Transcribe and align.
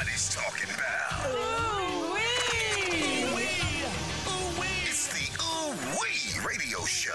Everybody's 0.00 0.34
talking 0.34 0.70
about. 0.74 1.26
Ooh 1.28 2.14
wee! 2.14 2.20
It's 4.86 5.08
the 5.12 5.28
Ooh 5.44 5.74
Wee 6.00 6.46
Radio 6.46 6.82
Show. 6.86 7.12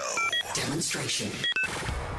Demonstration. 0.54 1.32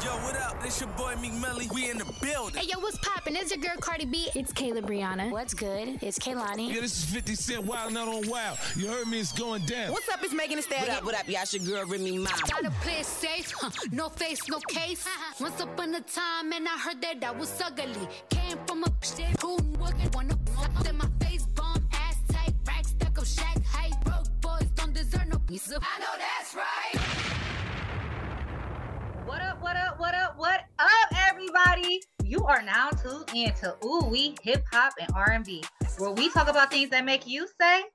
Yo, 0.04 0.12
what 0.24 0.36
up? 0.36 0.62
This 0.62 0.82
your 0.82 0.90
boy 0.90 1.16
Meek 1.22 1.34
Melly. 1.36 1.70
We 1.74 1.90
in 1.90 1.98
the 1.98 2.14
building. 2.22 2.60
Hey 2.60 2.68
yo, 2.68 2.80
what's 2.80 2.98
poppin'? 2.98 3.38
It's 3.38 3.56
your 3.56 3.64
girl 3.64 3.78
Cardi 3.80 4.04
B. 4.06 4.28
It's 4.36 4.52
Kayla 4.52 4.82
Brianna. 4.82 5.32
What's 5.32 5.54
good? 5.54 6.00
It's 6.02 6.20
Kaylani. 6.20 6.74
Yeah, 6.74 6.82
this 6.82 6.98
is 6.98 7.06
50 7.06 7.36
Cent 7.36 7.66
Wild 7.66 7.94
Not 7.94 8.10
on 8.10 8.28
Wild. 8.28 8.58
You 8.76 8.88
heard 8.88 9.08
me, 9.08 9.22
it's 9.22 9.32
going 9.32 9.66
down. 9.66 9.94
What's 9.94 10.10
up? 10.10 10.22
It's 10.22 10.34
Megan 10.34 10.58
Thee 10.58 10.64
Stallion. 10.64 10.88
What 10.88 10.98
up, 10.98 11.04
what 11.06 11.16
up? 11.16 11.30
Y'all 11.30 11.46
your 11.50 11.78
girl 11.78 11.90
Remy 11.90 12.18
Ma. 12.20 12.30
Gotta 12.50 12.72
play 12.82 13.00
it 13.00 13.06
safe, 13.06 13.54
huh? 13.56 13.70
no 13.94 14.10
face, 14.10 14.42
no 14.50 14.60
case. 14.68 15.08
Once 15.40 15.62
upon 15.62 15.96
a 15.96 16.02
time, 16.02 16.52
and 16.52 16.68
I 16.68 16.78
heard 16.78 17.02
that 17.02 17.24
I 17.24 17.32
was 17.32 17.54
ugly. 17.62 17.86
Came 18.30 18.58
from 18.68 18.84
a 18.84 18.92
shit 19.02 19.42
who 19.42 19.56
wouldn't 19.80 20.14
wanna 20.14 20.37
I 25.58 26.00
know 26.00 26.06
that's 26.20 26.54
right. 26.54 27.02
What 29.26 29.42
up, 29.42 29.60
what 29.60 29.76
up, 29.76 30.00
what 30.00 30.14
up, 30.14 30.38
what 30.38 30.60
up, 30.78 31.10
everybody? 31.30 32.00
You 32.24 32.46
are 32.46 32.62
now 32.62 32.92
tuned 32.92 33.32
in 33.34 33.52
to 33.56 33.76
Ooh 33.84 34.06
We 34.08 34.36
Hip 34.44 34.64
Hop 34.72 34.94
and 35.00 35.10
R&B, 35.16 35.64
where 35.98 36.12
we 36.12 36.30
talk 36.30 36.48
about 36.48 36.70
things 36.70 36.92
that 36.92 37.06
make 37.06 37.26
you 37.26 37.48
say, 37.60 37.86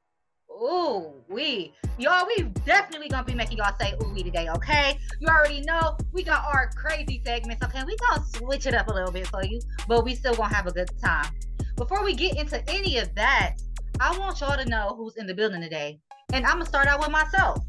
Ooh 0.51 1.12
we. 1.29 1.73
Y'all, 1.98 2.27
we 2.27 2.43
definitely 2.67 3.09
gonna 3.09 3.25
be 3.25 3.34
making 3.34 3.59
y'all 3.59 3.77
say 3.81 3.95
Ooh 4.03 4.12
we 4.12 4.25
today, 4.25 4.48
okay? 4.56 4.98
You 5.20 5.29
already 5.29 5.61
know 5.61 5.97
we 6.12 6.25
got 6.25 6.45
our 6.53 6.69
crazy 6.75 7.23
segments, 7.25 7.65
okay? 7.65 7.84
We 7.87 7.97
gonna 8.09 8.25
switch 8.39 8.67
it 8.67 8.75
up 8.75 8.89
a 8.89 8.92
little 8.92 9.12
bit 9.12 9.29
for 9.29 9.45
you, 9.45 9.61
but 9.87 10.05
we 10.05 10.17
still 10.17 10.34
gonna 10.34 10.53
have 10.53 10.67
a 10.67 10.73
good 10.73 10.91
time. 11.01 11.33
Before 11.77 12.03
we 12.03 12.15
get 12.15 12.37
into 12.37 12.61
any 12.69 12.98
of 12.98 13.15
that, 13.15 13.55
I 14.01 14.19
want 14.19 14.41
y'all 14.41 14.56
to 14.56 14.69
know 14.69 14.95
who's 14.97 15.17
in 15.17 15.29
the 15.29 15.34
building 15.34 15.61
today, 15.61 16.01
and 16.33 16.45
I'm 16.47 16.53
gonna 16.55 16.67
start 16.67 16.87
out 16.87 17.01
with 17.01 17.11
myself. 17.11 17.65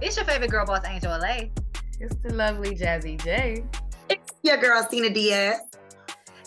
It's 0.00 0.16
your 0.16 0.24
favorite 0.24 0.50
girl 0.50 0.66
boss, 0.66 0.84
Angel 0.86 1.10
LA. 1.10 1.48
It's 2.00 2.14
the 2.16 2.34
lovely 2.34 2.74
Jazzy 2.76 3.22
J. 3.22 3.64
It's 4.08 4.32
your 4.42 4.58
girl, 4.58 4.86
Cena 4.90 5.10
Diaz. 5.10 5.60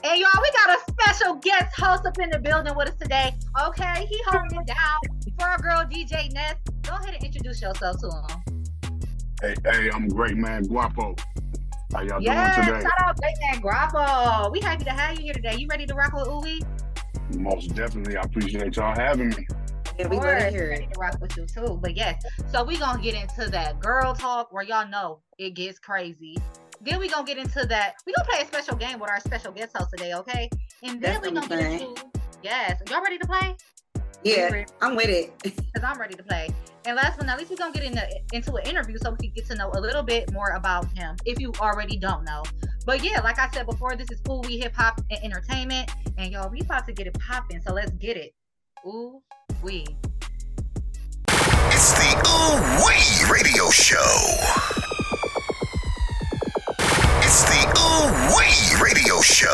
And 0.04 0.18
y'all, 0.20 0.30
we 0.42 0.52
got 0.52 0.78
a 0.78 0.92
special 0.92 1.36
guest 1.36 1.76
host 1.78 2.06
up 2.06 2.18
in 2.20 2.30
the 2.30 2.40
building 2.40 2.74
with 2.76 2.90
us 2.90 2.96
today. 2.96 3.34
Okay, 3.68 4.06
he 4.06 4.22
holding 4.28 4.60
it 4.60 4.68
down 4.68 5.22
for 5.38 5.46
our 5.48 5.58
girl 5.58 5.84
DJ 5.84 6.32
Ness. 6.34 6.56
Go 6.84 6.94
ahead 6.96 7.16
and 7.16 7.24
introduce 7.24 7.62
yourself 7.62 7.98
to 8.00 8.08
him. 8.08 9.02
Hey, 9.42 9.56
hey, 9.66 9.90
I'm 9.94 10.08
great 10.08 10.38
man 10.38 10.64
Guapo. 10.64 11.16
How 11.94 12.02
y'all 12.02 12.22
Yes, 12.22 12.56
doing 12.56 12.68
today? 12.68 12.82
shout 12.82 13.08
out 13.08 13.18
Great 13.20 13.34
Man 13.50 13.62
Guapo. 13.62 14.52
We 14.52 14.60
happy 14.60 14.84
to 14.86 14.92
have 14.92 15.18
you 15.18 15.24
here 15.24 15.34
today. 15.34 15.56
You 15.58 15.68
ready 15.68 15.88
to 15.88 15.96
rock 15.96 16.14
with 16.14 16.28
Uwe? 16.28 16.62
Most 17.40 17.74
definitely, 17.74 18.16
I 18.16 18.22
appreciate 18.22 18.76
y'all 18.76 18.94
having 18.96 19.30
me. 19.30 19.48
We 20.08 20.16
want 20.16 20.40
to 20.40 20.50
hear 20.50 20.72
it. 20.72 20.94
to 20.94 21.00
rock 21.00 21.20
with 21.20 21.36
you 21.36 21.46
too. 21.46 21.78
But 21.82 21.96
yes, 21.98 22.24
so 22.52 22.64
we 22.64 22.78
gonna 22.78 23.02
get 23.02 23.16
into 23.16 23.50
that 23.52 23.80
girl 23.82 24.14
talk 24.14 24.54
where 24.54 24.64
y'all 24.64 24.88
know 24.88 25.20
it 25.38 25.56
gets 25.56 25.78
crazy. 25.78 26.38
Then 26.82 27.00
we 27.00 27.10
gonna 27.10 27.28
get 27.28 27.38
into 27.38 27.66
that. 27.66 27.96
We 28.06 28.14
gonna 28.14 28.30
play 28.30 28.42
a 28.42 28.48
special 28.48 28.78
game 28.78 29.00
with 29.00 29.10
our 29.10 29.20
special 29.20 29.52
guest 29.52 29.76
host 29.76 29.90
today, 29.92 30.14
okay? 30.14 30.50
And 30.84 31.02
then 31.02 31.22
That's 31.22 31.28
we 31.28 31.34
gonna 31.34 31.48
get 31.48 31.82
into 31.82 32.06
yes. 32.42 32.82
Y'all 32.90 33.02
ready 33.02 33.18
to 33.18 33.28
play? 33.28 33.58
Yeah, 34.24 34.66
I'm 34.82 34.96
with 34.96 35.10
it. 35.10 35.34
because 35.44 35.84
I'm 35.84 36.00
ready 36.00 36.16
to 36.16 36.24
play. 36.24 36.50
And 36.86 36.96
last 36.96 37.18
but 37.18 37.26
not 37.26 37.38
least, 37.38 37.50
we're 37.50 37.58
gonna 37.58 37.74
get 37.74 37.84
into 37.84 38.08
into 38.32 38.54
an 38.54 38.66
interview 38.68 38.98
so 39.00 39.12
we 39.12 39.18
can 39.18 39.32
get 39.36 39.48
to 39.48 39.56
know 39.56 39.70
a 39.74 39.82
little 39.82 40.04
bit 40.04 40.32
more 40.32 40.52
about 40.52 40.90
him 40.98 41.18
if 41.26 41.42
you 41.42 41.52
already 41.60 41.98
don't 41.98 42.24
know. 42.24 42.44
But 42.86 43.04
yeah, 43.04 43.20
like 43.20 43.38
I 43.38 43.50
said 43.50 43.66
before, 43.66 43.98
this 43.98 44.10
is 44.12 44.22
Ooh 44.30 44.40
We 44.46 44.60
Hip 44.60 44.74
Hop 44.76 45.02
and 45.12 45.22
Entertainment, 45.26 45.92
and 46.18 46.32
y'all, 46.32 46.50
we 46.50 46.62
about 46.62 46.86
to 46.86 46.94
get 46.94 47.06
it 47.06 47.20
popping. 47.20 47.62
So 47.62 47.74
let's 47.74 47.92
get 47.92 48.16
it. 48.16 48.34
Ooh 48.86 49.22
Wee. 49.64 49.86
It's 51.28 51.92
the 51.94 52.12
Ooh 52.28 52.86
Wee 52.86 53.32
Radio 53.32 53.70
Show. 53.70 53.98
It's 57.22 57.44
the 57.44 57.62
Ooh 57.78 58.38
Wee 58.38 58.82
Radio 58.82 59.22
Show. 59.22 59.48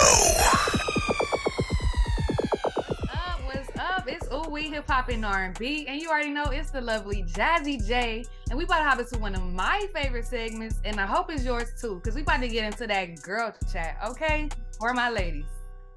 What's 2.62 3.10
up? 3.14 3.42
What's 3.46 3.70
up? 3.80 4.08
It's 4.08 4.28
Ooh 4.32 4.50
We 4.50 4.70
Hip 4.70 4.88
Hop 4.88 5.10
and 5.10 5.26
R&B, 5.26 5.88
and 5.88 6.00
you 6.00 6.10
already 6.10 6.30
know 6.30 6.46
it's 6.46 6.70
the 6.70 6.82
lovely 6.82 7.24
Jazzy 7.24 7.86
J, 7.86 8.26
and 8.50 8.58
we 8.60 8.66
about 8.66 8.78
to 8.78 8.84
hop 8.84 9.00
into 9.00 9.18
one 9.18 9.34
of 9.34 9.42
my 9.54 9.88
favorite 9.94 10.26
segments, 10.26 10.80
and 10.86 11.00
I 11.00 11.08
hope 11.08 11.32
it's 11.32 11.44
yours 11.44 11.72
too, 11.82 11.96
because 11.96 12.14
we 12.14 12.22
about 12.22 12.42
to 12.42 12.48
get 12.48 12.66
into 12.66 12.86
that 12.86 13.22
girl 13.24 13.54
chat, 13.72 13.98
okay? 14.06 14.50
Where 14.78 14.92
are 14.92 14.96
my 14.96 15.10
ladies? 15.10 15.46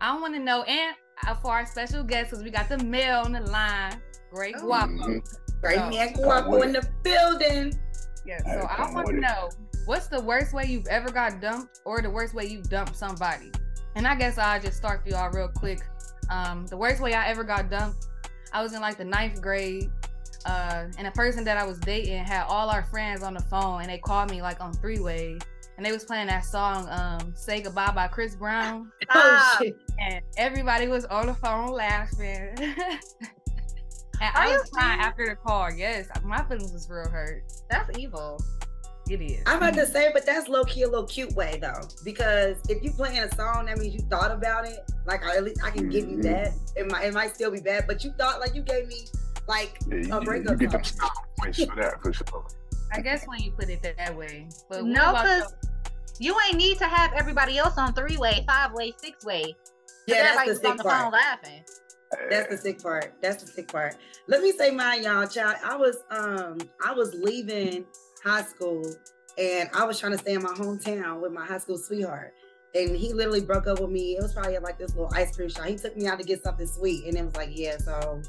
I 0.01 0.19
want 0.19 0.35
to 0.35 0.41
know, 0.41 0.63
and 0.63 0.97
for 1.43 1.51
our 1.51 1.67
special 1.67 2.05
guest, 2.05 2.31
because 2.31 2.45
we 2.45 2.51
got 2.51 2.69
the 2.69 2.79
male 2.79 3.23
on 3.25 3.33
the 3.33 3.41
line, 3.41 4.01
Great 4.31 4.55
Oh. 4.59 4.63
Guapo. 4.67 4.93
Mhm. 4.93 5.39
Great 5.61 5.79
Oh. 5.79 5.91
man 5.91 6.13
Guapo 6.13 6.63
in 6.63 6.73
the 6.73 6.89
building. 7.03 7.79
Yeah, 8.25 8.39
so 8.45 8.67
I 8.71 8.77
come 8.77 8.95
want 8.95 9.07
to 9.09 9.15
know 9.21 9.49
what's 9.87 10.07
the 10.09 10.21
worst 10.21 10.53
way 10.53 10.65
you've 10.67 10.87
ever 10.89 11.11
got 11.11 11.41
dumped, 11.41 11.81
or 11.85 12.03
the 12.03 12.11
worst 12.11 12.35
way 12.35 12.45
you 12.47 12.63
dumped 12.63 12.95
somebody. 12.97 13.51
And 13.97 14.07
I 14.07 14.15
guess 14.15 14.37
I'll 14.39 14.61
just 14.61 14.77
start 14.77 15.03
for 15.03 15.09
y'all 15.09 15.31
real 15.31 15.49
quick. 15.49 15.81
Um, 16.31 16.67
the 16.67 16.77
worst 16.77 17.01
way 17.01 17.15
I 17.15 17.27
ever 17.29 17.43
got 17.43 17.71
dumped, 17.71 18.07
I 18.53 18.63
was 18.63 18.75
in 18.75 18.81
like 18.83 18.99
the 18.99 19.05
ninth 19.05 19.41
grade, 19.41 19.91
uh, 20.45 20.85
and 20.99 21.07
the 21.07 21.11
person 21.13 21.43
that 21.45 21.57
I 21.57 21.65
was 21.65 21.79
dating 21.79 22.23
had 22.25 22.45
all 22.49 22.69
our 22.69 22.83
friends 22.85 23.23
on 23.23 23.33
the 23.35 23.41
phone, 23.45 23.81
and 23.81 23.89
they 23.91 23.99
called 23.99 24.31
me 24.31 24.43
like 24.43 24.61
on 24.61 24.75
three 24.75 25.01
way, 25.01 25.39
and 25.79 25.87
they 25.87 25.91
was 25.91 26.05
playing 26.05 26.27
that 26.27 26.45
song 26.45 26.87
um, 26.91 27.33
"Say 27.35 27.63
Goodbye" 27.63 27.93
by 27.95 28.09
Chris 28.09 28.35
Brown, 28.37 28.93
Oh 29.15 29.49
Stop. 29.53 29.63
shit. 29.63 29.77
and 29.99 30.23
everybody 30.37 30.87
was 30.87 31.07
on 31.07 31.27
the 31.27 31.35
phone 31.35 31.71
laughing. 31.73 32.55
and 34.21 34.35
Are 34.37 34.43
I 34.43 34.57
was 34.57 34.71
crying 34.71 35.01
after 35.01 35.27
the 35.29 35.37
call. 35.37 35.71
Yes, 35.73 36.09
my 36.25 36.43
feelings 36.45 36.73
was 36.73 36.89
real 36.91 37.09
hurt. 37.09 37.45
That's 37.71 37.97
evil. 37.99 38.41
It 39.09 39.23
is. 39.23 39.43
I'm 39.47 39.57
about 39.57 39.75
to 39.75 39.87
say, 39.87 40.11
but 40.13 40.27
that's 40.27 40.49
low 40.49 40.65
key 40.65 40.83
a 40.83 40.89
little 40.89 41.07
cute 41.07 41.33
way 41.33 41.59
though, 41.63 41.81
because 42.05 42.59
if 42.69 42.83
you 42.83 42.91
playing 42.91 43.21
a 43.21 43.35
song, 43.37 43.67
that 43.67 43.79
means 43.79 43.95
you 43.95 44.01
thought 44.11 44.31
about 44.31 44.67
it. 44.67 44.81
Like, 45.07 45.25
at 45.25 45.43
least 45.45 45.63
I 45.65 45.71
can 45.71 45.89
give 45.89 46.07
you 46.09 46.19
Mhm. 46.19 46.23
that. 46.25 46.53
It 46.77 46.91
might, 46.91 47.05
it 47.07 47.15
might 47.15 47.35
still 47.35 47.51
be 47.51 47.61
bad, 47.61 47.85
but 47.87 48.05
you 48.05 48.13
thought 48.19 48.39
like 48.41 48.55
you 48.55 48.61
gave 48.63 48.87
me 48.87 49.07
like 49.47 49.79
Yeah, 49.87 49.95
you, 49.95 50.01
a 50.01 50.03
you, 50.03 50.19
you 50.21 50.25
breakup 50.27 50.59
get 50.59 50.71
them 50.73 50.85
song. 50.85 51.09
style 51.09 51.25
points 51.41 51.65
for 51.65 51.77
that 51.77 52.03
for 52.03 52.13
sure. 52.13 52.47
I 52.93 53.01
guess 53.01 53.27
when 53.27 53.41
you 53.41 53.51
put 53.53 53.71
it 53.71 53.83
that 53.83 54.15
way. 54.15 54.47
But 54.69 54.85
No, 54.85 55.11
about 55.11 55.25
because 55.25 55.55
you 56.19 56.37
ain't 56.47 56.57
need 56.59 56.77
to 56.79 56.85
have 56.87 57.13
everybody 57.15 57.57
else 57.57 57.79
on 57.79 57.95
three 57.95 58.19
way, 58.19 58.45
five 58.47 58.73
way, 58.73 58.93
six 58.99 59.25
way. 59.25 59.57
Yeah, 60.07 60.23
that's 60.23 60.37
everybody 60.39 60.49
the 60.51 60.55
was 60.55 60.65
on 60.71 60.77
the 60.77 60.83
phone 60.85 61.13
laughing. 61.13 61.63
That's 62.31 62.49
the 62.51 62.57
sick 62.57 62.83
part. 62.83 63.13
That's 63.21 63.43
the 63.43 63.49
sick 63.49 63.71
part. 63.71 63.97
Let 64.27 64.43
me 64.43 64.53
say 64.53 64.71
mine, 64.71 65.03
y'all. 65.03 65.27
Child, 65.27 65.57
I 65.65 65.77
was 65.77 65.97
um 66.11 66.59
I 66.85 66.93
was 66.93 67.15
leaving 67.15 67.85
high 68.25 68.43
school 68.43 68.85
and 69.37 69.69
I 69.75 69.85
was 69.85 69.99
trying 70.01 70.13
to 70.13 70.19
stay 70.19 70.35
in 70.35 70.43
my 70.43 70.51
hometown 70.53 71.21
with 71.21 71.33
my 71.33 71.45
high 71.45 71.59
school 71.59 71.79
sweetheart. 71.79 72.35
And 72.75 72.95
he 72.95 73.13
literally 73.13 73.41
broke 73.41 73.67
up 73.67 73.81
with 73.81 73.91
me. 73.91 74.17
It 74.17 74.23
was 74.23 74.33
probably 74.35 74.57
at 74.57 74.63
like 74.63 74.79
this 74.79 74.91
little 74.95 75.11
ice 75.15 75.35
cream 75.35 75.49
shop. 75.49 75.65
He 75.67 75.77
took 75.77 75.97
me 75.97 76.07
out 76.07 76.19
to 76.19 76.25
get 76.25 76.43
something 76.43 76.67
sweet, 76.67 77.07
and 77.07 77.17
it 77.17 77.25
was 77.25 77.35
like, 77.35 77.49
yeah, 77.53 77.79
so 77.79 78.21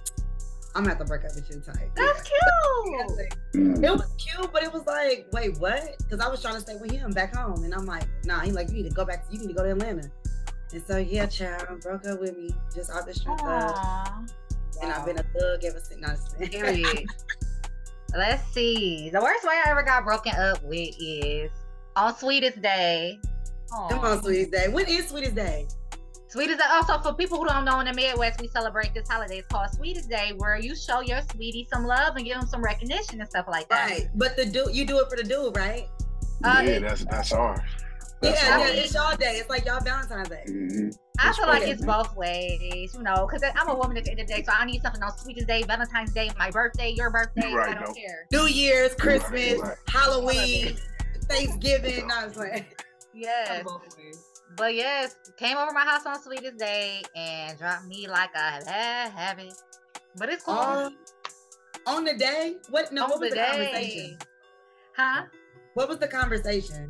I'm 0.75 0.83
gonna 0.83 0.89
have 0.89 0.99
to 0.99 1.05
break 1.05 1.25
up 1.25 1.35
with 1.35 1.49
you 1.49 1.59
type. 1.59 1.89
That's 1.95 2.29
Yeah. 2.29 3.05
cute. 3.53 3.83
It 3.83 3.91
was 3.91 4.13
cute, 4.17 4.53
but 4.53 4.63
it 4.63 4.71
was 4.71 4.85
like, 4.85 5.27
wait, 5.33 5.57
what? 5.57 5.97
Because 5.97 6.25
I 6.25 6.29
was 6.29 6.41
trying 6.41 6.55
to 6.55 6.61
stay 6.61 6.75
with 6.77 6.91
him 6.91 7.11
back 7.11 7.35
home, 7.35 7.63
and 7.63 7.73
I'm 7.73 7.85
like, 7.85 8.03
nah. 8.23 8.39
He's 8.39 8.53
like, 8.53 8.69
you 8.69 8.75
need 8.75 8.89
to 8.89 8.95
go 8.95 9.03
back. 9.03 9.25
You 9.29 9.39
need 9.39 9.47
to 9.47 9.53
go 9.53 9.63
to 9.63 9.71
Atlanta. 9.71 10.09
And 10.73 10.83
so 10.85 10.97
yeah, 10.97 11.25
child 11.25 11.81
broke 11.81 12.05
up 12.07 12.19
with 12.19 12.37
me 12.37 12.49
just 12.73 12.91
off 12.91 13.05
the 13.05 13.13
strength 13.13 13.41
of, 13.41 13.47
Aw. 13.49 14.25
and 14.81 14.91
I've 14.91 15.05
been 15.05 15.17
a 15.17 15.23
thug 15.23 15.63
ever 15.65 15.79
since. 15.79 15.99
No, 15.99 16.07
just 16.09 16.37
kidding. 16.37 16.61
Period. 16.61 17.05
Let's 18.15 18.43
see. 18.53 19.09
The 19.11 19.21
worst 19.21 19.43
way 19.45 19.53
I 19.65 19.69
ever 19.69 19.83
got 19.83 20.03
broken 20.03 20.33
up 20.35 20.63
with 20.63 20.95
is 20.99 21.51
on 21.95 22.15
Sweetest 22.15 22.61
Day. 22.61 23.19
Come 23.89 23.99
on, 23.99 24.21
Sweetest 24.23 24.51
Day. 24.51 24.67
When 24.67 24.87
is 24.87 25.09
Sweetest 25.09 25.35
Day? 25.35 25.67
Sweetest 26.27 26.57
Day. 26.59 26.65
Also, 26.71 26.99
for 27.01 27.13
people 27.15 27.37
who 27.37 27.45
don't 27.47 27.65
know, 27.65 27.79
in 27.81 27.85
the 27.85 27.93
Midwest, 27.93 28.41
we 28.41 28.47
celebrate 28.47 28.93
this 28.95 29.07
holiday. 29.07 29.37
It's 29.39 29.47
called 29.47 29.69
Sweetest 29.71 30.09
Day, 30.09 30.33
where 30.37 30.57
you 30.59 30.75
show 30.75 31.01
your 31.01 31.21
sweetie 31.31 31.67
some 31.71 31.85
love 31.85 32.15
and 32.15 32.25
give 32.25 32.39
them 32.39 32.47
some 32.47 32.63
recognition 32.63 33.19
and 33.21 33.29
stuff 33.29 33.45
like 33.47 33.69
that. 33.69 33.89
Right. 33.89 34.09
But 34.15 34.35
the 34.35 34.45
dude, 34.45 34.75
you 34.75 34.85
do 34.85 34.99
it 34.99 35.09
for 35.09 35.15
the 35.15 35.23
dude, 35.23 35.55
right? 35.55 35.87
Uh, 36.43 36.61
yeah, 36.63 36.69
it- 36.71 36.79
that's 36.81 37.05
that's 37.05 37.31
ours. 37.33 37.59
Yeah, 38.21 38.31
That's 38.31 38.43
yeah, 38.43 38.59
ours. 38.59 38.71
it's 38.73 38.93
y'all 38.93 39.15
day. 39.15 39.37
It's 39.39 39.49
like 39.49 39.65
y'all 39.65 39.79
Valentine's 39.81 40.27
Day. 40.29 40.43
Mhm. 40.47 40.97
I 41.19 41.33
feel 41.33 41.47
like 41.47 41.63
it's 41.67 41.83
both 41.85 42.15
ways, 42.15 42.93
you 42.93 43.01
know, 43.01 43.25
because 43.27 43.43
I'm 43.55 43.69
a 43.69 43.75
woman 43.75 43.97
at 43.97 44.05
the 44.05 44.11
end 44.11 44.19
of 44.21 44.27
the 44.27 44.33
day, 44.33 44.43
so 44.43 44.51
I 44.53 44.65
need 44.65 44.81
something 44.81 45.01
on 45.03 45.17
Sweetest 45.17 45.47
Day, 45.47 45.63
Valentine's 45.63 46.11
Day, 46.13 46.29
my 46.37 46.49
birthday, 46.51 46.91
your 46.91 47.09
birthday. 47.09 47.53
Right, 47.53 47.69
I 47.69 47.73
don't 47.75 47.87
though. 47.87 47.93
care. 47.93 48.27
New 48.31 48.45
Year's, 48.47 48.93
Christmas, 48.95 49.59
right. 49.59 49.77
Halloween, 49.87 50.77
Thanksgiving. 51.23 52.07
No, 52.07 52.15
I 52.15 52.25
was 52.25 52.35
like, 52.37 52.85
Yes. 53.13 53.65
But 54.55 54.75
yes, 54.75 55.15
came 55.37 55.57
over 55.57 55.71
my 55.71 55.81
house 55.85 56.05
on 56.05 56.21
Sweetest 56.21 56.57
Day 56.57 57.03
and 57.15 57.57
dropped 57.57 57.85
me 57.85 58.07
like 58.07 58.29
a 58.31 58.63
bad 58.65 59.11
habit. 59.11 59.53
But 60.17 60.29
it's 60.29 60.43
cool. 60.43 60.55
on, 60.55 60.95
on 61.87 62.03
the 62.03 62.13
day. 62.15 62.55
What? 62.69 62.91
No, 62.91 63.03
On 63.05 63.09
what 63.11 63.19
was 63.21 63.29
the 63.29 63.35
the, 63.35 63.41
day. 63.41 63.49
conversation? 63.51 64.17
Huh? 64.95 65.23
What 65.75 65.87
was 65.89 65.97
the 65.99 66.07
conversation? 66.07 66.87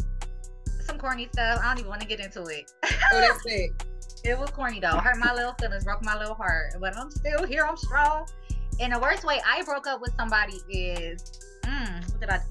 Some 0.89 0.97
corny 0.97 1.29
stuff. 1.31 1.59
I 1.61 1.69
don't 1.69 1.77
even 1.77 1.89
want 1.89 2.01
to 2.01 2.07
get 2.07 2.19
into 2.19 2.43
it. 2.45 2.71
Oh, 2.83 3.21
that's 3.21 3.45
it. 3.45 3.71
It 4.25 4.37
was 4.37 4.49
corny 4.49 4.81
though. 4.81 4.97
Hurt 4.97 5.17
my 5.17 5.33
little 5.33 5.53
feelings, 5.53 5.85
broke 5.85 6.03
my 6.03 6.17
little 6.17 6.33
heart. 6.33 6.73
But 6.81 6.97
I'm 6.97 7.09
still 7.09 7.45
here. 7.45 7.63
I'm 7.65 7.77
strong. 7.77 8.27
And 8.81 8.91
the 8.91 8.99
worst 8.99 9.23
way 9.23 9.39
I 9.47 9.63
broke 9.63 9.87
up 9.87 10.01
with 10.01 10.11
somebody 10.17 10.57
is, 10.67 11.23
mm, 11.61 12.11
what 12.11 12.19
did 12.19 12.29
I? 12.29 12.41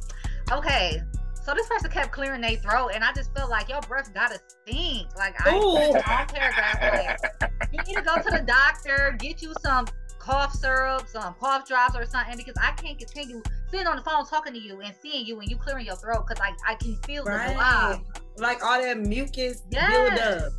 Okay, 0.50 1.02
so 1.44 1.52
this 1.54 1.66
person 1.66 1.90
kept 1.90 2.12
clearing 2.12 2.40
their 2.40 2.56
throat, 2.56 2.92
and 2.94 3.04
I 3.04 3.12
just 3.12 3.34
felt 3.34 3.50
like 3.50 3.68
your 3.68 3.82
breath 3.82 4.14
gotta 4.14 4.38
stink. 4.48 5.08
Like 5.16 5.34
I 5.44 5.58
long 5.58 6.26
paragraph. 6.28 7.18
Like, 7.40 7.50
you 7.72 7.82
need 7.86 7.96
to 7.96 8.02
go 8.02 8.16
to 8.16 8.30
the 8.30 8.44
doctor, 8.46 9.16
get 9.18 9.42
you 9.42 9.52
some 9.60 9.86
cough 10.18 10.54
syrup, 10.54 11.06
some 11.08 11.34
cough 11.34 11.66
drops, 11.68 11.96
or 11.96 12.06
something, 12.06 12.36
because 12.36 12.56
I 12.62 12.72
can't 12.72 12.98
continue 12.98 13.42
sitting 13.70 13.86
on 13.86 13.96
the 13.96 14.02
phone 14.02 14.26
talking 14.26 14.52
to 14.52 14.58
you 14.58 14.80
and 14.80 14.94
seeing 15.02 15.26
you 15.26 15.40
and 15.40 15.50
you 15.50 15.56
clearing 15.56 15.86
your 15.86 15.96
throat 15.96 16.24
because 16.26 16.42
I 16.42 16.52
I 16.70 16.74
can 16.76 16.96
feel 17.04 17.24
the 17.24 17.30
Right. 17.30 18.00
Blob. 18.38 18.50
Like 18.50 18.64
all 18.64 18.80
that 18.80 18.98
mucus 18.98 19.62
Yes. 19.70 19.90
build 19.90 20.20
up. 20.20 20.52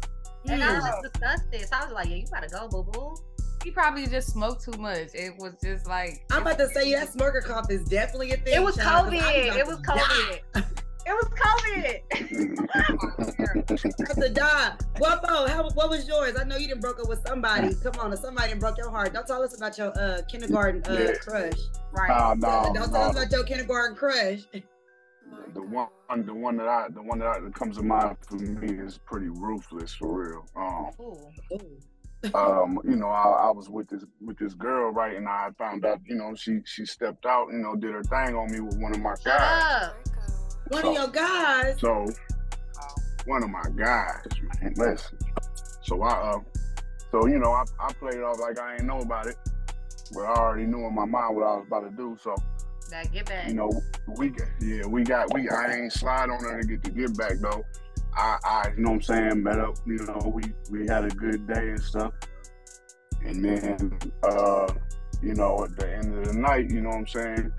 And 0.47 0.63
I 0.63 0.73
was 0.75 0.83
Mm. 0.83 0.87
just 1.01 1.13
disgusted. 1.13 1.61
So 1.69 1.75
I 1.77 1.83
was 1.85 1.93
like, 1.93 2.07
yeah, 2.09 2.15
you 2.15 2.27
gotta 2.31 2.47
go, 2.47 2.67
boo 2.69 2.83
boo. 2.91 3.15
He 3.63 3.71
probably 3.71 4.07
just 4.07 4.29
smoked 4.31 4.63
too 4.63 4.77
much. 4.79 5.09
It 5.13 5.35
was 5.37 5.53
just 5.61 5.85
like 5.87 6.23
I'm 6.31 6.43
about 6.43 6.57
to 6.59 6.67
say 6.69 6.93
that 6.93 7.11
smoker 7.11 7.41
cough 7.41 7.69
is 7.69 7.83
definitely 7.85 8.31
a 8.31 8.37
thing. 8.37 8.53
It 8.55 8.63
was 8.63 8.77
child, 8.77 9.11
'cause 9.11 9.21
I'm 9.21 9.33
COVID. 9.33 9.45
about 9.45 9.57
It 9.57 9.63
to 9.63 9.69
was 9.69 9.79
die. 9.79 10.41
COVID. 10.55 10.65
It 11.05 11.13
was 11.13 11.29
COVID. 11.41 12.99
About 13.99 14.21
to 14.21 14.29
die. 14.29 14.71
Guapo, 14.97 15.47
how, 15.47 15.67
what 15.73 15.89
was 15.89 16.07
yours? 16.07 16.35
I 16.39 16.43
know 16.43 16.55
you 16.57 16.67
didn't 16.67 16.81
broke 16.81 16.99
up 16.99 17.07
with 17.09 17.25
somebody. 17.25 17.73
Come 17.83 17.93
on, 17.99 18.13
if 18.13 18.19
somebody 18.19 18.49
done 18.49 18.59
broke 18.59 18.77
your 18.77 18.91
heart. 18.91 19.13
Don't 19.13 19.25
tell 19.25 19.41
us 19.41 19.55
about 19.57 19.77
your 19.77 19.91
uh, 19.99 20.21
kindergarten 20.29 20.83
uh, 20.83 21.13
crush. 21.21 21.53
Right. 21.91 22.09
Nah, 22.09 22.35
nah, 22.35 22.71
Don't 22.73 22.91
tell 22.91 23.03
us 23.03 23.15
about 23.15 23.31
your 23.31 23.43
kindergarten 23.43 23.95
crush. 23.95 24.41
The 25.53 25.61
one, 25.61 25.87
the 26.25 26.33
one 26.33 26.57
that 26.57 26.67
I, 26.67 26.87
the 26.89 27.01
one 27.01 27.19
that, 27.19 27.27
I, 27.27 27.39
that 27.39 27.53
comes 27.55 27.77
to 27.77 27.83
mind 27.83 28.17
for 28.27 28.35
me 28.35 28.77
is 28.79 28.99
pretty 29.05 29.29
ruthless 29.29 29.93
for 29.93 30.21
real. 30.29 30.45
Um, 30.55 30.91
Ooh. 30.99 31.79
um, 32.33 32.79
you 32.83 32.95
know, 32.97 33.07
I, 33.07 33.47
I 33.47 33.51
was 33.51 33.69
with 33.69 33.87
this 33.87 34.03
with 34.21 34.37
this 34.37 34.53
girl, 34.53 34.91
right, 34.91 35.15
and 35.15 35.27
I 35.27 35.49
found 35.57 35.85
out, 35.85 36.01
you 36.05 36.15
know, 36.15 36.35
she 36.35 36.59
she 36.65 36.85
stepped 36.85 37.25
out, 37.25 37.47
you 37.51 37.59
know, 37.59 37.75
did 37.75 37.93
her 37.93 38.03
thing 38.03 38.35
on 38.35 38.51
me 38.51 38.59
with 38.59 38.77
one 38.77 38.93
of 38.93 39.01
my 39.01 39.15
guys. 39.23 39.91
One 40.67 40.81
So- 40.81 40.89
of 40.89 40.95
your 40.95 41.07
guys. 41.07 41.79
So, 41.79 42.05
one 43.25 43.43
of 43.43 43.49
my 43.49 43.63
guys, 43.75 44.25
man, 44.61 44.73
listen. 44.75 45.17
So 45.81 46.01
I, 46.01 46.11
uh, 46.11 46.39
so 47.11 47.25
you 47.27 47.39
know, 47.39 47.51
I, 47.51 47.63
I 47.79 47.93
played 47.93 48.15
it 48.15 48.23
off 48.23 48.39
like 48.39 48.59
I 48.59 48.73
ain't 48.75 48.83
know 48.83 48.99
about 48.99 49.27
it, 49.27 49.37
but 50.13 50.21
I 50.21 50.33
already 50.33 50.65
knew 50.65 50.85
in 50.85 50.93
my 50.93 51.05
mind 51.05 51.35
what 51.35 51.45
I 51.45 51.55
was 51.55 51.65
about 51.67 51.89
to 51.89 51.95
do. 51.95 52.17
So, 52.21 52.35
That 52.89 53.11
get 53.11 53.25
back. 53.27 53.47
you 53.47 53.53
know, 53.53 53.69
we 54.17 54.29
got, 54.29 54.47
yeah, 54.61 54.85
we 54.87 55.03
got, 55.03 55.33
we, 55.33 55.47
I 55.49 55.73
ain't 55.75 55.93
slide 55.93 56.29
on 56.29 56.39
her 56.43 56.61
to 56.61 56.67
get 56.67 56.83
the 56.83 56.89
get 56.89 57.15
back 57.17 57.33
though. 57.39 57.63
I, 58.15 58.37
I, 58.43 58.71
you 58.75 58.83
know 58.83 58.89
what 58.91 58.95
I'm 58.95 59.01
saying, 59.03 59.43
met 59.43 59.59
up, 59.59 59.75
you 59.85 59.97
know, 60.05 60.31
we, 60.33 60.43
we 60.71 60.87
had 60.87 61.05
a 61.05 61.09
good 61.09 61.47
day 61.47 61.69
and 61.69 61.79
stuff. 61.81 62.13
And 63.23 63.43
then, 63.45 63.99
uh, 64.23 64.67
you 65.21 65.35
know, 65.35 65.63
at 65.63 65.75
the 65.75 65.93
end 65.93 66.17
of 66.17 66.25
the 66.25 66.33
night, 66.33 66.71
you 66.71 66.81
know 66.81 66.89
what 66.89 66.97
I'm 66.97 67.07
saying, 67.07 67.51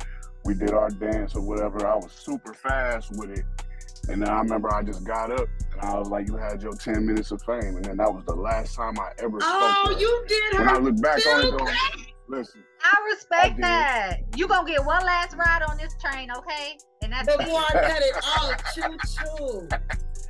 we 0.44 0.54
did 0.54 0.72
our 0.72 0.88
dance 0.90 1.34
or 1.36 1.42
whatever. 1.42 1.86
I 1.86 1.94
was 1.94 2.10
super 2.12 2.52
fast 2.54 3.10
with 3.12 3.30
it. 3.30 3.44
And 4.08 4.22
then 4.22 4.28
I 4.30 4.38
remember 4.40 4.74
I 4.74 4.82
just 4.82 5.04
got 5.04 5.30
up 5.30 5.46
and 5.72 5.80
I 5.82 5.96
was 5.98 6.08
like, 6.08 6.26
you 6.26 6.36
had 6.36 6.62
your 6.62 6.72
10 6.72 7.06
minutes 7.06 7.30
of 7.30 7.42
fame. 7.42 7.76
And 7.76 7.84
then 7.84 7.98
that 7.98 8.12
was 8.12 8.24
the 8.24 8.34
last 8.34 8.74
time 8.74 8.98
I 8.98 9.10
ever 9.18 9.38
spoke 9.40 9.42
Oh, 9.42 9.84
to 9.88 9.94
her. 9.94 10.00
you 10.00 10.24
did 10.26 10.58
When 10.58 10.68
I 10.68 10.78
look 10.78 11.00
back 11.00 11.20
on 11.26 11.44
it 11.46 11.50
though, 11.56 12.02
listen, 12.30 12.62
I 12.82 12.94
I 12.96 13.10
respect 13.10 13.56
did. 13.56 13.64
that. 13.64 14.16
You 14.36 14.46
gonna 14.48 14.66
get 14.68 14.84
one 14.84 15.04
last 15.04 15.36
ride 15.36 15.62
on 15.68 15.76
this 15.76 15.94
train, 16.02 16.30
okay? 16.30 16.78
And 17.02 17.12
that's 17.12 17.26
Before 17.36 17.60
I 17.60 17.72
cut 17.72 18.02
it 18.02 18.16
off, 18.16 18.74
choo 18.74 18.96
choo. 19.08 19.68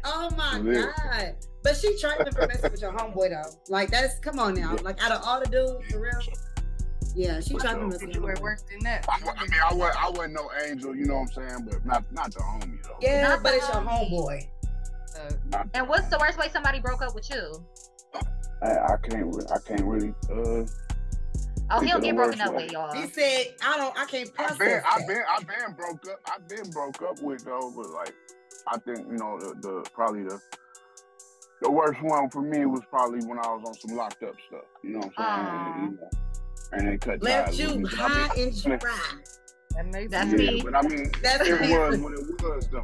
Oh 0.05 0.31
my 0.37 0.59
Yeah. 0.65 0.87
god. 0.97 1.37
But 1.63 1.77
she 1.77 1.99
tried 2.01 2.25
to 2.25 2.47
mess 2.49 2.63
with 2.63 2.81
your 2.81 2.93
homeboy 2.93 3.31
though. 3.31 3.51
Like 3.69 3.91
that's 3.91 4.19
come 4.21 4.39
on 4.39 4.55
now. 4.55 4.75
Yeah. 4.75 4.83
Like 4.83 5.03
out 5.03 5.13
of 5.13 5.23
all 5.25 5.41
the 5.41 5.47
dudes, 5.47 5.93
for 5.93 6.01
real. 6.01 6.13
Yeah, 7.15 7.41
she 7.41 7.55
tried 7.55 7.75
to 7.75 7.81
So- 7.81 7.87
mess 7.89 8.01
with 8.03 8.15
you 8.15 8.23
your 8.23 8.35
homeboy. 8.37 8.41
worse 8.41 8.63
than 8.63 8.79
that. 8.85 9.05
I, 9.09 9.17
I 9.17 9.43
mean, 9.43 9.51
I 9.63 9.75
wasn't, 9.75 10.05
I 10.05 10.09
wasn't 10.11 10.33
no 10.35 10.51
angel, 10.65 10.95
you 10.97 11.05
know 11.07 11.15
what 11.21 11.37
I'm 11.39 11.49
saying? 11.49 11.69
But 11.69 11.85
not, 11.85 12.05
not 12.13 12.33
the 12.33 12.41
homie 12.41 12.83
though. 12.83 12.97
Yeah, 13.01 13.29
Not 13.29 13.43
but 13.43 13.55
it's 13.55 13.67
your 13.69 13.77
homeboy. 13.83 14.49
Uh, 15.53 15.65
And 15.75 15.89
what's 15.89 16.09
the 16.09 16.19
worst 16.19 16.39
way 16.39 16.49
somebody 16.53 16.79
broke 16.81 17.03
up 17.03 17.15
with 17.15 17.29
you? 17.31 17.65
I, 18.63 18.69
I 18.71 18.97
can't, 19.03 19.27
re- 19.35 19.45
I 19.53 19.59
can't 19.67 19.85
really. 19.85 20.15
Uh, 20.31 20.67
Oh, 21.73 21.81
he'll 21.81 22.01
get 22.01 22.17
broken 22.17 22.41
up 22.41 22.55
with 22.55 22.73
y'all. 22.73 22.93
He 22.95 23.07
said, 23.09 23.55
I 23.65 23.77
don't 23.77 23.97
I 23.99 24.05
can't 24.07 24.33
process 24.35 24.59
I've 24.59 24.59
been, 24.59 24.81
I've 24.87 25.07
been, 25.07 25.23
I've 25.31 25.47
been 25.47 25.77
broke 25.77 26.09
up. 26.11 26.21
I've 26.33 26.49
been 26.49 26.71
broke 26.71 27.03
up 27.03 27.21
with 27.23 27.45
though, 27.45 27.73
but 27.77 27.91
like, 27.91 28.15
I 28.67 28.79
think 28.79 28.99
you 29.11 29.17
know 29.17 29.39
the, 29.39 29.55
the 29.61 29.91
probably 29.95 30.25
the 30.25 30.41
the 31.63 31.71
worst 31.71 32.01
one 32.03 32.29
for 32.31 32.43
me 32.43 32.65
was 32.67 32.81
probably 32.91 33.21
when 33.27 33.39
I 33.39 33.49
was 33.53 33.63
on 33.67 33.75
some 33.75 33.97
locked 33.97 34.23
up 34.23 34.35
stuff. 34.49 34.65
You 34.83 34.93
know 34.93 34.99
what 35.01 35.13
I'm 35.19 35.47
saying? 35.47 35.75
And, 35.77 35.93
you 35.93 35.99
know, 36.01 36.11
and 36.73 36.89
they 36.89 36.99
cut 36.99 37.23
Left 37.23 37.49
ties 37.51 37.59
with 37.61 37.71
you 37.71 37.79
me. 37.83 37.89
I 37.93 37.97
high 37.97 38.35
mean, 38.37 38.49
and 38.49 38.81
dry. 38.81 38.99
that 39.75 39.87
makes 39.87 40.11
That's 40.11 40.31
yeah, 40.33 40.37
me. 40.51 40.63
but 40.63 40.75
I 40.77 40.83
mean, 40.83 41.11
That's 41.23 41.49
it 41.49 41.61
me. 41.61 41.77
was 41.79 41.99
what 41.99 42.13
it 42.15 42.43
was 42.43 42.69
though. 42.69 42.83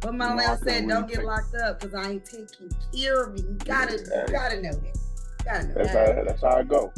But 0.00 0.14
my 0.14 0.30
You 0.30 0.34
know, 0.36 0.42
I 0.42 0.46
man 0.46 0.58
couldn't 0.58 0.68
said, 0.68 0.88
don't 0.88 0.88
really 1.02 1.06
get 1.08 1.16
take- 1.16 1.24
locked 1.26 1.54
up 1.54 1.80
because 1.80 1.94
I 1.94 2.10
ain't 2.10 2.24
taking 2.24 2.70
care 2.94 3.22
of 3.22 3.38
you. 3.38 3.44
You 3.48 3.56
gotta, 3.64 3.92
you 3.94 4.32
gotta 4.32 4.60
know 4.62 4.72
that. 4.72 4.98
Gotta 5.44 5.66
know 5.68 5.74
That's 5.74 5.92
that. 5.92 6.16
how, 6.16 6.24
that's 6.24 6.42
how 6.42 6.56
I 6.56 6.62
go. 6.62 6.92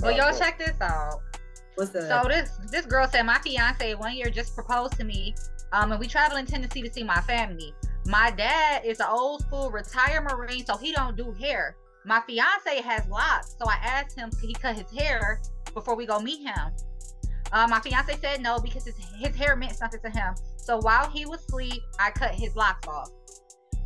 Well, 0.00 0.16
y'all 0.16 0.36
check 0.38 0.58
this 0.58 0.74
out. 0.80 1.20
What's 1.74 1.90
the 1.90 2.02
So 2.02 2.28
this 2.28 2.50
this 2.70 2.86
girl 2.86 3.06
said 3.08 3.22
my 3.24 3.38
fiance 3.38 3.94
one 3.94 4.14
year 4.14 4.30
just 4.30 4.54
proposed 4.54 4.94
to 4.94 5.04
me, 5.04 5.34
um, 5.72 5.92
and 5.92 6.00
we 6.00 6.06
travel 6.06 6.36
in 6.36 6.46
Tennessee 6.46 6.82
to 6.82 6.92
see 6.92 7.02
my 7.02 7.20
family. 7.22 7.74
My 8.06 8.30
dad 8.30 8.84
is 8.84 9.00
an 9.00 9.06
old 9.08 9.42
school 9.42 9.70
retired 9.70 10.24
Marine, 10.24 10.64
so 10.64 10.76
he 10.76 10.92
don't 10.92 11.16
do 11.16 11.32
hair. 11.32 11.76
My 12.04 12.20
fiance 12.26 12.82
has 12.82 13.06
locks, 13.08 13.56
so 13.58 13.66
I 13.68 13.76
asked 13.82 14.16
him 14.16 14.30
could 14.30 14.48
he 14.48 14.54
cut 14.54 14.76
his 14.76 14.90
hair 14.90 15.40
before 15.74 15.96
we 15.96 16.06
go 16.06 16.18
meet 16.18 16.40
him. 16.40 16.72
Uh, 17.52 17.66
my 17.68 17.80
fiance 17.80 18.16
said 18.20 18.42
no 18.42 18.58
because 18.58 18.84
his 18.84 18.96
his 19.18 19.34
hair 19.34 19.56
meant 19.56 19.76
something 19.76 20.00
to 20.00 20.10
him. 20.10 20.34
So 20.56 20.78
while 20.78 21.10
he 21.10 21.26
was 21.26 21.40
asleep, 21.40 21.82
I 21.98 22.10
cut 22.10 22.34
his 22.34 22.54
locks 22.56 22.86
off. 22.86 23.10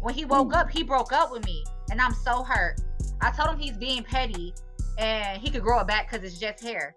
When 0.00 0.14
he 0.14 0.24
woke 0.24 0.54
up, 0.54 0.70
he 0.70 0.82
broke 0.82 1.12
up 1.12 1.32
with 1.32 1.44
me, 1.46 1.64
and 1.90 2.00
I'm 2.00 2.12
so 2.12 2.42
hurt. 2.42 2.80
I 3.20 3.30
told 3.30 3.50
him 3.50 3.58
he's 3.58 3.76
being 3.76 4.02
petty, 4.02 4.54
and 4.98 5.40
he 5.40 5.50
could 5.50 5.62
grow 5.62 5.80
it 5.80 5.86
back 5.86 6.10
because 6.10 6.24
it's 6.26 6.38
just 6.38 6.62
hair. 6.62 6.94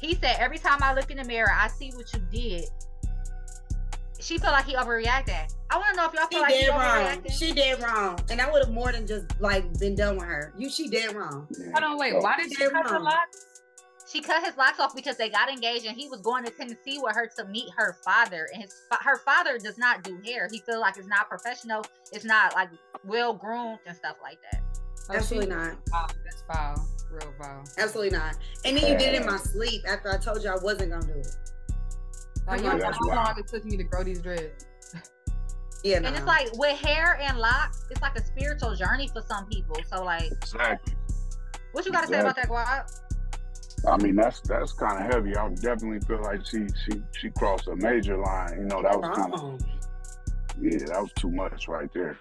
He 0.00 0.14
said 0.14 0.36
every 0.38 0.58
time 0.58 0.82
I 0.82 0.94
look 0.94 1.10
in 1.10 1.16
the 1.16 1.24
mirror, 1.24 1.50
I 1.52 1.68
see 1.68 1.90
what 1.90 2.12
you 2.12 2.20
did. 2.30 2.68
She 4.20 4.38
felt 4.38 4.52
like 4.54 4.64
he 4.64 4.74
overreacted. 4.74 5.52
I 5.70 5.76
want 5.76 5.90
to 5.90 5.96
know 5.96 6.06
if 6.06 6.14
y'all 6.14 6.24
She 6.30 6.36
feel 6.36 6.42
like 6.42 6.54
he 6.54 6.60
did 6.62 6.70
wrong. 6.70 7.22
She 7.30 7.52
did 7.52 7.82
wrong. 7.82 8.18
And 8.30 8.40
I 8.40 8.50
would 8.50 8.64
have 8.64 8.72
more 8.74 8.90
than 8.92 9.06
just 9.06 9.26
like 9.40 9.78
been 9.78 9.94
done 9.94 10.16
with 10.16 10.24
her. 10.26 10.52
You 10.56 10.70
she 10.70 10.88
did 10.88 11.14
wrong. 11.14 11.46
Yeah. 11.50 11.66
Hold 11.72 11.84
on, 11.84 11.98
wait. 11.98 12.14
Why 12.20 12.36
did 12.36 12.48
she 12.50 12.56
They're 12.56 12.70
cut 12.70 12.86
the 12.86 12.94
wrong. 12.94 13.04
locks? 13.04 13.46
She 14.10 14.20
cut 14.20 14.44
his 14.44 14.56
locks 14.56 14.78
off 14.78 14.94
because 14.94 15.16
they 15.16 15.28
got 15.28 15.50
engaged, 15.50 15.84
and 15.84 15.96
he 15.96 16.08
was 16.08 16.20
going 16.20 16.44
to 16.44 16.50
Tennessee 16.50 16.98
with 17.02 17.14
her 17.16 17.28
to 17.36 17.44
meet 17.46 17.68
her 17.76 17.96
father. 18.04 18.48
And 18.52 18.62
his 18.62 18.72
her 19.02 19.18
father 19.18 19.58
does 19.58 19.78
not 19.78 20.04
do 20.04 20.18
hair. 20.24 20.48
He 20.50 20.60
feel 20.60 20.80
like 20.80 20.96
it's 20.96 21.08
not 21.08 21.28
professional. 21.28 21.84
It's 22.12 22.24
not 22.24 22.54
like 22.54 22.70
well 23.04 23.34
groomed 23.34 23.80
and 23.86 23.96
stuff 23.96 24.16
like 24.22 24.38
that. 24.52 24.62
Oh, 25.10 25.14
Absolutely 25.14 25.50
not. 25.54 25.76
Foul. 25.90 26.08
That's 26.24 26.42
foul. 26.48 26.88
Real 27.16 27.32
foul. 27.40 27.64
Absolutely 27.78 28.16
not. 28.16 28.36
And 28.64 28.76
then 28.76 28.86
you 28.86 28.98
did 28.98 29.14
it 29.14 29.20
in 29.22 29.26
my 29.26 29.36
sleep 29.38 29.82
after 29.88 30.12
I 30.12 30.18
told 30.18 30.42
you 30.42 30.50
I 30.50 30.56
wasn't 30.56 30.92
gonna 30.92 31.06
do 31.06 31.18
it. 31.18 31.36
Like, 32.46 32.60
you 32.60 32.66
know 32.66 32.92
how 32.92 33.06
long 33.08 33.38
it 33.38 33.48
took 33.48 33.64
me 33.64 33.76
to 33.76 33.84
grow 33.84 34.04
these 34.04 34.20
dreads? 34.20 34.66
Yeah, 35.82 35.98
And 35.98 36.06
it's 36.06 36.26
like 36.26 36.48
with 36.58 36.76
hair 36.78 37.18
and 37.20 37.38
locks, 37.38 37.84
it's 37.90 38.02
like 38.02 38.18
a 38.18 38.24
spiritual 38.24 38.74
journey 38.74 39.08
for 39.08 39.22
some 39.22 39.46
people. 39.46 39.76
So 39.92 40.02
like, 40.02 40.32
Exactly. 40.32 40.94
what 41.72 41.86
you 41.86 41.92
got 41.92 42.02
to 42.02 42.06
say 42.08 42.20
about 42.20 42.36
that, 42.36 42.48
Guap? 42.48 42.90
I 43.86 43.96
mean, 43.98 44.16
that's 44.16 44.40
that's 44.40 44.72
kind 44.72 45.04
of 45.04 45.12
heavy. 45.12 45.36
I 45.36 45.48
definitely 45.50 46.00
feel 46.00 46.22
like 46.22 46.44
she 46.46 46.66
she 46.84 47.02
she 47.12 47.30
crossed 47.30 47.68
a 47.68 47.76
major 47.76 48.16
line. 48.16 48.58
You 48.58 48.64
know, 48.64 48.82
that 48.82 48.98
was 48.98 49.16
kind 49.16 49.34
of 49.34 49.60
yeah, 50.60 50.78
that 50.86 51.00
was 51.00 51.12
too 51.12 51.30
much 51.30 51.68
right 51.68 51.92
there. 51.92 52.18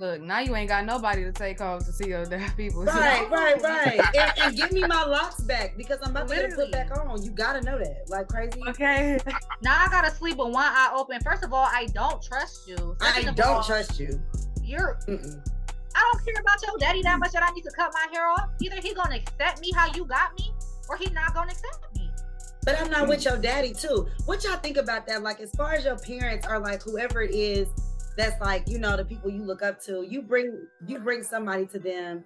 Look, 0.00 0.20
now 0.20 0.40
you 0.40 0.56
ain't 0.56 0.68
got 0.68 0.84
nobody 0.84 1.22
to 1.22 1.30
take 1.30 1.60
home 1.60 1.78
to 1.78 1.92
see 1.92 2.08
your 2.08 2.24
dead 2.26 2.56
people. 2.56 2.84
Right, 2.84 3.30
right, 3.30 3.62
right. 3.62 4.00
And, 4.16 4.32
and 4.38 4.56
give 4.56 4.72
me 4.72 4.80
my 4.80 5.04
locks 5.04 5.40
back 5.42 5.76
because 5.76 5.98
I'm 6.02 6.10
about 6.10 6.28
to 6.28 6.52
put 6.54 6.72
back 6.72 6.96
on. 6.98 7.22
You 7.22 7.30
gotta 7.30 7.60
know 7.60 7.78
that. 7.78 8.08
Like 8.08 8.28
crazy. 8.28 8.60
Okay. 8.68 9.18
Now 9.62 9.84
I 9.84 9.88
gotta 9.90 10.10
sleep 10.10 10.36
with 10.36 10.48
one 10.48 10.64
eye 10.64 10.92
open. 10.94 11.20
First 11.20 11.44
of 11.44 11.52
all, 11.52 11.68
I 11.70 11.86
don't 11.94 12.20
trust 12.22 12.66
you. 12.66 12.96
I 13.00 13.12
Second 13.12 13.28
of 13.30 13.36
don't 13.36 13.56
all, 13.56 13.62
trust 13.62 14.00
you. 14.00 14.20
You're. 14.62 14.98
Mm-mm. 15.06 15.48
I 15.96 16.10
don't 16.12 16.24
care 16.24 16.40
about 16.40 16.60
your 16.62 16.76
daddy 16.78 17.02
that 17.02 17.20
much 17.20 17.30
that 17.32 17.44
I 17.44 17.54
need 17.54 17.62
to 17.62 17.70
cut 17.70 17.92
my 17.92 18.12
hair 18.12 18.28
off. 18.28 18.48
Either 18.60 18.80
he 18.80 18.94
gonna 18.94 19.16
accept 19.16 19.60
me 19.60 19.70
how 19.72 19.94
you 19.94 20.04
got 20.06 20.36
me, 20.36 20.52
or 20.88 20.96
he 20.96 21.08
not 21.10 21.34
gonna 21.34 21.52
accept 21.52 21.96
me. 21.96 22.10
But 22.64 22.80
I'm 22.80 22.90
not 22.90 23.06
with 23.06 23.20
mm. 23.20 23.26
your 23.26 23.36
daddy 23.36 23.72
too. 23.72 24.08
What 24.26 24.42
y'all 24.42 24.56
think 24.56 24.76
about 24.76 25.06
that? 25.06 25.22
Like, 25.22 25.38
as 25.38 25.52
far 25.52 25.74
as 25.74 25.84
your 25.84 25.98
parents 25.98 26.46
are 26.48 26.58
like 26.58 26.82
whoever 26.82 27.22
it 27.22 27.32
is 27.32 27.68
that's 28.16 28.40
like, 28.40 28.68
you 28.68 28.78
know, 28.78 28.96
the 28.96 29.04
people 29.04 29.30
you 29.30 29.42
look 29.42 29.62
up 29.62 29.80
to, 29.84 30.02
you 30.08 30.22
bring 30.22 30.66
you 30.86 30.98
bring 30.98 31.22
somebody 31.22 31.66
to 31.66 31.78
them 31.78 32.24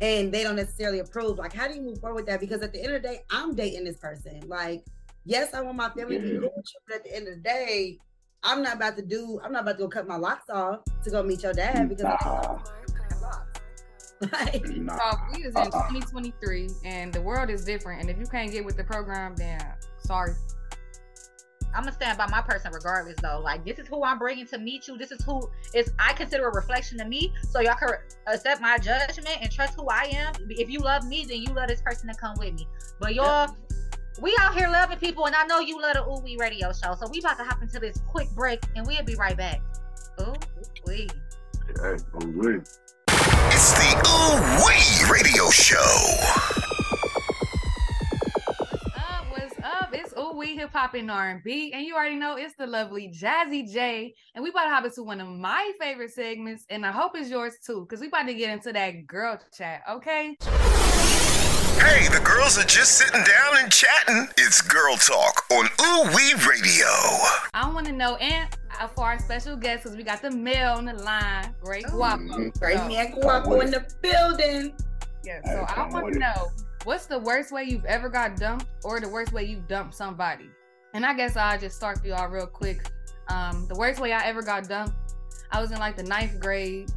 and 0.00 0.32
they 0.32 0.42
don't 0.42 0.56
necessarily 0.56 0.98
approve. 1.00 1.38
Like, 1.38 1.52
how 1.52 1.68
do 1.68 1.74
you 1.74 1.82
move 1.82 1.98
forward 2.00 2.16
with 2.16 2.26
that? 2.26 2.40
Because 2.40 2.62
at 2.62 2.72
the 2.72 2.82
end 2.82 2.94
of 2.94 3.02
the 3.02 3.08
day, 3.08 3.20
I'm 3.30 3.54
dating 3.54 3.84
this 3.84 3.96
person. 3.96 4.40
Like, 4.46 4.84
yes, 5.24 5.54
I 5.54 5.60
want 5.60 5.76
my 5.76 5.90
family 5.90 6.18
to 6.18 6.22
be 6.22 6.30
cool 6.38 6.52
with 6.56 6.66
you, 6.72 6.80
but 6.86 6.96
at 6.96 7.04
the 7.04 7.14
end 7.16 7.28
of 7.28 7.34
the 7.36 7.40
day, 7.40 7.98
I'm 8.44 8.62
not 8.62 8.76
about 8.76 8.96
to 8.96 9.02
do, 9.02 9.40
I'm 9.42 9.52
not 9.52 9.62
about 9.62 9.72
to 9.72 9.78
go 9.78 9.88
cut 9.88 10.06
my 10.06 10.16
locks 10.16 10.48
off 10.50 10.80
to 11.02 11.10
go 11.10 11.22
meet 11.22 11.42
your 11.42 11.52
dad 11.52 11.88
because 11.88 12.04
I 12.04 12.10
Nah. 12.10 12.42
don't 12.42 12.62
have 13.10 13.22
locks. 13.22 13.60
Like, 14.32 14.64
Nah. 14.76 14.98
Oh, 15.00 15.16
we 15.34 15.42
is 15.42 15.54
in 15.54 15.56
Uh-uh. 15.56 15.88
2023 15.90 16.68
and 16.84 17.12
the 17.12 17.20
world 17.20 17.50
is 17.50 17.64
different. 17.64 18.00
And 18.00 18.10
if 18.10 18.18
you 18.18 18.26
can't 18.26 18.50
get 18.52 18.64
with 18.64 18.76
the 18.76 18.84
program, 18.84 19.34
then 19.36 19.60
sorry. 19.98 20.34
I'm 21.78 21.84
gonna 21.84 21.94
stand 21.94 22.18
by 22.18 22.26
my 22.26 22.42
person 22.42 22.72
regardless, 22.72 23.14
though. 23.22 23.38
Like 23.38 23.64
this 23.64 23.78
is 23.78 23.86
who 23.86 24.02
I'm 24.02 24.18
bringing 24.18 24.48
to 24.48 24.58
meet 24.58 24.88
you. 24.88 24.98
This 24.98 25.12
is 25.12 25.22
who 25.22 25.48
is 25.72 25.92
I 26.00 26.12
consider 26.12 26.48
a 26.48 26.52
reflection 26.52 27.00
of 27.00 27.06
me. 27.06 27.32
So 27.50 27.60
y'all 27.60 27.76
can 27.76 27.90
accept 28.26 28.60
my 28.60 28.78
judgment 28.78 29.38
and 29.40 29.48
trust 29.48 29.74
who 29.78 29.86
I 29.86 30.10
am. 30.12 30.34
If 30.50 30.68
you 30.68 30.80
love 30.80 31.06
me, 31.06 31.24
then 31.24 31.40
you 31.40 31.52
love 31.54 31.68
this 31.68 31.80
person 31.80 32.08
to 32.08 32.14
come 32.16 32.34
with 32.36 32.54
me. 32.54 32.66
But 32.98 33.14
y'all, 33.14 33.54
we 34.20 34.36
out 34.40 34.56
here 34.56 34.68
loving 34.68 34.98
people, 34.98 35.26
and 35.26 35.36
I 35.36 35.46
know 35.46 35.60
you 35.60 35.80
love 35.80 35.94
the 35.94 36.04
Ooh 36.04 36.18
Wee 36.18 36.36
Radio 36.36 36.72
Show. 36.72 36.96
So 36.96 37.08
we 37.12 37.20
about 37.20 37.38
to 37.38 37.44
hop 37.44 37.62
into 37.62 37.78
this 37.78 38.02
quick 38.08 38.28
break, 38.34 38.60
and 38.74 38.84
we'll 38.84 39.04
be 39.04 39.14
right 39.14 39.36
back. 39.36 39.60
Ooh 40.20 40.34
wee. 40.84 41.08
Hey, 41.80 41.96
ooh, 42.24 42.40
wee. 42.40 42.60
It's 43.06 43.72
the 43.72 43.90
Ooh 44.08 44.66
Wee 44.66 45.12
Radio 45.12 45.48
Show. 45.50 45.78
Up? 50.38 50.46
We 50.46 50.56
Hip 50.56 50.70
Hop 50.72 50.94
and 50.94 51.10
R&B, 51.10 51.72
and 51.72 51.84
you 51.84 51.94
already 51.94 52.16
know 52.16 52.36
it's 52.36 52.54
the 52.54 52.66
lovely 52.66 53.08
Jazzy 53.08 53.70
J, 53.70 54.14
and 54.34 54.42
we 54.44 54.50
about 54.50 54.64
to 54.64 54.70
hop 54.70 54.84
into 54.84 55.02
one 55.02 55.20
of 55.20 55.28
my 55.28 55.72
favorite 55.80 56.12
segments, 56.12 56.64
and 56.70 56.86
I 56.86 56.92
hope 56.92 57.12
it's 57.16 57.28
yours 57.28 57.54
too, 57.64 57.82
because 57.82 58.00
we 58.00 58.06
about 58.08 58.26
to 58.26 58.34
get 58.34 58.50
into 58.50 58.72
that 58.72 59.06
girl 59.06 59.38
chat, 59.56 59.82
okay? 59.90 60.36
Hey, 61.80 62.08
the 62.08 62.20
girls 62.24 62.58
are 62.58 62.64
just 62.64 62.98
sitting 62.98 63.22
down 63.22 63.56
and 63.58 63.72
chatting. 63.72 64.26
It's 64.36 64.60
Girl 64.62 64.96
Talk 64.96 65.44
on 65.52 65.66
Ooh 65.66 66.14
Wee 66.14 66.34
Radio. 66.48 66.86
I 67.54 67.70
want 67.72 67.86
to 67.86 67.92
know, 67.92 68.16
and 68.16 68.48
uh, 68.80 68.88
for 68.88 69.04
our 69.04 69.18
special 69.20 69.56
guest, 69.56 69.84
because 69.84 69.96
we 69.96 70.02
got 70.02 70.20
the 70.22 70.30
male 70.30 70.72
on 70.74 70.84
the 70.86 70.94
line, 70.94 71.54
Great 71.62 71.86
Guapo. 71.86 72.50
Great 72.58 72.78
So- 72.78 72.88
man 72.88 73.12
Guapo 73.20 73.60
in 73.60 73.70
the 73.70 73.86
building. 74.02 74.74
Yeah, 75.24 75.40
so 75.44 75.62
I 75.68 75.74
come 75.74 75.90
want 75.90 76.04
with 76.06 76.14
to 76.14 76.20
it. 76.20 76.67
Know 76.88 76.94
what's 76.94 77.06
the 77.06 77.18
worst 77.18 77.52
way 77.52 77.64
you've 77.64 77.84
ever 77.84 78.08
got 78.08 78.36
dumped 78.36 78.66
or 78.84 79.00
the 79.00 79.08
worst 79.08 79.32
way 79.32 79.44
you 79.44 79.62
dumped 79.68 79.94
somebody? 79.94 80.48
And 80.94 81.04
I 81.04 81.14
guess 81.14 81.36
I'll 81.36 81.58
just 81.58 81.76
start 81.76 82.00
for 82.00 82.06
y'all 82.06 82.28
real 82.28 82.46
quick. 82.46 82.90
Um, 83.28 83.66
the 83.68 83.74
worst 83.78 84.00
way 84.00 84.12
I 84.12 84.24
ever 84.26 84.42
got 84.42 84.68
dumped, 84.68 84.94
I 85.52 85.60
was 85.60 85.70
in 85.70 85.78
like 85.78 85.96
the 85.96 86.02
ninth 86.02 86.40
grade, 86.40 86.90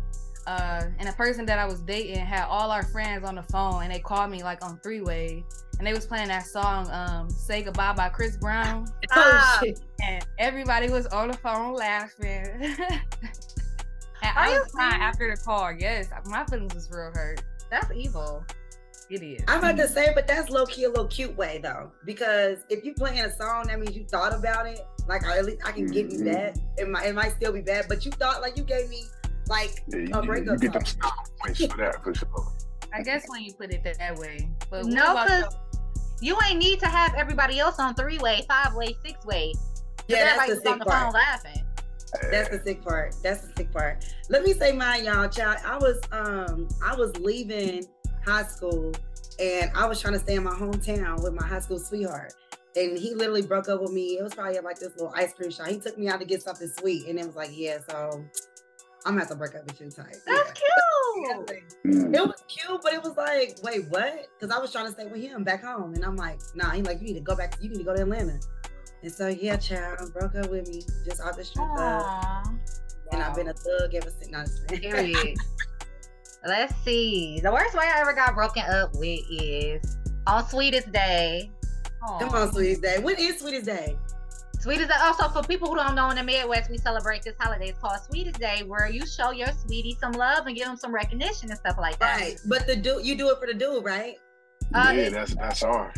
uh, 0.47 0.83
and 0.97 1.09
a 1.09 1.13
person 1.13 1.45
that 1.45 1.59
I 1.59 1.65
was 1.65 1.81
dating 1.81 2.17
had 2.17 2.45
all 2.45 2.71
our 2.71 2.83
friends 2.83 3.27
on 3.27 3.35
the 3.35 3.43
phone 3.43 3.83
and 3.83 3.93
they 3.93 3.99
called 3.99 4.31
me 4.31 4.43
like 4.43 4.65
on 4.65 4.79
three 4.79 5.01
way 5.01 5.43
and 5.77 5.85
they 5.85 5.93
was 5.93 6.05
playing 6.05 6.29
that 6.29 6.45
song, 6.45 6.89
um, 6.91 7.29
Say 7.29 7.61
Goodbye 7.61 7.93
by 7.93 8.09
Chris 8.09 8.37
Brown. 8.37 8.87
Ah. 9.13 9.59
Oh 9.61 9.65
shit. 9.65 9.81
And 10.01 10.25
everybody 10.39 10.89
was 10.89 11.05
on 11.07 11.27
the 11.27 11.37
phone 11.37 11.73
laughing. 11.73 12.47
and 12.61 12.81
Are 14.23 14.31
I 14.35 14.57
was 14.57 14.71
crying 14.71 15.01
after 15.01 15.29
the 15.29 15.39
call. 15.41 15.73
Yes, 15.73 16.07
my 16.25 16.45
feelings 16.45 16.73
was 16.73 16.89
real 16.89 17.11
hurt. 17.13 17.43
That's 17.69 17.91
evil. 17.93 18.45
It 19.11 19.21
is. 19.23 19.43
I'm 19.49 19.59
about 19.59 19.75
to 19.75 19.89
say, 19.89 20.13
but 20.15 20.25
that's 20.25 20.49
low 20.49 20.65
key 20.65 20.85
a 20.85 20.89
little 20.89 21.07
cute 21.07 21.35
way 21.35 21.59
though, 21.61 21.91
because 22.05 22.59
if 22.69 22.85
you 22.85 22.93
playing 22.93 23.19
a 23.19 23.35
song, 23.35 23.67
that 23.67 23.77
means 23.77 23.93
you 23.93 24.05
thought 24.05 24.33
about 24.33 24.65
it. 24.67 24.79
Like, 25.05 25.25
at 25.25 25.43
least 25.43 25.61
I 25.65 25.73
can 25.73 25.87
give 25.87 26.09
you 26.09 26.19
Mhm. 26.19 26.31
that. 26.31 26.57
It 26.77 26.87
might, 26.89 27.07
it 27.07 27.13
might 27.13 27.33
still 27.33 27.51
be 27.51 27.59
bad, 27.59 27.87
but 27.89 28.05
you 28.05 28.11
thought 28.11 28.41
like 28.41 28.55
you 28.55 28.63
gave 28.63 28.87
me 28.87 29.03
like 29.47 29.83
Yeah, 29.87 29.97
you, 29.97 30.13
a 30.13 30.21
you, 30.21 30.27
breakup 30.27 30.53
you 30.53 30.59
get 30.59 30.73
them 30.73 30.85
song. 30.85 31.01
style 31.01 31.25
points 31.41 31.65
for 31.65 31.77
that 31.77 32.01
for 32.03 32.13
sure. 32.15 32.47
I 32.93 33.01
guess 33.01 33.25
when 33.27 33.41
you 33.41 33.53
put 33.53 33.73
it 33.73 33.83
that, 33.83 33.97
that 33.99 34.15
way. 34.17 34.49
But 34.69 34.85
No, 34.85 35.11
about 35.11 35.25
because 35.27 35.55
you 36.21 36.37
ain't 36.47 36.59
need 36.59 36.79
to 36.79 36.87
have 36.87 37.13
everybody 37.15 37.59
else 37.59 37.79
on 37.79 37.95
three 37.95 38.17
way, 38.19 38.45
five 38.47 38.73
way, 38.75 38.95
six 39.05 39.25
way. 39.25 39.53
Yeah, 40.07 40.23
that's 40.37 40.47
the 40.47 40.55
was 40.55 40.65
on 40.65 40.73
sick 40.75 40.79
the 40.79 40.85
phone 40.89 41.01
part. 41.01 41.13
laughing. 41.13 41.65
That's 42.31 42.49
the 42.49 42.61
sick 42.63 42.81
part. 42.83 43.15
That's 43.23 43.41
the 43.41 43.53
sick 43.57 43.71
part. 43.73 44.05
Let 44.29 44.43
me 44.43 44.53
say 44.53 44.71
mine, 44.71 45.03
y'all. 45.05 45.27
Child, 45.27 45.57
I 45.65 45.77
was 45.77 45.99
um 46.13 46.69
I 46.85 46.95
was 46.95 47.15
leaving 47.17 47.85
high 48.25 48.43
school 48.43 48.91
and 49.39 49.71
I 49.75 49.85
was 49.87 49.99
trying 50.01 50.13
to 50.13 50.19
stay 50.19 50.35
in 50.35 50.43
my 50.43 50.51
hometown 50.51 51.23
with 51.23 51.33
my 51.33 51.45
high 51.45 51.59
school 51.59 51.79
sweetheart. 51.79 52.33
And 52.75 52.97
he 52.97 53.13
literally 53.15 53.41
broke 53.41 53.67
up 53.67 53.81
with 53.81 53.91
me. 53.91 54.17
It 54.17 54.23
was 54.23 54.33
probably 54.33 54.57
like 54.59 54.79
this 54.79 54.91
little 54.95 55.11
ice 55.15 55.33
cream 55.33 55.51
shop. 55.51 55.67
He 55.67 55.79
took 55.79 55.97
me 55.97 56.07
out 56.07 56.19
to 56.21 56.25
get 56.25 56.41
something 56.41 56.69
sweet 56.79 57.07
and 57.07 57.19
it 57.19 57.25
was 57.25 57.35
like, 57.35 57.49
yeah, 57.53 57.79
so 57.89 58.23
I'm 59.05 59.13
gonna 59.13 59.19
have 59.21 59.29
to 59.29 59.35
break 59.35 59.55
up 59.55 59.65
with 59.65 59.81
you 59.81 59.89
type. 59.89 60.07
That's 60.25 60.27
Yeah. 60.27 60.53
cute. 60.53 61.61
It 62.13 62.21
was 62.21 62.41
cute, 62.47 62.81
but 62.81 62.93
it 62.93 63.03
was 63.03 63.17
like, 63.17 63.57
wait, 63.63 63.85
what? 63.89 64.27
Because 64.39 64.55
I 64.55 64.59
was 64.59 64.71
trying 64.71 64.85
to 64.85 64.91
stay 64.91 65.05
with 65.07 65.21
him 65.21 65.43
back 65.43 65.63
home, 65.63 65.93
and 65.93 66.05
I'm 66.05 66.15
like, 66.15 66.39
nah. 66.55 66.69
He 66.71 66.81
like, 66.81 66.99
you 67.01 67.07
need 67.07 67.13
to 67.15 67.19
go 67.19 67.35
back. 67.35 67.55
You 67.61 67.69
need 67.69 67.79
to 67.79 67.83
go 67.83 67.93
to 67.95 68.01
Atlanta. 68.03 68.39
And 69.01 69.11
so 69.11 69.27
yeah, 69.27 69.57
child 69.57 70.13
broke 70.13 70.35
up 70.35 70.49
with 70.49 70.67
me 70.69 70.83
just 71.05 71.21
off 71.21 71.35
the 71.37 71.43
strength 71.43 71.71
of, 71.71 72.03
Aw. 72.03 72.43
and 73.11 73.21
I've 73.23 73.35
been 73.35 73.49
a 73.49 73.53
thug 73.53 73.93
ever 73.95 74.09
since. 74.09 74.29
No, 74.29 74.39
I'm 74.39 74.45
just 74.45 74.67
playing. 74.67 74.81
Period. 74.83 75.37
Let's 76.45 76.73
see. 76.83 77.39
The 77.41 77.51
worst 77.51 77.75
way 77.75 77.85
I 77.93 78.01
ever 78.01 78.13
got 78.13 78.33
broken 78.33 78.63
up 78.63 78.93
with 78.95 79.19
is 79.29 79.97
on 80.25 80.47
Sweetest 80.47 80.91
Day. 80.91 81.51
Come 82.19 82.29
on, 82.29 82.51
Sweetest 82.51 82.81
Day. 82.81 82.99
When 82.99 83.15
is 83.19 83.39
Sweetest 83.39 83.65
Day? 83.65 83.95
Sweetest 84.59 84.89
Day. 84.89 84.95
Also, 85.01 85.27
for 85.29 85.47
people 85.47 85.69
who 85.69 85.75
don't 85.75 85.93
know, 85.95 86.09
in 86.09 86.15
the 86.15 86.23
Midwest, 86.23 86.71
we 86.71 86.77
celebrate 86.77 87.21
this 87.21 87.35
holiday. 87.39 87.69
It's 87.69 87.79
called 87.79 87.99
Sweetest 88.09 88.39
Day, 88.39 88.63
where 88.65 88.89
you 88.89 89.05
show 89.05 89.31
your 89.31 89.49
sweetie 89.65 89.97
some 89.99 90.13
love 90.13 90.47
and 90.47 90.55
give 90.55 90.65
them 90.65 90.77
some 90.77 90.93
recognition 90.93 91.49
and 91.49 91.59
stuff 91.59 91.77
like 91.79 91.99
that. 91.99 92.19
Right. 92.19 92.39
But 92.47 92.65
the 92.65 92.75
dude, 92.75 93.05
you 93.05 93.15
do 93.15 93.29
it 93.29 93.37
for 93.39 93.47
the 93.47 93.53
dude, 93.53 93.83
right? 93.83 94.17
Uh, 94.73 94.93
yeah, 94.95 95.09
that's 95.09 95.35
that's 95.35 95.63
ours. 95.63 95.93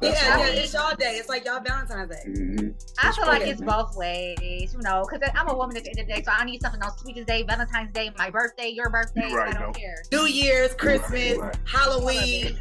That's 0.00 0.22
yeah, 0.22 0.38
yeah, 0.38 0.46
it's 0.46 0.72
y'all 0.72 0.96
day. 0.96 1.16
It's 1.16 1.28
like 1.28 1.44
y'all 1.44 1.60
Valentine's 1.60 2.08
Day. 2.10 2.22
Mhm. 2.26 2.74
I 2.98 3.08
It's 3.08 3.16
feel 3.18 3.26
like 3.26 3.40
funny. 3.40 3.50
it's 3.50 3.60
both 3.60 3.94
ways, 3.96 4.72
you 4.72 4.80
know, 4.80 5.06
because 5.10 5.28
I'm 5.34 5.48
a 5.48 5.54
woman 5.54 5.76
at 5.76 5.84
the 5.84 5.90
end 5.90 5.98
of 6.00 6.06
the 6.06 6.14
day, 6.14 6.22
so 6.22 6.32
I 6.34 6.44
need 6.44 6.62
something 6.62 6.82
on 6.82 6.96
Sweetest 6.98 7.26
Day, 7.26 7.42
Valentine's 7.42 7.92
Day, 7.92 8.10
my 8.16 8.30
birthday, 8.30 8.68
your 8.68 8.88
birthday. 8.88 9.30
Right, 9.32 9.54
I 9.54 9.58
don't 9.58 9.74
though. 9.74 9.78
care. 9.78 10.02
New 10.10 10.26
Year's, 10.26 10.74
Christmas, 10.74 11.36
right. 11.36 11.54
Halloween, 11.66 12.58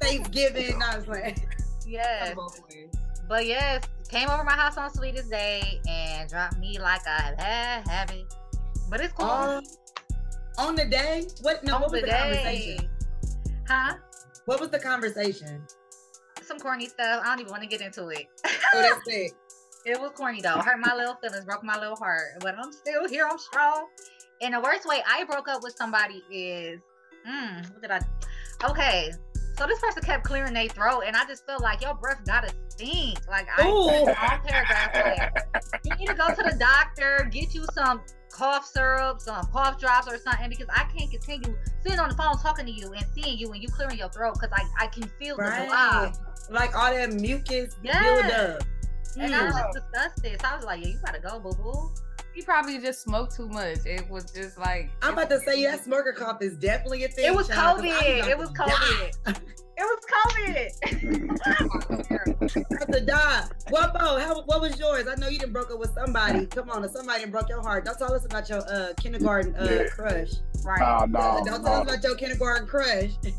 Thanksgiving. 0.00 0.78
No, 0.78 0.86
I 0.86 0.96
was 0.96 1.06
like, 1.08 1.38
Yes. 1.86 2.36
But 3.28 3.46
yes, 3.46 3.82
came 4.10 4.28
over 4.28 4.44
my 4.44 4.52
house 4.52 4.76
on 4.76 4.92
Sweetest 4.92 5.30
Day 5.30 5.80
and 5.88 6.28
dropped 6.28 6.58
me 6.58 6.78
like 6.78 7.00
a 7.02 7.34
bad 7.36 7.88
habit. 7.88 8.32
But 8.90 9.00
it's 9.00 9.12
cool. 9.14 9.26
on, 9.26 9.62
on 10.58 10.74
the 10.76 10.84
day. 10.84 11.26
What? 11.40 11.64
No, 11.64 11.76
on 11.76 11.80
what 11.82 11.92
was 11.92 12.00
the 12.02 12.06
the, 12.06 12.12
day. 12.12 12.18
conversation? 12.20 12.88
Huh? 13.66 13.94
What 14.44 14.60
was 14.60 14.68
the 14.70 14.78
conversation? 14.78 15.62
Some 16.44 16.58
corny 16.58 16.86
stuff. 16.86 17.22
I 17.24 17.26
don't 17.26 17.40
even 17.40 17.50
want 17.50 17.62
to 17.62 17.68
get 17.68 17.80
into 17.80 18.08
it. 18.08 18.26
Oh, 18.74 19.00
it. 19.06 19.32
It 19.84 20.00
was 20.00 20.12
corny 20.14 20.40
though. 20.40 20.60
Hurt 20.60 20.78
my 20.78 20.94
little 20.94 21.16
feelings, 21.16 21.44
broke 21.44 21.64
my 21.64 21.76
little 21.76 21.96
heart. 21.96 22.38
But 22.40 22.56
I'm 22.56 22.70
still 22.70 23.08
here. 23.08 23.26
I'm 23.28 23.38
strong. 23.38 23.88
And 24.40 24.54
the 24.54 24.60
worst 24.60 24.86
way 24.86 25.02
I 25.08 25.24
broke 25.24 25.48
up 25.48 25.62
with 25.64 25.74
somebody 25.76 26.22
is, 26.30 26.80
mm, 27.28 27.72
what 27.72 27.82
did 27.82 27.90
I? 27.90 28.00
Okay, 28.64 29.12
so 29.56 29.66
this 29.66 29.80
person 29.80 30.02
kept 30.02 30.24
clearing 30.24 30.54
their 30.54 30.68
throat, 30.68 31.02
and 31.06 31.16
I 31.16 31.24
just 31.26 31.44
feel 31.46 31.60
like 31.60 31.82
your 31.82 31.94
breath 31.94 32.20
gotta 32.24 32.52
stink. 32.68 33.18
Like 33.28 33.48
I 33.56 33.68
Ooh. 33.68 34.04
long 34.04 34.40
paragraph. 34.44 34.92
Like, 34.94 35.32
you 35.84 35.96
need 35.96 36.06
to 36.06 36.14
go 36.14 36.28
to 36.28 36.42
the 36.42 36.56
doctor, 36.58 37.28
get 37.30 37.54
you 37.54 37.66
some 37.72 38.02
cough 38.30 38.64
syrup, 38.66 39.20
some 39.20 39.44
cough 39.46 39.78
drops, 39.78 40.08
or 40.08 40.16
something, 40.18 40.48
because 40.48 40.68
I 40.70 40.84
can't 40.96 41.10
continue 41.10 41.56
sitting 41.82 41.98
on 41.98 42.08
the 42.08 42.14
phone 42.14 42.38
talking 42.38 42.66
to 42.66 42.72
you 42.72 42.92
and 42.92 43.04
seeing 43.14 43.36
you 43.36 43.50
and 43.52 43.60
you 43.62 43.68
clearing 43.68 43.98
your 43.98 44.10
throat 44.10 44.34
because 44.40 44.50
I 44.52 44.84
I 44.84 44.86
can 44.86 45.08
feel 45.18 45.36
the 45.36 45.42
Right. 45.42 45.66
blob. 45.68 46.16
Like 46.50 46.76
all 46.76 46.92
that 46.92 47.12
mucus 47.12 47.74
Yes. 47.82 48.02
build 48.02 48.32
up. 48.32 48.62
And 49.18 49.34
I 49.34 49.44
was 49.44 49.54
Mm. 49.54 49.72
just 49.74 49.74
disgusted. 49.92 50.40
So 50.40 50.48
I 50.48 50.56
was 50.56 50.64
like, 50.64 50.80
yeah, 50.82 50.88
you 50.88 50.98
gotta 51.04 51.20
go, 51.20 51.38
boo 51.38 51.52
boo. 51.52 51.90
He 52.34 52.40
probably 52.40 52.78
just 52.78 53.02
smoked 53.02 53.36
too 53.36 53.46
much. 53.48 53.84
It 53.84 54.08
was 54.08 54.24
just 54.32 54.56
like 54.58 54.90
I'm 55.02 55.12
about 55.12 55.28
to 55.30 55.38
say 55.40 55.62
that 55.64 55.84
smoker 55.84 56.12
cough 56.12 56.40
is 56.40 56.56
definitely 56.56 57.04
a 57.04 57.08
thing. 57.08 57.26
It 57.26 57.34
was 57.34 57.46
child, 57.48 57.78
'cause 57.82 57.84
I'm 57.90 57.92
COVID. 57.92 58.28
It 58.30 58.38
was 58.38 58.48
COVID. 58.50 59.36
It 59.76 59.84
was 59.84 60.04
COVID. 60.06 60.70
I'm 62.70 62.76
about 62.76 62.92
to 62.92 63.00
die. 63.04 63.44
Guapo? 63.68 64.18
How, 64.18 64.42
what 64.42 64.60
was 64.60 64.78
yours? 64.78 65.06
I 65.08 65.14
know 65.16 65.28
you 65.28 65.38
didn't 65.38 65.52
broke 65.54 65.70
up 65.72 65.78
with 65.78 65.92
somebody. 65.94 66.46
Come 66.46 66.70
on, 66.70 66.86
somebody 66.90 67.22
done 67.22 67.30
broke 67.30 67.48
your 67.48 67.62
heart. 67.62 67.84
Don't 67.86 67.98
tell 67.98 68.12
us 68.14 68.24
about 68.24 68.48
your 68.48 68.60
uh, 68.70 68.92
kindergarten 69.00 69.54
uh, 69.56 69.64
Yeah. 69.70 69.88
crush. 69.88 70.28
right. 70.64 70.78
Nah, 70.80 71.06
nah, 71.06 71.40
Don't 71.42 71.62
nah. 71.62 71.68
tell 71.70 71.80
us 71.82 71.88
about 71.90 72.02
your 72.04 72.14
kindergarten 72.16 72.66
crush. 72.66 73.10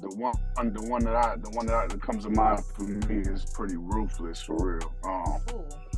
the, 0.00 0.08
one 0.16 0.34
the 0.72 0.82
one 0.82 1.04
that 1.04 1.16
I 1.16 1.36
the 1.36 1.50
one 1.50 1.66
that, 1.66 1.74
I, 1.74 1.86
that 1.86 2.02
comes 2.02 2.24
to 2.24 2.30
mind 2.30 2.64
for 2.74 2.82
me 2.82 3.20
is 3.20 3.44
pretty 3.46 3.76
ruthless 3.76 4.40
for 4.42 4.56
real. 4.78 4.92
Um, 5.04 5.40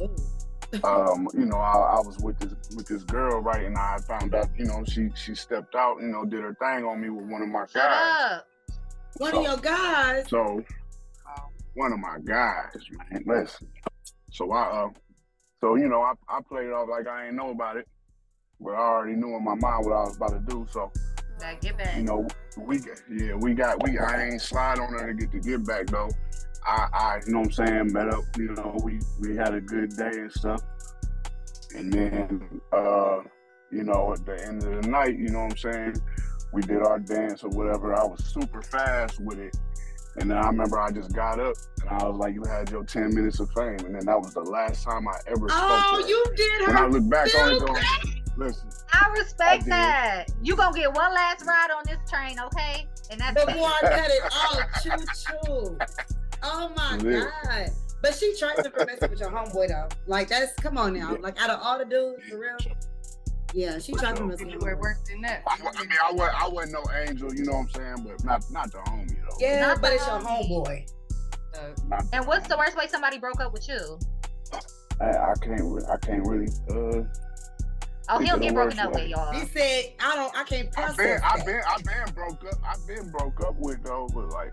Ooh. 0.03 0.85
um, 0.85 1.29
you 1.35 1.47
know, 1.47 1.57
I, 1.57 1.97
I 1.97 2.01
was 2.01 2.19
with 2.23 2.39
this 2.39 2.55
with 2.77 2.87
this 2.87 3.03
girl, 3.05 3.41
right, 3.41 3.65
and 3.65 3.77
I 3.77 3.99
found 4.07 4.35
out, 4.35 4.49
you 4.57 4.67
know, 4.67 4.85
she 4.85 5.11
she 5.15 5.35
stepped 5.35 5.75
out, 5.75 5.99
you 6.01 6.09
know, 6.09 6.25
did 6.25 6.43
her 6.43 6.55
thing 6.55 6.85
on 6.85 7.01
me 7.01 7.11
with 7.11 7.27
one 7.27 7.43
of 7.43 7.49
my 7.49 7.67
Shut 7.67 7.75
guys. 7.75 8.33
up. 8.33 8.47
One 9.19 9.35
of 9.37 9.43
your 9.43 9.57
guys. 9.57 10.29
So 10.29 10.65
one 11.75 11.93
of 11.93 11.99
my 11.99 12.19
guys, 12.25 12.83
man, 13.11 13.25
listen. 13.27 13.69
So 14.33 14.53
I 14.53 14.85
uh 14.85 14.89
so 15.61 15.75
you 15.77 15.89
know, 15.89 16.03
I, 16.03 16.13
I 16.29 16.41
played 16.49 16.67
it 16.67 16.73
off 16.73 16.89
like 16.89 17.07
I 17.07 17.27
ain't 17.27 17.37
know 17.37 17.51
about 17.51 17.77
it. 17.77 17.87
But 18.61 18.73
I 18.73 18.79
already 18.79 19.15
knew 19.15 19.35
in 19.37 19.45
my 19.45 19.55
mind 19.55 19.87
what 19.87 19.95
I 19.95 20.05
was 20.05 20.17
about 20.17 20.31
to 20.33 20.41
do. 20.41 20.67
So, 20.71 20.93
Now 21.41 21.53
get 21.61 21.79
back. 21.79 21.97
you 21.97 22.03
know, 22.03 22.27
we 22.59 22.79
got 22.79 22.97
yeah, 23.11 23.35
we 23.35 23.55
got 23.55 23.83
we 23.83 23.99
I 23.99 24.29
ain't 24.29 24.41
slide 24.43 24.79
on 24.79 24.93
her 24.93 25.07
to 25.09 25.15
get 25.15 25.33
the 25.33 25.39
get 25.41 25.67
back 25.67 25.87
though. 25.87 26.11
I, 26.67 26.89
I 26.93 27.21
you 27.27 27.33
know 27.33 27.41
what 27.41 27.59
I'm 27.59 27.67
saying, 27.67 27.93
met 27.93 28.09
up, 28.09 28.25
you 28.37 28.53
know, 28.55 28.77
we 28.85 29.01
we 29.21 29.37
had 29.37 29.55
a 29.55 29.61
good 29.61 29.97
day 29.97 30.11
and 30.13 30.33
stuff. 30.33 30.63
And 31.75 31.93
then 31.93 32.61
uh, 32.73 33.21
you 33.71 33.85
know, 33.85 34.13
at 34.13 34.25
the 34.27 34.45
end 34.47 34.65
of 34.65 34.83
the 34.83 34.89
night, 34.89 35.17
you 35.19 35.29
know 35.29 35.45
what 35.45 35.53
I'm 35.53 35.57
saying, 35.57 35.95
we 36.53 36.63
did 36.63 36.83
our 36.83 36.99
dance 36.99 37.45
or 37.45 37.51
whatever. 37.51 37.95
I 37.95 38.05
was 38.05 38.25
super 38.25 38.61
fast 38.63 39.21
with 39.21 39.39
it. 39.39 39.57
And 40.17 40.29
then 40.29 40.37
I 40.39 40.49
remember 40.49 40.81
I 40.81 40.91
just 40.91 41.13
got 41.15 41.39
up 41.39 41.55
and 41.83 41.89
I 41.89 42.05
was 42.05 42.17
like, 42.17 42.35
"You 42.35 42.43
had 42.45 42.69
your 42.69 42.83
ten 42.83 43.15
minutes 43.15 43.39
of 43.39 43.49
fame," 43.53 43.79
and 43.87 43.95
then 43.95 44.05
that 44.07 44.19
was 44.21 44.35
the 44.35 44.41
last 44.43 44.83
time 44.85 45.07
I 45.07 45.15
ever 45.29 45.49
spoke 45.49 45.53
Oh, 45.53 45.97
to 45.99 46.03
her. 46.03 46.09
you 46.09 46.25
did 46.37 46.63
her. 46.63 46.75
When 46.75 46.77
I 46.77 46.87
look 46.89 47.09
back 47.09 47.29
on 47.39 47.53
it, 47.55 47.59
though, 47.61 47.73
bad. 47.73 48.20
Listen, 48.37 48.69
I 48.93 49.07
I 49.09 49.19
respect 49.19 49.65
did. 49.65 49.73
that. 49.73 50.27
You 50.43 50.57
gonna 50.57 50.77
get 50.77 50.93
one 50.95 51.13
last 51.15 51.45
ride 51.47 51.69
on 51.77 51.83
this 51.87 51.99
train, 52.11 52.39
okay? 52.41 52.87
And 53.11 53.21
that's 53.21 53.45
Before 53.45 53.67
I 53.67 53.81
cut 53.83 54.11
it 54.11 54.23
off, 54.33 54.83
choo 54.83 54.91
choo. 55.25 55.79
Oh 56.43 56.69
my 56.77 56.99
Yeah. 57.03 57.31
god. 57.45 57.71
But 58.03 58.15
she 58.15 58.35
tried 58.39 58.57
to 58.65 58.73
mess 58.87 59.01
with 59.03 59.21
your 59.21 59.31
homeboy 59.31 59.69
though. 59.69 59.89
Like 60.07 60.29
that's 60.29 60.55
come 60.55 60.79
on 60.79 60.95
now. 60.95 61.13
Yeah. 61.13 61.19
Like 61.21 61.41
out 61.41 61.51
of 61.51 61.61
all 61.63 61.79
the 61.79 61.85
dudes, 61.85 62.23
for 62.31 62.39
real. 62.39 62.57
Yeah, 63.53 63.79
she 63.79 63.93
tried 63.93 64.17
to 64.17 64.25
mess 64.25 64.39
with 64.39 64.49
You 64.49 64.59
your 64.61 64.77
homeboy. 64.77 64.81
worse 64.81 64.99
than 65.09 65.21
that. 65.23 65.43
I, 65.47 65.59
I 65.77 65.81
mean, 65.83 65.91
I 66.03 66.13
was 66.13 66.31
I 66.35 66.49
wasn't 66.49 66.73
no 66.73 66.93
angel, 66.95 67.35
you 67.35 67.45
know 67.45 67.53
what 67.53 67.59
I'm 67.61 67.69
saying, 67.71 68.07
but 68.09 68.25
not 68.25 68.45
not 68.51 68.71
the 68.73 68.79
homie 68.79 69.09
though. 69.29 69.37
Yeah, 69.41 69.61
Not 69.67 69.81
but 69.83 69.93
it's 69.93 70.07
your 70.07 70.19
homeboy. 70.21 70.89
Uh, 71.55 72.01
And 72.13 72.27
what's 72.27 72.47
the 72.49 72.57
worst 72.57 72.77
way 72.77 72.87
somebody 72.87 73.19
broke 73.19 73.41
up 73.41 73.53
with 73.53 73.69
you? 73.69 73.99
I, 75.01 75.05
I 75.11 75.35
can't 75.43 75.63
I 75.91 75.97
can't 75.99 76.25
really. 76.27 76.49
Uh, 76.71 77.03
Oh, 78.13 78.19
he'll 78.19 78.39
get 78.39 78.55
broken 78.55 78.79
up 78.81 78.93
with 78.93 79.09
y'all. 79.09 79.33
He 79.33 79.47
said, 79.47 79.93
I 80.01 80.17
don't 80.17 80.37
I 80.37 80.45
can't 80.45 80.69
I've 80.79 80.97
been 80.97 81.21
I've 81.23 81.47
been 81.47 81.61
I've 81.69 81.85
been 81.85 82.15
broke 82.15 82.45
up. 82.45 82.59
I've 82.67 82.87
been 82.87 83.11
broke 83.11 83.41
up 83.47 83.55
with 83.59 83.83
though, 83.85 84.09
but 84.13 84.31
like 84.31 84.53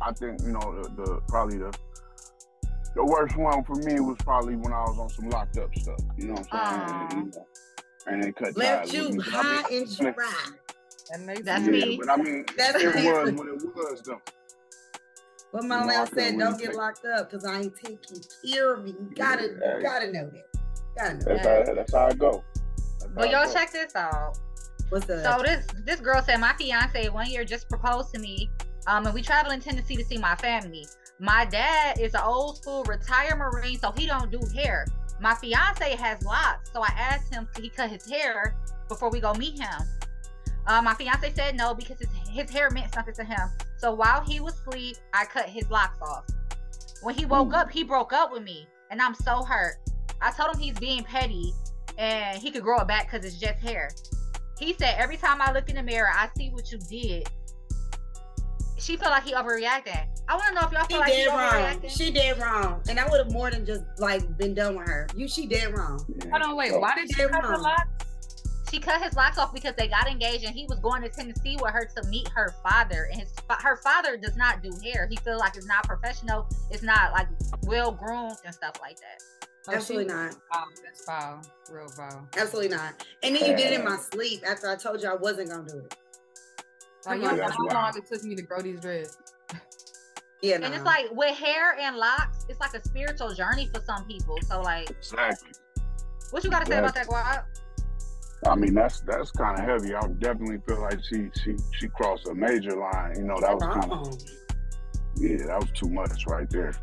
I 0.00 0.12
think 0.12 0.42
you 0.42 0.52
know 0.52 0.82
the, 0.82 0.88
the 1.04 1.20
probably 1.28 1.58
the 1.58 1.72
the 2.94 3.04
worst 3.04 3.36
one 3.36 3.62
for 3.64 3.74
me 3.76 4.00
was 4.00 4.16
probably 4.20 4.56
when 4.56 4.72
I 4.72 4.80
was 4.82 4.98
on 4.98 5.08
some 5.10 5.28
locked 5.30 5.58
up 5.58 5.74
stuff. 5.76 6.00
You 6.16 6.28
know 6.28 6.34
what 6.34 6.48
I'm 6.52 7.10
saying? 7.10 7.10
And, 7.20 7.34
you 7.34 7.40
know, 7.40 7.46
and 8.06 8.22
they 8.24 8.32
cut 8.32 8.56
Left 8.56 8.86
ties 8.86 8.94
you 8.94 9.02
with 9.04 9.16
me, 9.18 9.22
I 9.28 9.42
high 9.42 9.70
mean, 9.70 9.82
and 9.82 9.96
dry. 10.14 10.34
that 11.10 11.20
makes 11.20 11.42
That's 11.42 11.64
sense. 11.64 11.76
yeah, 11.76 11.84
me. 11.86 11.96
but 12.00 12.10
I 12.10 12.16
mean, 12.16 12.44
That's 12.56 12.82
it 12.82 12.94
me. 12.94 13.12
was 13.12 13.32
what 13.32 13.48
it 13.48 13.62
was 13.76 14.02
though. 14.02 14.20
What 15.52 15.64
my 15.64 15.80
You 15.82 15.86
know, 15.86 16.02
I 16.02 16.04
said, 16.06 16.38
don't 16.38 16.58
get 16.58 16.68
take- 16.70 16.76
locked 16.76 17.04
up 17.04 17.30
because 17.30 17.44
I 17.46 17.60
ain't 17.60 17.76
taking 17.76 17.98
care 18.50 18.74
of 18.74 18.86
you. 18.86 18.94
You 18.94 19.10
gotta, 19.14 19.56
Yeah. 19.60 19.76
you 19.76 19.82
gotta 19.82 20.12
know 20.12 20.30
that. 20.30 20.44
Gotta 20.96 21.14
know. 21.14 21.24
That's 21.26 21.42
That. 21.44 21.68
how 21.68 21.74
that's 21.74 21.94
how 21.94 22.06
I 22.06 22.12
go. 22.14 22.44
That's 23.16 23.28
But 23.28 23.32
y'all 23.32 23.52
check 23.52 23.72
this 23.72 23.96
out. 23.96 24.38
What's 24.90 25.08
up? 25.08 25.38
So 25.38 25.42
this 25.42 25.66
this 25.86 26.00
girl 26.00 26.22
said 26.22 26.36
my 26.36 26.52
fiance 26.58 27.08
one 27.08 27.30
year 27.30 27.44
just 27.44 27.66
proposed 27.68 28.12
to 28.14 28.20
me. 28.20 28.50
Um, 28.86 29.06
and 29.06 29.14
we 29.14 29.22
traveled 29.22 29.54
in 29.54 29.60
Tennessee 29.60 29.96
to 29.96 30.04
see 30.04 30.18
my 30.18 30.36
family. 30.36 30.86
My 31.18 31.46
dad 31.46 31.98
is 31.98 32.12
an 32.14 32.20
old 32.22 32.58
school 32.58 32.84
retired 32.84 33.38
Marine, 33.38 33.78
so 33.78 33.90
he 33.92 34.06
don't 34.06 34.30
do 34.30 34.40
hair. 34.54 34.86
My 35.18 35.34
fiance 35.34 35.96
has 35.96 36.22
locks, 36.24 36.70
so 36.72 36.82
I 36.82 36.92
asked 36.94 37.32
him 37.32 37.48
could 37.54 37.64
he 37.64 37.70
cut 37.70 37.88
his 37.88 38.08
hair 38.08 38.54
before 38.86 39.10
we 39.10 39.18
go 39.18 39.32
meet 39.32 39.58
him. 39.58 39.82
Uh, 40.66 40.82
my 40.82 40.92
fiance 40.94 41.32
said 41.32 41.56
no 41.56 41.72
because 41.72 41.98
his, 41.98 42.08
his 42.28 42.50
hair 42.50 42.70
meant 42.70 42.92
something 42.92 43.14
to 43.14 43.24
him. 43.24 43.48
So 43.78 43.94
while 43.94 44.20
he 44.20 44.40
was 44.40 44.54
asleep, 44.54 44.98
I 45.14 45.24
cut 45.24 45.48
his 45.48 45.70
locks 45.70 45.98
off. 46.02 46.26
When 47.02 47.14
he 47.14 47.24
woke 47.24 47.54
up, 47.54 47.70
he 47.70 47.82
broke 47.82 48.12
up 48.12 48.30
with 48.30 48.42
me, 48.42 48.66
and 48.90 49.00
I'm 49.00 49.14
so 49.14 49.42
hurt. 49.42 49.76
I 50.20 50.32
told 50.32 50.54
him 50.54 50.60
he's 50.60 50.78
being 50.78 51.02
petty 51.02 51.54
and 51.98 52.38
he 52.38 52.50
could 52.50 52.62
grow 52.62 52.78
it 52.78 52.88
back 52.88 53.10
because 53.10 53.26
it's 53.26 53.38
just 53.38 53.58
hair. 53.60 53.90
He 54.58 54.72
said 54.72 54.94
every 54.98 55.16
time 55.16 55.40
I 55.42 55.52
look 55.52 55.68
in 55.68 55.76
the 55.76 55.82
mirror, 55.82 56.08
I 56.12 56.28
see 56.36 56.50
what 56.50 56.70
you 56.72 56.78
did. 56.78 57.28
She 58.78 58.96
felt 58.96 59.10
like 59.10 59.24
he 59.24 59.32
overreacted. 59.32 60.06
I 60.28 60.34
want 60.34 60.48
to 60.48 60.54
know 60.54 60.66
if 60.66 60.72
y'all 60.72 60.82
She 60.82 60.88
feel 60.88 60.98
like 60.98 61.12
he 61.12 61.24
did 61.24 61.28
wrong. 61.28 61.88
She 61.88 62.10
did 62.10 62.38
wrong, 62.38 62.82
and 62.88 62.98
I 62.98 63.08
would 63.08 63.18
have 63.18 63.32
more 63.32 63.50
than 63.50 63.64
just 63.64 63.84
like 63.98 64.36
been 64.36 64.54
done 64.54 64.76
with 64.76 64.88
her. 64.88 65.06
You, 65.14 65.28
she 65.28 65.46
did 65.46 65.76
wrong. 65.76 66.04
Hold 66.30 66.42
on, 66.42 66.56
wait. 66.56 66.78
Why 66.78 66.94
did 66.94 67.08
she 67.14 67.22
cut 67.22 67.42
wrong. 67.42 67.62
locks? 67.62 67.88
She 68.70 68.80
cut 68.80 69.00
his 69.00 69.14
locks 69.14 69.38
off 69.38 69.54
because 69.54 69.74
they 69.76 69.86
got 69.86 70.08
engaged, 70.08 70.44
and 70.44 70.54
he 70.54 70.66
was 70.68 70.80
going 70.80 71.02
to 71.02 71.08
Tennessee 71.08 71.56
with 71.62 71.72
her 71.72 71.88
to 71.96 72.08
meet 72.08 72.28
her 72.28 72.54
father. 72.62 73.08
And 73.12 73.20
his 73.20 73.32
her 73.48 73.76
father 73.76 74.16
does 74.16 74.36
not 74.36 74.62
do 74.62 74.72
hair. 74.82 75.06
He 75.08 75.16
feels 75.16 75.38
like 75.38 75.56
it's 75.56 75.66
not 75.66 75.84
professional. 75.84 76.48
It's 76.70 76.82
not 76.82 77.12
like 77.12 77.28
well 77.62 77.92
groomed 77.92 78.36
and 78.44 78.52
stuff 78.52 78.74
like 78.80 78.96
that. 78.96 79.48
Oh, 79.68 79.74
Absolutely 79.74 80.12
not. 80.12 80.32
Foul. 80.52 80.66
That's 80.84 81.04
foul. 81.04 81.42
Real 81.70 81.88
foul. 81.88 82.28
Absolutely 82.36 82.74
not. 82.76 83.04
And 83.22 83.34
then 83.34 83.44
you 83.50 83.56
did 83.56 83.72
it 83.72 83.80
in 83.80 83.84
my 83.84 83.96
sleep 83.96 84.42
after 84.48 84.68
I 84.70 84.76
told 84.76 85.02
you 85.02 85.08
I 85.10 85.14
wasn't 85.14 85.50
gonna 85.50 85.68
do 85.68 85.78
it. 85.78 85.96
Like, 87.04 87.20
Come 87.20 87.30
you 87.32 87.36
know 87.36 87.48
how 87.48 87.56
wild. 87.64 87.72
long 87.74 87.92
it 87.96 88.06
took 88.06 88.22
me 88.24 88.34
to 88.36 88.42
grow 88.42 88.60
these 88.60 88.80
dreads. 88.80 89.18
Yeah, 90.42 90.56
And 90.62 90.74
it's 90.74 90.84
like 90.84 91.06
with 91.12 91.34
hair 91.36 91.76
and 91.80 91.96
locks, 91.96 92.44
it's 92.48 92.60
like 92.60 92.74
a 92.74 92.84
spiritual 92.84 93.32
journey 93.34 93.68
for 93.74 93.80
some 93.84 94.04
people. 94.06 94.36
So 94.42 94.60
like, 94.60 94.90
Exactly. 94.90 95.50
what 96.30 96.44
you 96.44 96.50
got 96.50 96.60
to 96.66 96.70
say 96.70 96.78
about 96.78 96.94
that, 96.94 97.06
Guap? 97.06 97.44
I 98.46 98.54
mean, 98.54 98.74
that's 98.74 99.00
that's 99.00 99.30
kind 99.32 99.58
of 99.58 99.64
heavy. 99.64 99.94
I 99.94 100.06
definitely 100.18 100.58
feel 100.68 100.80
like 100.82 101.00
she 101.10 101.30
she 101.42 101.56
she 101.78 101.88
crossed 101.88 102.28
a 102.28 102.34
major 102.34 102.76
line. 102.76 103.14
You 103.16 103.24
know, 103.24 103.40
that 103.40 103.54
was 103.54 103.62
too, 103.62 103.90
wrong. 103.90 104.20
yeah, 105.16 105.46
that 105.46 105.58
was 105.60 105.70
too 105.74 105.88
much 105.88 106.26
right 106.26 106.48
there. 106.50 106.74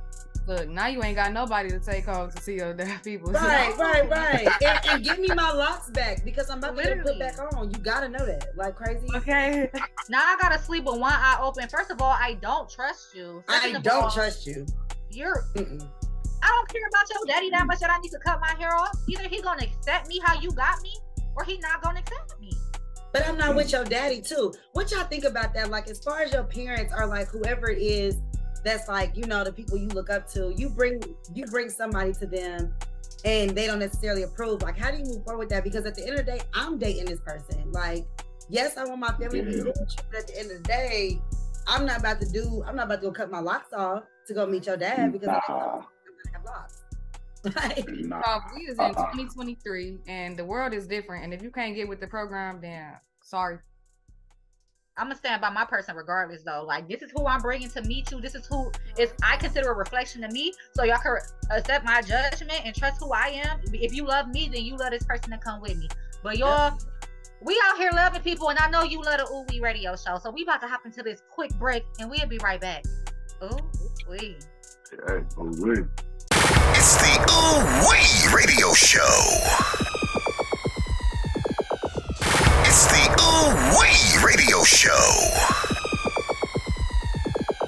Look, 0.46 0.68
now 0.68 0.88
you 0.88 1.02
ain't 1.04 1.16
got 1.16 1.32
nobody 1.32 1.70
to 1.70 1.80
take 1.80 2.06
home 2.06 2.30
to 2.32 2.42
see 2.42 2.56
your 2.56 2.74
damn 2.74 3.00
people. 3.00 3.32
Right, 3.32 3.76
right, 3.78 4.10
right. 4.10 4.48
and, 4.62 4.80
and 4.88 5.04
give 5.04 5.20
me 5.20 5.30
my 5.34 5.52
locks 5.52 5.90
back 5.92 6.24
because 6.26 6.50
I'm 6.50 6.58
about 6.58 6.76
to 6.78 7.02
put 7.04 7.18
back 7.18 7.40
on. 7.56 7.72
You 7.72 7.78
gotta 7.78 8.10
know 8.10 8.26
that. 8.26 8.50
Like 8.58 8.76
crazy. 8.76 9.08
Okay. 9.16 9.70
Now 10.10 10.20
I 10.20 10.38
gotta 10.42 10.60
sleep 10.60 10.84
with 10.84 11.00
one 11.00 11.14
eye 11.14 11.38
open. 11.42 11.68
First 11.70 11.92
of 11.92 12.02
all, 12.02 12.12
I 12.12 12.38
don't 12.42 12.70
trust 12.70 13.16
you. 13.16 13.44
I 13.48 13.60
Second 13.60 13.78
of 13.78 13.84
don't 13.84 14.04
all, 14.04 14.12
trust 14.12 14.46
you. 14.46 14.66
You're. 15.10 15.46
Mm-mm. 15.56 15.88
I 16.44 16.48
don't 16.48 16.70
care 16.70 16.88
about 16.90 17.10
your 17.10 17.26
daddy 17.26 17.50
that 17.52 17.66
much 17.66 17.80
that 17.80 17.90
I 17.90 17.98
need 18.00 18.12
to 18.12 18.20
cut 18.20 18.42
my 18.42 18.54
hair 18.60 18.76
off. 18.76 18.98
Either 19.08 19.30
he 19.30 19.42
gonna 19.42 19.64
accept 19.64 20.10
me 20.10 20.20
how 20.26 20.40
you 20.42 20.52
got 20.52 20.82
me, 20.82 20.94
or 21.38 21.46
he 21.46 21.58
not 21.60 21.82
gonna 21.82 22.00
accept 22.00 22.40
me. 22.42 22.52
But 23.14 23.26
I'm 23.28 23.38
not 23.38 23.56
with 23.56 23.72
your 23.72 23.86
daddy 23.86 24.22
too. 24.22 24.54
What 24.74 24.92
y'all 24.92 25.06
think 25.06 25.24
about 25.24 25.54
that? 25.54 25.70
Like, 25.70 25.88
as 25.88 26.00
far 26.00 26.22
as 26.22 26.34
your 26.34 26.44
parents 26.44 26.92
are 26.92 27.08
like 27.08 27.30
whoever 27.30 27.70
it 27.70 27.78
is 27.78 28.18
that's 28.64 28.88
like, 28.88 29.16
you 29.16 29.26
know, 29.26 29.44
the 29.44 29.52
people 29.52 29.78
you 29.78 29.88
look 29.90 30.10
up 30.10 30.28
to, 30.32 30.54
you 30.56 30.70
bring 30.70 31.02
you 31.34 31.46
bring 31.48 31.70
somebody 31.70 32.14
to 32.14 32.26
them 32.26 32.74
and 33.26 33.52
they 33.52 33.68
don't 33.68 33.80
necessarily 33.80 34.24
approve. 34.24 34.62
Like, 34.62 34.78
how 34.78 34.92
do 34.92 34.98
you 34.98 35.06
move 35.06 35.24
forward 35.24 35.40
with 35.40 35.50
that? 35.50 35.64
Because 35.64 35.86
at 35.86 35.96
the 35.96 36.02
end 36.08 36.20
of 36.20 36.26
the 36.26 36.32
day, 36.34 36.42
I'm 36.54 36.78
dating 36.78 37.06
this 37.06 37.20
person. 37.20 37.72
Like, 37.72 38.06
yes, 38.50 38.78
I 38.78 38.86
want 38.86 39.00
my 39.00 39.12
family 39.14 39.42
to 39.42 39.46
be 39.46 39.58
with 39.62 39.66
you, 39.68 39.74
but 40.12 40.20
at 40.20 40.28
the 40.28 40.40
end 40.40 40.52
of 40.52 40.58
the 40.58 40.64
day, 40.64 41.22
I'm 41.68 41.86
not 41.86 42.00
about 42.00 42.20
to 42.22 42.30
do, 42.30 42.64
I'm 42.68 42.76
not 42.76 42.86
about 42.88 43.02
to 43.02 43.08
go 43.08 43.12
cut 43.12 43.32
my 43.32 43.40
locks 43.40 43.72
off 43.74 44.04
to 44.28 44.34
go 44.34 44.46
meet 44.46 44.66
your 44.66 44.78
dad 44.78 45.12
because 45.14 45.30
I 45.30 45.40
Nah. 45.48 45.56
I'm 45.56 45.82
gonna 45.82 46.34
have 46.34 46.46
locks. 46.46 46.80
Like, 47.56 47.88
Nah. 47.90 48.22
So 48.22 48.56
we 48.56 48.62
is 48.64 48.74
in 48.78 48.80
Uh-uh. 48.80 49.12
2023 49.12 50.00
and 50.08 50.38
the 50.38 50.46
world 50.46 50.74
is 50.74 50.88
different. 50.88 51.26
And 51.26 51.34
if 51.34 51.42
you 51.42 51.52
can't 51.52 51.76
get 51.76 51.88
with 51.88 52.00
the 52.00 52.08
program, 52.08 52.60
then 52.62 52.94
sorry. 53.22 53.60
I'm 54.96 55.08
gonna 55.08 55.16
stand 55.16 55.42
by 55.42 55.50
my 55.50 55.66
person 55.66 55.96
regardless, 55.96 56.44
though. 56.44 56.64
Like 56.68 56.88
this 56.88 57.02
is 57.02 57.12
who 57.16 57.26
I'm 57.26 57.42
bringing 57.42 57.70
to 57.70 57.82
meet 57.82 58.12
you. 58.12 58.22
This 58.22 58.36
is 58.36 58.46
who 58.46 58.72
is 58.98 59.12
I 59.24 59.38
consider 59.38 59.72
a 59.72 59.76
reflection 59.76 60.24
of 60.24 60.32
me. 60.32 60.54
So 60.76 60.84
y'all 60.84 61.00
can 61.00 61.18
accept 61.50 61.84
my 61.84 62.02
judgment 62.02 62.62
and 62.64 62.76
trust 62.76 63.02
who 63.02 63.12
I 63.12 63.42
am. 63.44 63.60
If 63.74 63.94
you 63.94 64.06
love 64.06 64.28
me, 64.28 64.50
then 64.54 64.64
you 64.64 64.76
love 64.78 64.92
this 64.92 65.04
person 65.04 65.32
to 65.32 65.38
come 65.38 65.62
with 65.62 65.78
me. 65.78 65.88
But 66.22 66.38
y'all, 66.38 66.78
we 67.42 67.60
out 67.66 67.78
here 67.78 67.90
loving 67.92 68.22
people, 68.22 68.50
and 68.50 68.60
I 68.60 68.70
know 68.70 68.84
you 68.84 69.02
love 69.02 69.18
the 69.18 69.26
Ooh 69.34 69.46
Wee 69.50 69.60
Radio 69.60 69.96
Show. 69.96 70.20
So 70.20 70.30
we 70.30 70.44
about 70.44 70.62
to 70.62 70.68
hop 70.68 70.86
into 70.86 71.02
this 71.02 71.24
quick 71.32 71.54
break, 71.56 71.84
and 72.00 72.10
we'll 72.10 72.28
be 72.28 72.38
right 72.44 72.62
back. 72.62 72.86
Ooh 73.44 73.58
wee. 74.08 74.38
Hey, 74.92 75.24
really? 75.38 75.86
It's 76.76 76.98
the 76.98 77.14
Ooh 77.32 77.90
Wee 77.90 78.36
Radio 78.36 78.74
Show. 78.74 79.02
Show. 84.84 84.92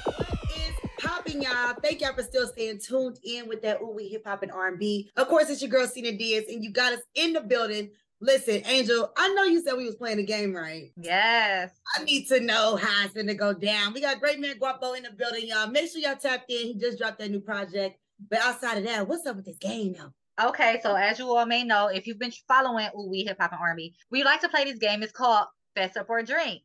What 0.04 0.50
is 0.54 0.74
popping, 1.00 1.40
y'all? 1.40 1.72
Thank 1.82 2.02
y'all 2.02 2.12
for 2.12 2.22
still 2.22 2.46
staying 2.46 2.80
tuned 2.80 3.18
in 3.24 3.48
with 3.48 3.62
that 3.62 3.80
Ooh 3.80 3.94
We 3.96 4.08
Hip 4.08 4.26
Hop 4.26 4.42
and 4.42 4.52
R&B. 4.52 5.10
Of 5.16 5.28
course, 5.28 5.48
it's 5.48 5.62
your 5.62 5.70
girl 5.70 5.86
Cena 5.86 6.12
Diaz, 6.12 6.44
and 6.50 6.62
you 6.62 6.70
got 6.70 6.92
us 6.92 7.00
in 7.14 7.32
the 7.32 7.40
building. 7.40 7.88
Listen, 8.20 8.60
Angel, 8.66 9.10
I 9.16 9.32
know 9.32 9.44
you 9.44 9.62
said 9.62 9.78
we 9.78 9.86
was 9.86 9.94
playing 9.94 10.18
a 10.18 10.24
game, 10.24 10.54
right? 10.54 10.92
Yes. 11.00 11.70
I 11.98 12.04
need 12.04 12.26
to 12.26 12.38
know 12.40 12.76
how 12.76 13.06
it's 13.06 13.14
gonna 13.14 13.32
go 13.32 13.54
down. 13.54 13.94
We 13.94 14.02
got 14.02 14.20
great 14.20 14.38
man 14.38 14.58
Guapo 14.58 14.92
in 14.92 15.04
the 15.04 15.10
building, 15.12 15.48
y'all. 15.48 15.68
Make 15.68 15.90
sure 15.90 16.02
y'all 16.02 16.16
tapped 16.16 16.50
in. 16.50 16.66
He 16.66 16.74
just 16.74 16.98
dropped 16.98 17.18
that 17.20 17.30
new 17.30 17.40
project. 17.40 17.98
But 18.28 18.40
outside 18.40 18.76
of 18.76 18.84
that, 18.84 19.08
what's 19.08 19.24
up 19.24 19.36
with 19.36 19.46
this 19.46 19.56
game, 19.56 19.94
though? 19.94 20.48
Okay, 20.48 20.80
so 20.82 20.94
as 20.94 21.18
you 21.18 21.34
all 21.34 21.46
may 21.46 21.64
know, 21.64 21.86
if 21.86 22.06
you've 22.06 22.18
been 22.18 22.32
following 22.46 22.90
Ooh 22.94 23.08
Wee 23.08 23.24
Hip 23.24 23.38
Hop 23.40 23.52
and 23.52 23.60
R&B, 23.62 23.94
we 24.10 24.22
like 24.22 24.42
to 24.42 24.50
play 24.50 24.64
this 24.64 24.78
game. 24.78 25.02
It's 25.02 25.12
called 25.12 25.46
Fess 25.74 25.96
Up 25.96 26.10
or 26.10 26.22
Drink. 26.22 26.60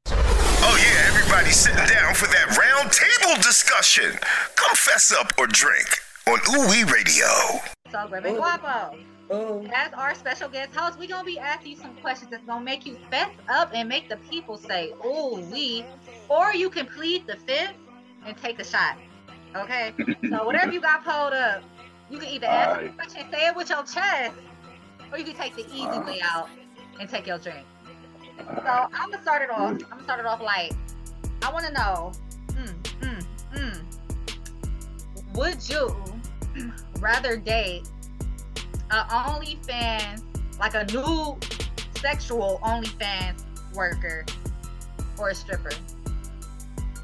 Oh, 0.63 0.77
yeah, 0.77 1.07
everybody 1.07 1.49
sitting 1.51 1.77
down 1.87 2.13
for 2.13 2.27
that 2.27 2.55
round 2.57 2.91
table 2.91 3.35
discussion. 3.41 4.11
Come 4.55 4.75
fess 4.75 5.11
up 5.11 5.33
or 5.37 5.47
drink 5.47 5.87
on 6.27 6.39
Ooh 6.55 6.69
Wee 6.69 6.83
Radio. 6.83 7.25
So, 7.91 8.07
Reverend 8.09 8.35
Ooh. 8.37 8.39
Guapo, 8.39 8.97
Oh, 9.33 9.65
as 9.73 9.93
our 9.93 10.13
special 10.13 10.49
guest 10.49 10.75
host, 10.75 10.99
we're 10.99 11.07
gonna 11.07 11.23
be 11.23 11.39
asking 11.39 11.71
you 11.71 11.77
some 11.77 11.95
questions 11.97 12.29
that's 12.31 12.43
gonna 12.45 12.63
make 12.65 12.85
you 12.85 12.97
fess 13.09 13.29
up 13.49 13.71
and 13.73 13.87
make 13.87 14.09
the 14.09 14.17
people 14.29 14.57
say, 14.57 14.91
"Ooh, 15.05 15.47
we," 15.51 15.85
or 16.27 16.53
you 16.53 16.69
can 16.69 16.85
plead 16.85 17.25
the 17.27 17.37
fifth 17.37 17.71
and 18.25 18.35
take 18.37 18.59
a 18.59 18.65
shot. 18.65 18.97
Okay, 19.55 19.93
so 20.29 20.43
whatever 20.43 20.73
you 20.73 20.81
got 20.81 21.05
pulled 21.05 21.31
up, 21.33 21.63
you 22.09 22.19
can 22.19 22.27
either 22.27 22.45
ask 22.47 22.69
the 22.71 22.75
Alright. 22.87 22.97
question, 22.97 23.31
say 23.31 23.47
it 23.47 23.55
with 23.55 23.69
your 23.69 23.83
chest, 23.83 24.33
or 25.13 25.17
you 25.17 25.23
can 25.23 25.35
take 25.35 25.55
the 25.55 25.65
easy 25.67 25.85
Alright. 25.87 26.05
way 26.05 26.21
out 26.21 26.49
and 26.99 27.09
take 27.09 27.25
your 27.25 27.37
drink. 27.39 27.65
So 28.47 28.87
I'm 28.93 29.11
gonna 29.11 29.21
start 29.21 29.41
it 29.41 29.49
off. 29.49 29.71
I'm 29.71 29.77
gonna 29.77 30.03
start 30.03 30.19
it 30.19 30.25
off 30.25 30.41
like 30.41 30.73
I 31.41 31.51
want 31.51 31.65
to 31.65 31.73
know. 31.73 32.11
Mm, 32.47 32.73
mm, 33.01 33.25
mm. 33.53 35.35
Would 35.35 35.69
you 35.69 36.71
rather 36.99 37.37
date 37.37 37.87
a 38.91 38.95
OnlyFans, 39.05 40.23
like 40.59 40.75
a 40.75 40.85
new 40.91 41.37
sexual 41.95 42.59
OnlyFans 42.63 43.43
worker, 43.73 44.25
or 45.17 45.29
a 45.29 45.35
stripper? 45.35 45.71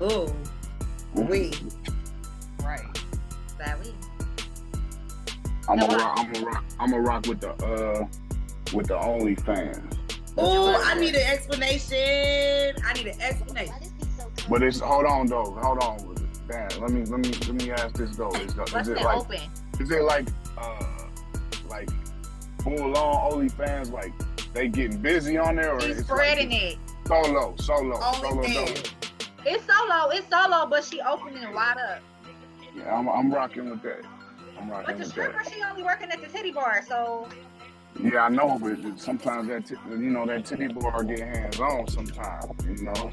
Ooh, 0.02 0.34
we. 1.14 1.54
Right. 2.64 2.86
That 3.58 3.80
we. 3.84 3.94
I'm 5.70 5.78
Now 5.78 5.86
a 5.86 5.88
what? 5.88 6.00
rock. 6.00 6.18
I'm 6.20 6.36
a 6.36 6.46
rock. 6.46 6.64
I'm 6.80 6.94
a 6.94 7.00
rock 7.02 7.26
with 7.28 7.40
the 7.42 7.52
uh 7.66 8.08
with 8.74 8.88
the 8.88 8.98
OnlyFans. 8.98 9.97
Ooh, 10.40 10.74
I 10.76 10.94
need 11.00 11.16
an 11.16 11.28
explanation. 11.32 12.76
I 12.86 12.94
need 12.94 13.08
an 13.08 13.22
explanation. 13.22 13.74
But 14.50 14.64
it's 14.64 14.80
hold 14.80 15.06
on 15.06 15.28
though. 15.28 15.52
Hold 15.62 15.80
on. 15.84 16.16
Damn. 16.48 16.70
Let 16.82 16.92
me 16.92 17.06
let 17.06 17.20
me 17.20 17.32
let 17.32 17.54
me 17.54 17.72
ask 17.72 17.96
this 17.96 18.16
though. 18.16 18.32
Is, 18.36 18.54
is 18.56 18.88
it 18.88 18.98
it 18.98 19.04
like 19.04 19.18
open? 19.18 19.40
is 19.80 19.92
it 19.92 20.04
like 20.04 20.28
uh 20.58 20.84
like 21.70 21.90
full 22.64 22.96
on 22.98 23.32
OnlyFans 23.32 23.92
like 23.92 24.14
they 24.54 24.68
getting 24.70 24.98
busy 25.00 25.38
on 25.38 25.56
there 25.56 25.74
or 25.76 25.82
She's 25.82 25.98
it's 26.00 26.08
spreading 26.08 26.50
like 26.52 26.62
it. 26.62 26.78
solo 27.08 27.56
solo 27.58 28.00
solo 28.00 28.44
OnlyFans. 28.44 28.84
though? 28.84 28.92
It's 29.46 29.64
solo. 29.66 30.10
It's 30.12 30.30
solo, 30.30 30.66
but 30.70 30.84
she 30.84 31.02
opening 31.02 31.44
it 31.44 31.54
wide 31.54 31.78
up. 31.92 32.02
Yeah, 32.76 32.96
I'm 32.96 33.10
I'm 33.10 33.34
rocking 33.34 33.70
with 33.70 33.82
that. 33.84 34.02
I'm 34.60 34.70
rocking 34.70 34.86
But 34.86 34.98
the 34.98 35.06
stripper, 35.06 35.44
that. 35.44 35.54
she 35.54 35.62
only 35.64 35.84
working 35.84 36.10
at 36.12 36.22
the 36.22 36.28
titty 36.28 36.52
bar, 36.52 36.84
so 36.88 37.28
Yeah, 38.04 38.26
I 38.26 38.30
know, 38.30 38.60
but 38.62 39.00
sometimes 39.00 39.48
that 39.48 39.66
t- 39.66 39.76
you 39.90 39.98
know 39.98 40.26
that 40.26 40.46
titty 40.46 40.68
bar 40.68 41.04
get 41.04 41.20
hands 41.20 41.60
on 41.60 41.88
sometimes, 41.88 42.66
you 42.66 42.84
know. 42.84 43.12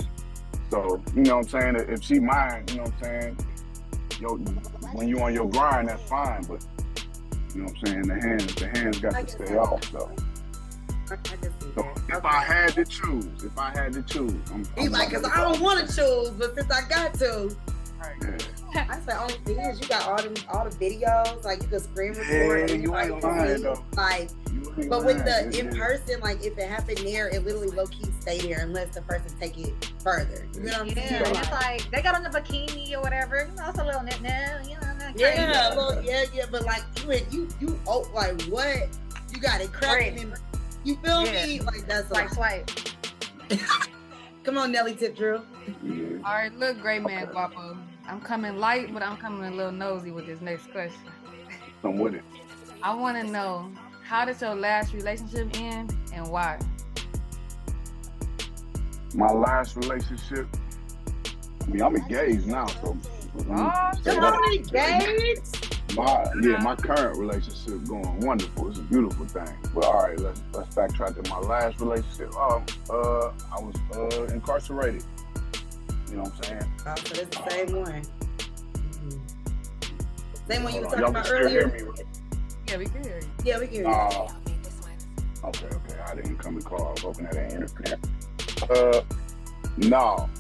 So 0.70 1.02
you 1.14 1.22
know 1.22 1.38
what 1.38 1.54
I'm 1.54 1.76
saying. 1.76 1.86
If 1.88 2.02
she 2.02 2.18
mind, 2.20 2.70
you 2.70 2.76
know 2.78 2.82
what 2.84 2.94
I'm 2.94 3.02
saying. 3.02 3.38
Yo, 4.20 4.36
when 4.92 5.08
you 5.08 5.20
on 5.20 5.34
your 5.34 5.48
grind, 5.48 5.88
that's 5.88 6.02
fine, 6.08 6.42
but 6.44 6.64
you 7.54 7.62
know 7.62 7.68
what 7.68 7.76
I'm 7.78 7.86
saying. 7.86 8.02
The 8.02 8.14
hands, 8.14 8.54
the 8.54 8.68
hands 8.68 9.00
got 9.00 9.26
to 9.26 9.28
stay 9.28 9.56
off 9.56 9.90
though. 9.92 10.10
I, 11.10 11.14
I 11.14 11.16
can 11.16 11.60
see 11.60 11.68
So 11.74 11.88
if 12.08 12.24
I 12.24 12.42
had 12.42 12.74
to 12.74 12.84
choose, 12.84 13.44
if 13.44 13.58
I 13.58 13.70
had 13.70 13.92
to 13.94 14.02
choose, 14.02 14.34
I'm, 14.52 14.64
He's 14.76 14.86
I'm 14.86 14.92
like, 14.92 15.12
cause 15.12 15.24
I 15.24 15.40
don't 15.40 15.60
want 15.60 15.80
to 15.80 15.86
choose, 15.86 16.30
but 16.30 16.54
since 16.54 16.70
I 16.70 16.88
got 16.88 17.14
to, 17.14 17.56
that. 18.20 18.53
I 18.90 19.00
said 19.00 19.16
oh, 19.20 19.28
OnlyFans. 19.28 19.80
You 19.82 19.88
got 19.88 20.08
all 20.08 20.16
them, 20.22 20.34
all 20.52 20.68
the 20.68 20.76
videos, 20.76 21.44
like 21.44 21.62
you 21.62 21.68
could 21.68 21.80
screen 21.82 22.12
record. 22.12 22.70
Yeah, 22.70 22.76
you 22.76 22.88
like, 22.90 23.10
ain't 23.10 23.22
lying, 23.22 23.56
see, 23.56 23.62
though. 23.62 23.84
Like, 23.96 24.30
but 24.88 25.04
with 25.04 25.24
lying. 25.26 25.50
the 25.50 25.58
in 25.60 25.76
person, 25.76 26.20
like 26.20 26.44
if 26.44 26.58
it 26.58 26.68
happened 26.68 26.98
there, 26.98 27.28
it 27.28 27.44
literally 27.44 27.68
low 27.68 27.86
key 27.86 28.06
stay 28.20 28.38
there 28.40 28.60
unless 28.62 28.94
the 28.94 29.02
person 29.02 29.30
take 29.38 29.56
it 29.58 29.92
further. 30.02 30.48
You 30.54 30.60
know 30.62 30.72
what 30.72 30.80
I'm 30.80 30.86
yeah, 30.88 31.08
saying? 31.08 31.22
and 31.24 31.36
it's 31.36 31.50
like 31.52 31.90
they 31.90 32.02
got 32.02 32.14
on 32.16 32.22
the 32.24 32.30
bikini 32.30 32.94
or 32.94 33.00
whatever. 33.02 33.48
You 33.50 33.56
know, 33.56 33.68
it's 33.68 33.78
a 33.78 33.84
little 33.84 34.02
nip 34.02 34.20
nip. 34.20 34.64
You 34.64 34.74
know, 34.74 34.92
not 34.98 35.14
crazy. 35.14 35.20
Yeah, 35.40 35.76
well, 35.76 36.02
yeah, 36.04 36.24
yeah, 36.34 36.46
but 36.50 36.64
like 36.64 36.82
you, 37.04 37.12
ain't- 37.12 37.32
you, 37.32 37.48
you, 37.60 37.78
oh, 37.86 38.08
like 38.12 38.40
what? 38.42 38.88
You 39.32 39.40
got 39.40 39.60
it 39.60 39.72
cracking. 39.72 40.18
and- 40.32 40.34
You 40.82 40.96
feel 40.96 41.24
Yeah. 41.24 41.46
me? 41.46 41.60
Like 41.60 41.86
that's 41.86 42.10
Like 42.10 42.36
like. 42.36 42.68
swipe. 42.70 43.50
Come 44.44 44.58
on, 44.58 44.72
Nelly 44.72 44.94
Tip 44.94 45.16
Drill. 45.16 45.42
Yeah. 45.82 46.18
All 46.24 46.34
right, 46.34 46.52
look, 46.58 46.80
great 46.80 47.02
man, 47.02 47.26
Guapo. 47.26 47.78
I'm 48.08 48.20
coming 48.20 48.58
light, 48.58 48.92
but 48.92 49.02
I'm 49.02 49.16
coming 49.16 49.44
a 49.44 49.56
little 49.56 49.72
nosy 49.72 50.10
with 50.10 50.26
this 50.26 50.40
next 50.40 50.70
question. 50.70 51.00
I'm 51.82 51.98
with 51.98 52.14
it. 52.14 52.22
I 52.82 52.94
want 52.94 53.16
to 53.16 53.24
know 53.24 53.70
how 54.02 54.24
did 54.24 54.40
your 54.40 54.54
last 54.54 54.92
relationship 54.92 55.48
end 55.58 55.96
and 56.12 56.28
why? 56.28 56.58
My 59.14 59.30
last 59.30 59.76
relationship. 59.76 60.46
I 61.62 61.66
mean, 61.66 61.82
I'm 61.82 61.96
engaged 61.96 62.46
now, 62.46 62.66
so. 62.66 62.96
Oh, 63.48 63.90
so 64.02 64.14
Come 64.14 64.24
on, 64.24 64.52
engaged. 64.52 65.64
My 65.96 66.24
yeah, 66.42 66.58
my 66.58 66.74
current 66.74 67.18
relationship 67.18 67.84
going 67.84 68.20
wonderful. 68.20 68.68
It's 68.68 68.78
a 68.78 68.82
beautiful 68.82 69.26
thing. 69.26 69.48
But 69.74 69.84
all 69.84 70.02
right, 70.02 70.18
let's 70.18 70.42
let's 70.52 70.74
backtrack 70.74 71.22
to 71.22 71.30
my 71.30 71.38
last 71.38 71.80
relationship. 71.80 72.34
Um, 72.36 72.64
uh, 72.90 73.28
I 73.52 73.60
was 73.60 73.76
uh 73.94 74.24
incarcerated. 74.34 75.04
You 76.14 76.20
know 76.20 76.26
what 76.26 76.36
I'm 76.36 76.60
saying? 76.60 76.72
Oh, 76.86 76.94
so 76.94 77.22
it's 77.22 77.36
the 77.36 77.50
same 77.50 77.76
one. 77.76 78.02
Mhm. 78.74 79.20
Same 80.48 80.62
one 80.62 80.74
you 80.74 80.82
Hold 80.82 80.84
were 80.84 80.84
on, 80.84 80.84
talking 80.84 81.00
y'all 81.00 81.10
about 81.10 81.24
can 81.26 81.48
hear 81.48 81.62
earlier. 81.62 81.66
me, 81.66 81.82
right? 81.82 82.06
Yeah, 82.68 82.76
we 82.76 82.84
can 82.86 83.02
hear 83.02 83.18
you. 83.20 83.28
Yeah, 83.44 83.58
we 83.58 83.66
can 83.66 83.74
hear 83.74 83.82
you. 83.82 83.90
Uh, 83.90 84.28
okay, 85.46 85.66
okay. 85.66 86.00
I 86.06 86.14
didn't 86.14 86.36
come 86.38 86.56
to 86.56 86.64
call. 86.64 86.86
I 86.86 86.90
was 86.92 87.00
hoping 87.00 87.24
that 87.24 87.36
ain't 87.36 87.52
interfere. 87.54 87.98
Uh, 88.70 89.02
no, 89.78 90.30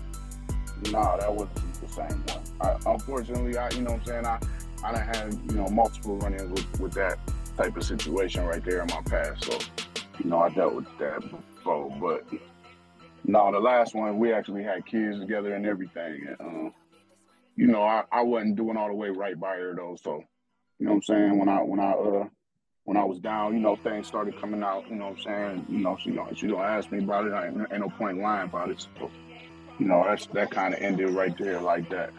no, 0.92 1.16
that 1.18 1.34
wasn't 1.34 1.80
the 1.80 1.88
same 1.88 2.24
one. 2.28 2.44
I, 2.60 2.92
unfortunately, 2.92 3.58
I, 3.58 3.68
you 3.70 3.82
know 3.82 3.94
what 3.94 4.00
I'm 4.02 4.06
saying. 4.06 4.26
I, 4.26 4.38
I 4.84 4.92
done 4.92 5.02
had, 5.08 5.34
you 5.50 5.56
know, 5.56 5.66
multiple 5.70 6.18
run-ins 6.18 6.52
with, 6.52 6.80
with 6.80 6.92
that 6.92 7.18
type 7.56 7.76
of 7.76 7.82
situation 7.82 8.44
right 8.44 8.64
there 8.64 8.82
in 8.82 8.86
my 8.86 9.00
past. 9.06 9.42
So, 9.42 9.58
you 10.22 10.30
know, 10.30 10.38
I 10.38 10.50
dealt 10.50 10.76
with 10.76 10.86
that 11.00 11.20
before. 11.20 11.90
But 12.00 12.28
no, 13.24 13.50
the 13.50 13.58
last 13.58 13.94
one, 13.94 14.18
we 14.18 14.32
actually 14.32 14.62
had 14.62 14.86
kids 14.86 15.18
together 15.18 15.54
and 15.54 15.66
everything. 15.66 16.26
And, 16.28 16.40
um, 16.40 16.74
you 17.56 17.66
know, 17.66 17.82
I, 17.82 18.04
I 18.12 18.22
wasn't 18.22 18.56
doing 18.56 18.76
all 18.76 18.88
the 18.88 18.94
way 18.94 19.08
right 19.08 19.38
by 19.38 19.56
her 19.56 19.74
though. 19.74 19.96
So, 20.02 20.22
you 20.78 20.86
know 20.86 20.92
what 20.92 20.96
I'm 20.96 21.02
saying? 21.02 21.38
When 21.38 21.48
I, 21.48 21.62
when 21.62 21.80
I, 21.80 21.92
uh, 21.92 22.28
when 22.84 22.96
I 22.98 23.04
was 23.04 23.18
down, 23.18 23.54
you 23.54 23.60
know, 23.60 23.76
things 23.76 24.06
started 24.06 24.38
coming 24.38 24.62
out, 24.62 24.88
you 24.90 24.96
know 24.96 25.06
what 25.06 25.18
I'm 25.18 25.22
saying? 25.22 25.66
You 25.70 25.78
know, 25.78 25.96
she 26.02 26.10
don't, 26.10 26.36
she 26.36 26.46
don't 26.48 26.60
ask 26.60 26.90
me 26.92 26.98
about 26.98 27.26
it. 27.26 27.32
I 27.32 27.46
ain't, 27.46 27.58
ain't 27.72 27.80
no 27.80 27.88
point 27.88 28.18
lying 28.18 28.48
about 28.48 28.70
it. 28.70 28.86
So, 28.98 29.10
you 29.78 29.86
know, 29.86 30.04
that's, 30.06 30.26
that 30.26 30.50
kind 30.50 30.74
of 30.74 30.80
ended 30.80 31.10
right 31.10 31.36
there 31.38 31.60
like 31.60 31.88
that. 31.90 32.10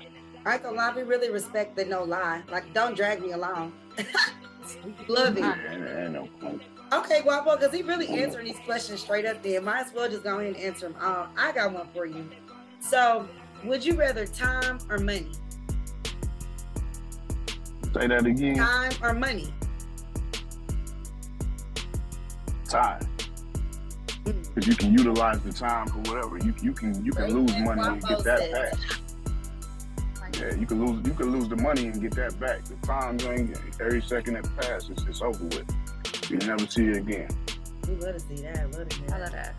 I 0.45 0.57
gonna 0.57 0.77
lie, 0.77 0.93
we 0.95 1.03
really 1.03 1.31
respect 1.31 1.75
the 1.75 1.85
no 1.85 2.03
lie. 2.03 2.43
Like, 2.51 2.71
don't 2.73 2.95
drag 2.95 3.21
me 3.21 3.31
along. 3.31 3.73
Love 5.07 5.37
it. 5.37 5.43
Ain't, 5.43 5.87
ain't 5.87 6.13
no 6.13 6.27
point. 6.39 6.61
Okay, 6.95 7.21
Guapo, 7.21 7.57
because 7.57 7.73
he 7.73 7.81
really 7.81 8.07
answering 8.07 8.45
these 8.45 8.59
questions 8.59 9.01
straight 9.01 9.25
up 9.25 9.43
there. 9.43 9.61
Might 9.61 9.87
as 9.87 9.93
well 9.93 10.09
just 10.09 10.23
go 10.23 10.39
ahead 10.39 10.55
and 10.55 10.63
answer 10.63 10.87
them. 10.87 10.95
I 11.37 11.51
got 11.51 11.73
one 11.73 11.87
for 11.93 12.05
you. 12.05 12.29
So, 12.79 13.27
would 13.65 13.83
you 13.85 13.95
rather 13.95 14.25
time 14.25 14.79
or 14.89 14.97
money? 14.99 15.27
Say 17.93 18.07
that 18.07 18.25
again. 18.25 18.55
Time 18.55 18.91
or 19.01 19.13
money? 19.13 19.53
Time. 22.69 23.05
Mm. 24.23 24.53
Because 24.53 24.67
you 24.67 24.75
can 24.75 24.93
utilize 24.93 25.41
the 25.41 25.51
time 25.51 25.87
for 25.87 25.99
whatever. 26.11 26.37
You, 26.37 26.53
you 26.61 26.71
can 26.71 27.03
you 27.03 27.11
can 27.11 27.33
lose 27.33 27.51
money 27.57 27.81
and 27.81 28.01
get 28.03 28.23
that 28.23 28.51
back. 28.51 28.73
Yeah, 30.39 30.55
you 30.55 30.65
can 30.65 30.85
lose 30.85 31.05
you 31.05 31.13
can 31.13 31.31
lose 31.31 31.49
the 31.49 31.57
money 31.57 31.87
and 31.87 32.01
get 32.01 32.15
that 32.15 32.39
back. 32.39 32.63
The 32.65 32.75
time 32.87 33.19
ain't 33.21 33.59
every 33.81 34.01
second 34.01 34.35
that 34.35 34.57
passes, 34.57 35.05
it's 35.09 35.21
over 35.21 35.43
with. 35.43 35.74
You 36.29 36.37
never 36.37 36.65
see 36.65 36.87
it 36.87 36.97
again. 36.97 37.29
We 37.87 37.95
love 37.95 38.15
to 38.15 38.19
see 38.19 38.41
that. 38.43 38.71
Love 38.71 38.89
to 38.89 38.99
hear 38.99 39.13
I 39.13 39.19
love 39.19 39.31
that. 39.31 39.55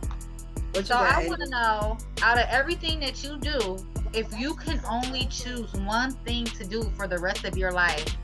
What 0.72 0.76
you 0.76 0.84
So 0.84 0.94
got, 0.94 1.14
I 1.14 1.28
want 1.28 1.40
to 1.40 1.48
know, 1.48 1.98
out 2.22 2.38
of 2.38 2.46
everything 2.50 2.98
that 3.00 3.22
you 3.22 3.38
do, 3.38 3.78
if 4.12 4.26
you 4.38 4.54
can 4.54 4.80
only 4.90 5.26
choose 5.26 5.72
one 5.74 6.12
thing 6.24 6.44
to 6.44 6.66
do 6.66 6.82
for 6.96 7.06
the 7.06 7.18
rest 7.18 7.44
of 7.44 7.56
your 7.56 7.70
life, 7.70 8.16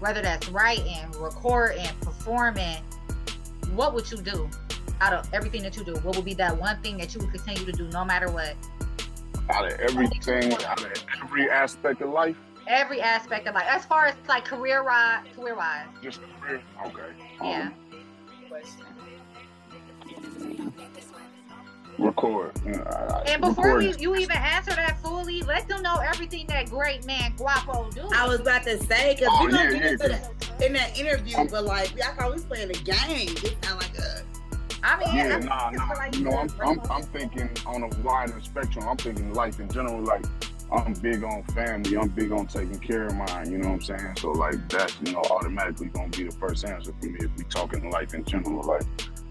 whether 0.00 0.22
that's 0.22 0.48
writing, 0.48 1.10
recording, 1.18 1.86
performing, 2.00 2.78
what 3.74 3.94
would 3.94 4.10
you 4.10 4.18
do? 4.18 4.48
Out 5.00 5.12
of 5.12 5.28
everything 5.34 5.62
that 5.62 5.76
you 5.76 5.84
do, 5.84 5.94
what 5.96 6.16
would 6.16 6.24
be 6.24 6.34
that 6.34 6.56
one 6.58 6.80
thing 6.80 6.96
that 6.98 7.14
you 7.14 7.20
would 7.20 7.30
continue 7.30 7.64
to 7.66 7.72
do 7.72 7.88
no 7.88 8.04
matter 8.04 8.30
what? 8.30 8.54
Out 9.50 9.70
of 9.70 9.78
everything, 9.80 10.54
out 10.54 10.82
of 10.82 10.92
every 11.22 11.50
aspect 11.50 12.00
of 12.00 12.10
life, 12.10 12.36
Every 12.68 13.00
aspect 13.00 13.46
of 13.46 13.54
life, 13.54 13.66
as 13.68 13.84
far 13.84 14.06
as 14.06 14.14
like 14.28 14.44
career 14.44 14.82
wise, 14.84 15.24
career 15.34 15.54
wise. 15.56 15.86
just 16.02 16.20
career. 16.40 16.60
Okay. 16.86 17.02
Um, 17.40 17.46
Yeah. 17.46 17.70
record. 21.98 22.52
Yeah, 22.66 22.82
I- 22.86 23.18
I- 23.18 23.22
And 23.28 23.40
before 23.40 23.76
we, 23.78 23.86
record. 23.86 24.00
you 24.02 24.16
even 24.16 24.36
answer 24.36 24.72
that 24.74 24.98
fully, 25.00 25.42
let 25.42 25.66
them 25.68 25.82
know 25.82 25.96
everything 25.96 26.46
that 26.48 26.68
great 26.68 27.06
man 27.06 27.34
Guapo 27.36 27.90
do. 27.90 28.08
I 28.14 28.26
was 28.26 28.40
about 28.40 28.64
to 28.64 28.78
say 28.84 29.14
because 29.14 29.28
Oh, 29.32 29.46
we 29.46 29.52
gonna 29.52 29.64
yeah, 29.64 29.70
get 29.70 29.82
yeah, 29.82 29.90
into 29.92 30.08
yeah. 30.10 30.18
that 30.58 30.66
in 30.66 30.72
that 30.74 30.98
interview, 30.98 31.36
but 31.50 31.64
like 31.64 31.92
I 32.02 32.12
thought 32.12 32.28
we 32.28 32.32
was 32.34 32.44
playing 32.44 32.70
a 32.70 32.74
game. 32.74 33.34
It 33.36 33.56
sound 33.64 33.80
like 33.80 33.96
a 33.98 34.22
I 34.82 34.98
mean, 34.98 35.16
Yeah, 35.16 35.36
I 35.36 35.38
nah, 35.40 35.70
nah. 35.70 35.94
like 35.94 36.14
You 36.14 36.24
know, 36.24 36.36
I'm, 36.36 36.50
I'm. 36.64 36.80
I'm 36.90 37.02
thinking 37.02 37.48
on 37.66 37.82
a 37.82 37.88
wider 38.02 38.40
spectrum. 38.42 38.86
I'm 38.88 38.96
thinking 38.96 39.32
life 39.32 39.58
in 39.58 39.68
general. 39.68 40.00
Like, 40.00 40.24
I'm 40.72 40.94
big 40.94 41.22
on 41.22 41.42
family. 41.44 41.96
I'm 41.96 42.08
big 42.08 42.32
on 42.32 42.46
taking 42.46 42.78
care 42.78 43.06
of 43.06 43.14
mine. 43.14 43.50
You 43.50 43.58
know 43.58 43.68
what 43.68 43.74
I'm 43.74 43.82
saying? 43.82 44.16
So, 44.18 44.32
like, 44.32 44.68
that's, 44.68 44.96
you 45.02 45.12
know, 45.12 45.22
automatically 45.30 45.88
going 45.88 46.10
to 46.10 46.18
be 46.18 46.28
the 46.28 46.36
first 46.36 46.64
answer 46.64 46.92
for 47.00 47.06
me 47.06 47.18
if 47.20 47.36
we 47.36 47.44
talking 47.44 47.88
life 47.90 48.14
in 48.14 48.24
general. 48.24 48.62
Like, 48.62 48.82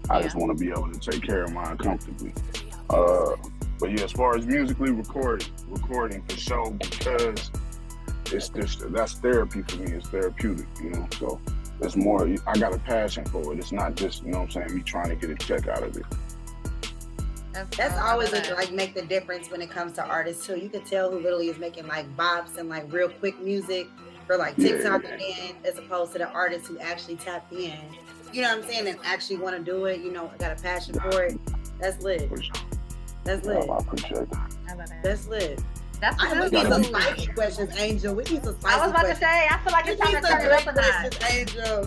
I 0.08 0.22
just 0.22 0.36
want 0.36 0.56
to 0.56 0.64
be 0.64 0.70
able 0.70 0.90
to 0.90 0.98
take 0.98 1.22
care 1.22 1.44
of 1.44 1.52
mine 1.52 1.76
comfortably. 1.78 2.32
Uh, 2.88 3.36
but 3.78 3.90
yeah, 3.90 4.04
as 4.04 4.12
far 4.12 4.36
as 4.36 4.46
musically 4.46 4.90
recording, 4.90 5.48
recording 5.68 6.22
for 6.22 6.36
show 6.36 6.70
because 6.70 7.50
it's 8.32 8.48
just 8.48 8.92
that's 8.92 9.14
therapy 9.14 9.62
for 9.62 9.76
me. 9.76 9.92
It's 9.92 10.08
therapeutic, 10.08 10.66
you 10.82 10.90
know. 10.90 11.06
So 11.18 11.40
it's 11.80 11.96
more. 11.96 12.28
I 12.46 12.56
got 12.56 12.72
a 12.72 12.78
passion 12.78 13.24
for 13.26 13.52
it. 13.52 13.58
It's 13.58 13.72
not 13.72 13.94
just 13.94 14.24
you 14.24 14.32
know 14.32 14.40
what 14.40 14.56
I'm 14.56 14.68
saying. 14.68 14.76
Me 14.76 14.82
trying 14.82 15.10
to 15.10 15.16
get 15.16 15.30
a 15.30 15.34
check 15.34 15.68
out 15.68 15.82
of 15.82 15.96
it. 15.96 16.04
That's 17.76 17.94
I 17.94 17.96
love 17.96 18.12
always 18.12 18.30
that. 18.30 18.48
what, 18.48 18.58
like 18.58 18.72
make 18.72 18.94
the 18.94 19.02
difference 19.02 19.50
when 19.50 19.62
it 19.62 19.70
comes 19.70 19.92
to 19.94 20.04
artists 20.04 20.46
too. 20.46 20.58
You 20.58 20.68
can 20.68 20.82
tell 20.82 21.10
who 21.10 21.18
literally 21.18 21.48
is 21.48 21.58
making 21.58 21.86
like 21.86 22.14
bops 22.16 22.58
and 22.58 22.68
like 22.68 22.90
real 22.92 23.08
quick 23.08 23.40
music 23.40 23.88
for 24.26 24.36
like 24.36 24.56
TikTok 24.56 25.04
yeah. 25.04 25.14
again, 25.14 25.54
as 25.64 25.78
opposed 25.78 26.12
to 26.12 26.18
the 26.18 26.28
artists 26.30 26.68
who 26.68 26.78
actually 26.78 27.16
tap 27.16 27.46
in. 27.52 27.74
You 28.32 28.42
know 28.42 28.48
what 28.56 28.64
I'm 28.64 28.70
saying? 28.70 28.88
And 28.88 28.98
actually 29.04 29.36
want 29.36 29.56
to 29.56 29.62
do 29.62 29.86
it. 29.86 30.00
You 30.00 30.12
know, 30.12 30.30
got 30.38 30.58
a 30.58 30.62
passion 30.62 30.94
for 30.94 31.22
it. 31.22 31.38
That's 31.80 32.02
lit. 32.02 32.28
For 32.28 32.42
sure. 32.42 32.54
That's 33.24 33.46
Yeah, 33.46 33.52
lit. 33.54 33.70
I 33.70 33.76
appreciate 33.78 34.30
that. 34.30 34.56
I 34.68 34.74
love 34.74 34.88
that. 34.88 35.02
That's 35.02 35.26
lit. 35.28 35.62
That's 36.00 36.22
I, 36.22 36.32
we 36.32 36.38
good. 36.40 36.52
need 36.52 36.62
gotta 36.64 36.70
some 36.70 36.82
be- 36.82 36.88
spicy 36.88 37.26
questions, 37.28 37.78
Angel. 37.78 38.14
We 38.14 38.24
need 38.24 38.44
some 38.44 38.58
spicy 38.60 38.74
I 38.74 38.80
was 38.80 38.90
about 38.90 39.06
to 39.06 39.16
say, 39.16 39.46
I 39.48 39.58
feel 39.64 39.72
like 39.72 39.84
We 39.86 39.92
it's 39.92 40.00
time 40.00 40.22
to 40.22 40.28
turn 40.28 40.40
it 40.42 40.52
up 40.52 40.66
a 40.66 40.72
notch. 40.74 41.32
Angel. 41.32 41.86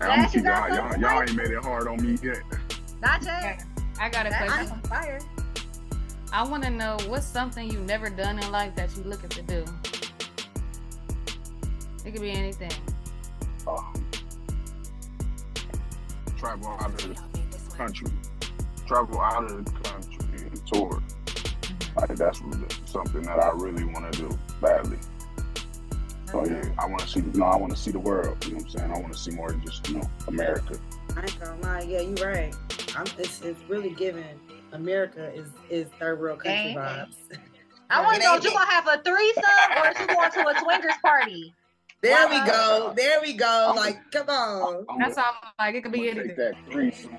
Hey, 0.00 0.06
I'm 0.06 0.30
she 0.30 0.40
y'all, 0.40 0.68
y'all, 0.68 0.96
y'all 1.00 1.22
ain't 1.22 1.34
made 1.34 1.50
it 1.50 1.64
hard 1.64 1.88
on 1.88 2.02
me 2.02 2.18
yet. 2.22 2.42
Not 3.00 3.22
yet. 3.24 3.64
I 3.98 4.08
got 4.08 4.26
a 4.26 4.30
That's 4.30 4.52
question. 4.52 4.72
on 4.72 4.80
fire. 4.82 5.20
I 6.32 6.42
want 6.46 6.64
to 6.64 6.70
know 6.70 6.98
what's 7.06 7.26
something 7.26 7.70
you've 7.70 7.86
never 7.86 8.10
done 8.10 8.38
in 8.38 8.50
life 8.50 8.74
that 8.76 8.94
you're 8.96 9.06
looking 9.06 9.30
to 9.30 9.42
do. 9.42 9.64
It 12.04 12.12
could 12.12 12.20
be 12.20 12.30
anything. 12.30 12.70
Travel 16.36 16.68
out 16.68 16.86
of 16.86 16.96
the 16.98 17.76
country, 17.76 18.08
travel 18.86 19.20
out 19.20 19.44
of 19.44 19.64
the 19.64 19.70
country 19.88 20.46
and 20.46 20.66
tour. 20.66 20.90
Mm-hmm. 20.90 21.98
Like 21.98 22.14
that's 22.16 22.40
really 22.42 22.66
something 22.84 23.22
that 23.22 23.42
I 23.42 23.50
really 23.54 23.84
want 23.84 24.12
to 24.12 24.28
do 24.28 24.38
badly. 24.60 24.98
Oh, 26.34 26.44
so 26.44 26.50
yeah, 26.50 26.68
I 26.78 26.86
want 26.86 27.00
to 27.00 27.08
see. 27.08 27.20
You 27.20 27.32
know, 27.40 27.46
I 27.46 27.56
want 27.56 27.72
to 27.72 27.78
see 27.78 27.90
the 27.90 27.98
world. 27.98 28.44
You 28.44 28.52
know 28.52 28.56
what 28.58 28.64
I'm 28.64 28.70
saying? 28.70 28.90
I 28.92 28.98
want 28.98 29.12
to 29.12 29.18
see 29.18 29.30
more 29.32 29.50
than 29.50 29.64
just 29.64 29.88
you 29.88 29.96
know 29.98 30.10
America. 30.28 30.78
I 31.16 31.22
ain't 31.22 31.40
gonna 31.40 31.60
lie. 31.62 31.80
Yeah, 31.88 32.00
you 32.02 32.14
right. 32.22 32.54
I'm, 32.96 33.06
it's, 33.18 33.42
it's 33.42 33.60
really 33.68 33.90
giving. 33.90 34.24
America 34.72 35.32
is 35.34 35.48
is 35.70 35.88
third 36.00 36.18
world 36.20 36.40
country 36.40 36.72
Dang. 36.72 36.74
vibes. 36.74 37.16
I 37.90 38.02
want 38.02 38.20
to 38.20 38.24
know 38.24 38.32
ain't 38.34 38.38
if 38.40 38.44
you 38.44 38.50
it. 38.50 38.54
gonna 38.54 38.70
have 38.70 38.88
a 38.88 39.02
threesome 39.02 39.42
or 39.78 39.88
if 39.88 40.00
you 40.00 40.06
going 40.08 40.30
to 40.30 40.46
a 40.48 40.58
swingers 40.58 40.96
party. 41.02 41.54
There 42.02 42.28
we 42.28 42.40
go. 42.40 42.92
There 42.96 43.20
we 43.20 43.32
go. 43.34 43.72
Like, 43.76 44.10
come 44.10 44.28
on. 44.28 44.86
I'm 44.88 44.98
That's 44.98 45.14
gonna, 45.16 45.28
all 45.28 45.34
I'm 45.42 45.66
like. 45.66 45.74
It 45.76 45.82
could 45.82 45.92
I'm 45.94 46.00
be 46.00 46.08
gonna 46.08 46.10
anything. 46.10 46.28
take 46.28 46.36
that 46.36 46.56
threesome. 46.70 47.18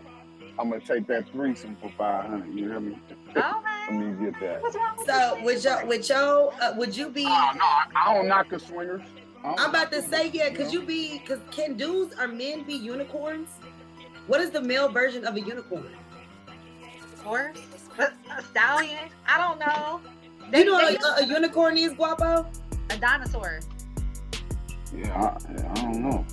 I'm 0.60 0.70
gonna 0.70 0.82
take 0.82 1.08
that 1.08 1.32
threesome 1.32 1.78
for 1.80 1.92
five 1.98 2.26
hundred. 2.30 2.54
You 2.54 2.70
hear 2.70 2.80
me? 2.80 2.96
Let 3.36 3.46
Okay. 3.90 3.98
me 3.98 4.26
get 4.26 4.40
that. 4.42 4.62
What's 4.62 4.76
wrong 4.76 4.84
with 4.98 5.08
So 5.08 5.38
you? 5.38 5.46
with 5.46 5.64
your 5.64 5.86
with 5.86 6.10
your 6.10 6.54
uh, 6.62 6.74
would 6.78 6.96
you 6.98 7.10
be? 7.10 7.26
Oh, 7.26 7.52
no, 7.56 7.66
I, 7.66 8.12
I 8.12 8.14
don't 8.14 8.28
knock 8.28 8.50
the 8.50 8.60
swingers. 8.60 9.02
I 9.44 9.48
don't 9.50 9.60
I'm 9.62 9.70
about 9.70 9.92
to 9.94 10.02
say 10.02 10.30
yeah. 10.34 10.50
Could 10.50 10.72
you 10.74 10.82
be? 10.84 11.20
Cause 11.20 11.40
can 11.52 11.76
dudes 11.76 12.14
or 12.20 12.28
men 12.28 12.64
be 12.64 12.74
unicorns? 12.74 13.50
What 14.28 14.42
is 14.42 14.50
the 14.52 14.62
male 14.62 14.90
version 14.90 15.26
of 15.26 15.36
a 15.36 15.40
unicorn? 15.42 15.90
Horse? 17.24 17.58
A, 17.98 18.04
a 18.38 18.42
stallion? 18.44 19.10
I 19.28 19.38
don't 19.38 19.60
know. 19.60 20.02
you 20.58 20.66
know 20.66 20.78
they- 20.78 20.96
what 20.98 21.20
a, 21.22 21.24
a 21.24 21.28
unicorn 21.28 21.78
is, 21.78 21.94
Guapo? 21.94 22.46
a 22.90 22.98
dinosaur. 22.98 23.60
Yeah, 24.96 25.14
I, 25.20 25.72
I 25.72 25.82
don't 25.82 26.02
know. 26.02 26.26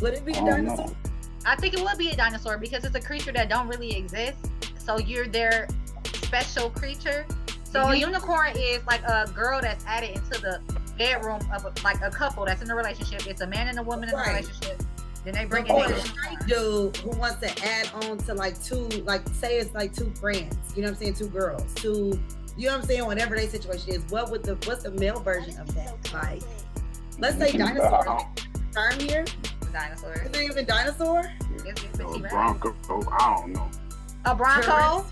Would 0.00 0.14
it 0.14 0.24
be 0.24 0.34
I 0.34 0.38
a 0.38 0.44
dinosaur? 0.44 0.86
know. 0.88 0.96
I 1.44 1.56
think 1.56 1.74
it 1.74 1.80
would 1.82 1.98
be 1.98 2.10
a 2.10 2.16
dinosaur 2.16 2.58
because 2.58 2.84
it's 2.84 2.94
a 2.96 3.00
creature 3.00 3.32
that 3.32 3.48
don't 3.48 3.68
really 3.68 3.96
exist. 3.96 4.38
So 4.78 4.98
you're 4.98 5.26
their 5.26 5.68
special 6.14 6.70
creature. 6.70 7.24
So 7.64 7.82
a 7.82 7.86
Mhm. 7.86 8.00
unicorn 8.00 8.52
is 8.56 8.84
like 8.86 9.02
a 9.02 9.30
girl 9.34 9.60
that's 9.60 9.84
added 9.86 10.10
into 10.10 10.40
the 10.40 10.60
bedroom 10.98 11.40
of 11.52 11.64
a, 11.64 11.72
like 11.84 12.00
a 12.02 12.10
couple 12.10 12.44
that's 12.44 12.62
in 12.62 12.70
a 12.70 12.74
relationship. 12.74 13.26
It's 13.26 13.40
a 13.40 13.46
man 13.46 13.68
and 13.68 13.78
a 13.78 13.82
woman 13.82 14.08
in 14.08 14.14
a 14.14 14.18
relationship. 14.18 14.82
Then 15.24 15.34
they 15.34 15.44
bring 15.44 15.70
Or 15.70 15.84
in 15.84 15.92
a 15.92 15.94
a 15.94 16.00
straight 16.00 16.38
dude 16.46 16.96
who 16.96 17.10
wants 17.10 17.40
to 17.40 17.64
add 17.64 17.90
on 17.94 18.18
to 18.18 18.34
like 18.34 18.60
two, 18.62 18.88
like 19.04 19.26
say 19.28 19.58
it's 19.58 19.72
like 19.74 19.94
two 19.94 20.10
friends. 20.20 20.56
You 20.74 20.82
know 20.82 20.88
what 20.88 20.94
I'm 20.94 21.00
saying? 21.00 21.14
Two 21.14 21.28
girls, 21.28 21.72
two. 21.74 22.20
You 22.56 22.66
know 22.66 22.72
what 22.74 22.82
I'm 22.82 22.86
saying? 22.86 23.06
Whatever 23.06 23.36
their 23.36 23.48
situation 23.48 23.94
is, 23.94 24.04
what 24.10 24.30
would 24.30 24.42
the 24.42 24.56
what's 24.66 24.82
the 24.82 24.90
male 24.90 25.20
version 25.20 25.58
of 25.58 25.72
that? 25.74 26.12
Like, 26.12 26.42
let's 27.18 27.38
say 27.38 27.56
dinosaur. 27.56 28.28
Term 28.74 29.00
here. 29.00 29.24
dinosaur. 29.72 30.14
Is 30.14 30.30
it 30.30 30.42
even 30.50 30.64
dinosaur? 30.64 31.22
It's, 31.64 31.82
it's 31.84 31.98
a 32.00 32.06
A 32.08 32.14
T-Rex. 32.14 32.32
Bronco, 32.32 32.74
I 33.12 33.36
don't 33.36 33.52
know. 33.52 33.70
A 34.24 34.34
bronco. 34.34 35.04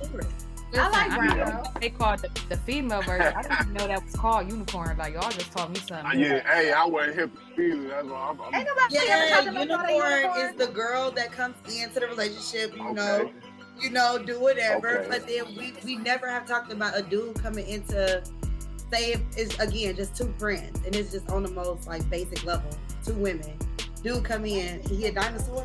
Tyrannosaurus. 0.73 0.79
I 0.79 0.89
like 0.91 1.11
Listen, 1.11 1.31
I 1.41 1.45
Bronco. 1.51 1.81
They 1.81 1.91
called 1.91 2.19
the, 2.21 2.31
the 2.49 2.57
female 2.59 3.03
version. 3.03 3.33
I 3.37 3.43
didn't 3.43 3.61
even 3.63 3.73
know 3.75 3.87
that 3.89 4.05
was 4.05 4.15
called 4.15 4.49
unicorn. 4.51 4.97
Like 4.99 5.15
y'all 5.15 5.31
just 5.31 5.53
taught 5.53 5.71
me 5.71 5.81
Uh, 5.81 5.87
something. 6.03 6.21
yeah, 6.21 6.41
hey, 6.55 6.73
I 6.73 6.85
wasn't 6.87 7.17
hip 7.17 7.31
either. 7.59 7.89
That's 7.89 8.09
all. 8.09 8.31
I'm, 8.31 8.41
I'm, 8.41 8.55
Ain't 8.55 8.67
nobody 8.69 8.97
ever 8.99 9.07
Yeah, 9.07 9.29
talking 9.35 9.49
about 9.49 9.61
a 9.61 9.93
unicorn 9.93 10.13
unicorn. 10.21 10.41
is 10.51 10.57
the 10.57 10.73
girl 10.73 11.11
that 11.13 11.33
comes 11.33 11.57
into 11.75 12.01
the 12.01 12.07
relationship. 12.07 12.77
You 12.77 12.85
okay. 12.87 12.95
know, 12.95 13.31
you 13.81 13.91
know, 13.91 14.19
do 14.19 14.39
whatever. 14.41 14.99
Okay. 15.01 15.09
But 15.09 15.27
then 15.27 15.55
we 15.57 15.73
we 15.85 15.97
never 15.97 16.29
have 16.29 16.47
talked 16.47 16.73
about 16.73 16.97
a 16.99 17.03
dude 17.03 17.35
coming 17.43 17.67
into 17.67 18.23
say 18.93 19.13
if 19.13 19.21
it's 19.37 19.57
again 19.59 19.95
just 19.97 20.17
two 20.17 20.33
friends 20.39 20.81
and 20.85 20.95
it's 20.97 21.13
just 21.13 21.31
on 21.31 21.43
the 21.45 21.51
most 21.51 21.87
like 21.87 22.09
basic 22.11 22.45
level, 22.45 22.71
two 23.05 23.15
women. 23.15 23.57
Dude 24.03 24.25
come 24.25 24.45
in, 24.47 24.81
he 24.89 25.07
a 25.07 25.13
dinosaur. 25.13 25.65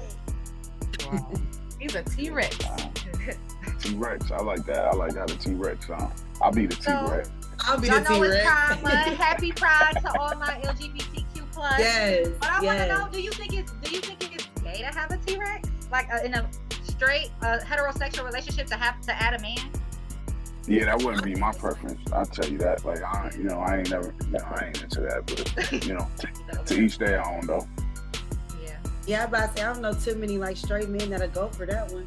Wow. 1.11 1.31
He's 1.79 1.95
a 1.95 2.03
T 2.03 2.29
Rex. 2.31 2.57
T 3.79 3.95
Rex. 3.95 4.31
I 4.31 4.37
like 4.41 4.65
that. 4.65 4.85
I 4.85 4.91
like 4.93 5.15
how 5.15 5.25
the 5.25 5.35
T 5.35 5.53
Rex 5.53 5.87
sound. 5.87 6.13
I'll 6.41 6.51
be 6.51 6.65
the 6.65 6.75
T 6.75 6.81
So- 6.83 7.07
Rex. 7.11 7.29
I'll 7.61 7.79
be 7.79 7.87
Y'all 7.87 8.01
the 8.01 8.09
know 8.09 8.15
T 8.21 8.27
it's 8.27 8.35
Rex. 8.35 8.45
Pride 8.45 8.83
Month. 8.83 9.17
Happy 9.17 9.51
Pride 9.53 9.93
to 10.01 10.19
all 10.19 10.35
my 10.35 10.59
LGBTQ 10.65 11.51
plus. 11.53 11.79
yes, 11.79 12.27
But 12.39 12.49
I 12.49 12.61
want 12.61 12.79
to 12.79 12.85
yes. 12.85 12.99
know: 12.99 13.07
Do 13.11 13.21
you 13.21 13.31
think 13.31 13.53
it's 13.53 13.71
Do 13.81 13.91
you 13.91 14.01
think 14.01 14.35
it's 14.35 14.45
gay 14.61 14.79
to 14.79 14.85
have 14.87 15.11
a 15.11 15.17
T 15.17 15.37
Rex, 15.37 15.69
like 15.91 16.07
uh, 16.13 16.19
in 16.23 16.33
a 16.33 16.47
straight 16.83 17.31
uh, 17.41 17.59
heterosexual 17.63 18.25
relationship, 18.25 18.67
to 18.67 18.75
have 18.75 18.99
to 19.01 19.13
add 19.21 19.33
a 19.35 19.41
man? 19.41 19.57
Yeah, 20.67 20.85
that 20.85 21.01
wouldn't 21.03 21.23
be 21.23 21.35
my 21.35 21.51
preference. 21.53 22.01
I'll 22.11 22.25
tell 22.25 22.49
you 22.49 22.57
that. 22.57 22.83
Like, 22.85 23.03
I, 23.03 23.31
you 23.37 23.43
know, 23.43 23.59
I 23.59 23.77
ain't 23.77 23.91
never, 23.91 24.15
you 24.25 24.31
know, 24.31 24.39
I 24.43 24.65
ain't 24.65 24.81
into 24.81 24.99
that. 25.01 25.25
But 25.27 25.85
you 25.85 25.93
know, 25.93 26.07
to, 26.17 26.63
to 26.65 26.81
each 26.81 26.97
their 26.97 27.23
own, 27.25 27.45
though. 27.45 27.67
Yeah. 28.63 28.75
Yeah, 29.05 29.23
I'm 29.23 29.29
about 29.29 29.51
to 29.55 29.57
say 29.59 29.63
I 29.65 29.71
don't 29.73 29.81
know 29.83 29.93
too 29.93 30.15
many 30.15 30.37
like 30.39 30.57
straight 30.57 30.89
men 30.89 31.09
that'll 31.11 31.27
go 31.29 31.47
for 31.49 31.65
that 31.67 31.91
one. 31.91 32.05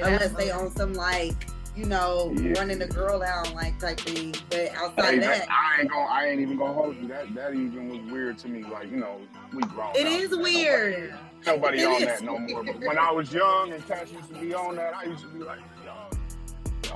Unless 0.00 0.32
they 0.32 0.50
on 0.50 0.74
some 0.74 0.94
like, 0.94 1.34
you 1.76 1.84
know, 1.86 2.32
Yeah. 2.36 2.52
running 2.58 2.78
the 2.78 2.86
girl 2.86 3.22
out 3.22 3.54
like 3.54 3.78
type 3.78 4.00
thing. 4.00 4.34
But 4.50 4.72
outside 4.74 5.04
Hey, 5.14 5.18
that, 5.20 5.38
that, 5.40 5.48
I 5.50 5.80
ain't 5.80 5.90
gonna, 5.90 6.04
I 6.10 6.26
ain't 6.28 6.40
even 6.40 6.56
gonna 6.58 6.72
hold 6.72 6.96
you. 6.96 7.08
That, 7.08 7.34
that 7.34 7.54
even 7.54 7.88
was 7.88 8.12
weird 8.12 8.38
to 8.40 8.48
me. 8.48 8.62
Like, 8.64 8.90
you 8.90 8.98
know, 8.98 9.20
we 9.54 9.62
grown. 9.62 9.92
it 9.94 10.04
now. 10.04 10.10
is 10.10 10.30
Nobody- 10.30 10.54
weird. 10.56 11.14
Nobody 11.46 11.80
It 11.80 11.86
on 11.86 11.94
is 12.02 12.06
that 12.06 12.22
no 12.22 12.38
more. 12.38 12.62
But 12.62 12.78
when 12.80 12.98
I 12.98 13.10
was 13.10 13.32
young 13.32 13.72
and 13.72 13.86
Cash 13.88 14.12
used 14.12 14.28
to 14.32 14.38
be 14.40 14.54
on 14.54 14.76
that, 14.76 14.94
I 14.94 15.04
used 15.04 15.22
to 15.22 15.28
be 15.28 15.40
like, 15.40 15.58
yo, 15.84 15.92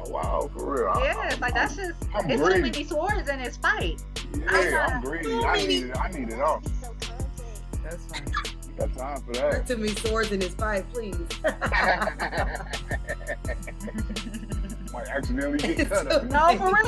yo 0.05 0.11
wow, 0.11 0.49
for 0.57 0.75
real. 0.75 0.89
I- 0.95 1.03
Yeah, 1.05 1.29
it's 1.31 1.41
like 1.41 1.55
that's 1.55 1.75
just 1.75 1.95
I'm 2.15 2.31
it's 2.31 2.41
too 2.41 2.47
greedy. 2.47 2.61
many 2.71 2.85
swords 2.85 3.29
in 3.29 3.39
this 3.43 3.57
fight. 3.57 4.03
Yeah, 4.39 4.87
I'm 4.93 5.03
greedy. 5.03 5.33
I 5.45 5.57
need 5.67 5.85
it. 5.85 5.97
I 5.99 6.09
need 6.11 6.29
it 6.29 6.41
all. 6.41 6.63
That's 7.83 8.05
funny. 8.07 8.56
Got 8.79 8.95
time 8.97 9.23
for 9.23 9.33
that. 9.35 9.67
Too 9.67 9.77
many 9.79 9.95
swords 9.95 10.33
in 10.33 10.41
his 10.41 10.55
fight, 10.55 10.85
please. 10.93 11.17
Might 14.93 15.09
accidentally 15.09 15.59
get 15.59 15.89
cut 15.89 16.13
up. 16.13 16.25
No, 16.31 16.57
for 16.59 16.67
real. 16.67 16.85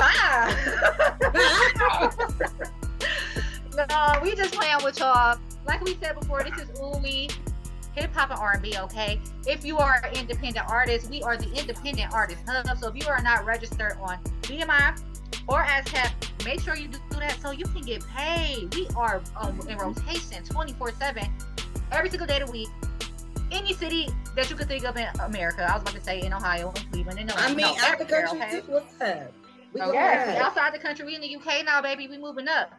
no, 3.89 4.19
we 4.21 4.35
just 4.35 4.53
playing 4.53 4.77
with 4.83 4.99
y'all. 4.99 5.39
Like 5.65 5.81
we 5.83 5.95
said 5.95 6.19
before, 6.19 6.43
this 6.43 6.57
is 6.59 6.69
Ooh 6.79 6.97
Wee, 7.01 7.29
hip 7.93 8.13
hop 8.13 8.29
and 8.29 8.39
R&B. 8.39 8.75
Okay, 8.77 9.19
if 9.47 9.65
you 9.65 9.77
are 9.77 10.01
an 10.03 10.15
independent 10.15 10.69
artist, 10.69 11.09
we 11.09 11.23
are 11.23 11.37
the 11.37 11.51
Independent 11.53 12.13
Artist 12.13 12.41
Hub. 12.47 12.77
So 12.77 12.89
if 12.89 12.95
you 12.95 13.07
are 13.07 13.21
not 13.21 13.45
registered 13.45 13.97
on 14.01 14.19
BMI 14.43 15.01
or 15.47 15.63
ASCAP, 15.63 16.45
make 16.45 16.61
sure 16.61 16.75
you 16.75 16.87
do 16.87 16.99
that 17.19 17.39
so 17.41 17.51
you 17.51 17.65
can 17.65 17.81
get 17.81 18.05
paid. 18.07 18.73
We 18.75 18.87
are 18.95 19.21
um, 19.39 19.59
in 19.67 19.77
rotation 19.77 20.43
24/7, 20.43 21.27
every 21.91 22.09
single 22.09 22.27
day 22.27 22.39
of 22.39 22.47
the 22.47 22.51
week. 22.51 22.69
Any 23.51 23.73
city 23.73 24.07
that 24.35 24.49
you 24.49 24.55
could 24.55 24.67
think 24.67 24.85
of 24.85 24.95
in 24.95 25.07
America, 25.21 25.63
I 25.63 25.73
was 25.73 25.81
about 25.81 25.95
to 25.95 26.01
say 26.01 26.21
in 26.21 26.33
Ohio, 26.33 26.71
in 26.75 26.83
Cleveland, 26.91 27.19
and 27.19 27.27
no, 27.29 27.35
I 27.35 27.47
mean, 27.49 27.65
no, 27.65 27.75
out 27.81 27.97
the 27.97 28.05
country 28.05 28.39
okay? 28.41 28.61
What's 28.67 29.01
up? 29.01 29.33
We 29.73 29.81
Yes, 29.81 30.39
outside 30.39 30.73
the 30.73 30.79
country. 30.79 31.05
We 31.05 31.15
in 31.15 31.21
the 31.21 31.35
UK 31.35 31.65
now, 31.65 31.81
baby. 31.81 32.07
We 32.07 32.17
moving 32.17 32.47
up. 32.47 32.73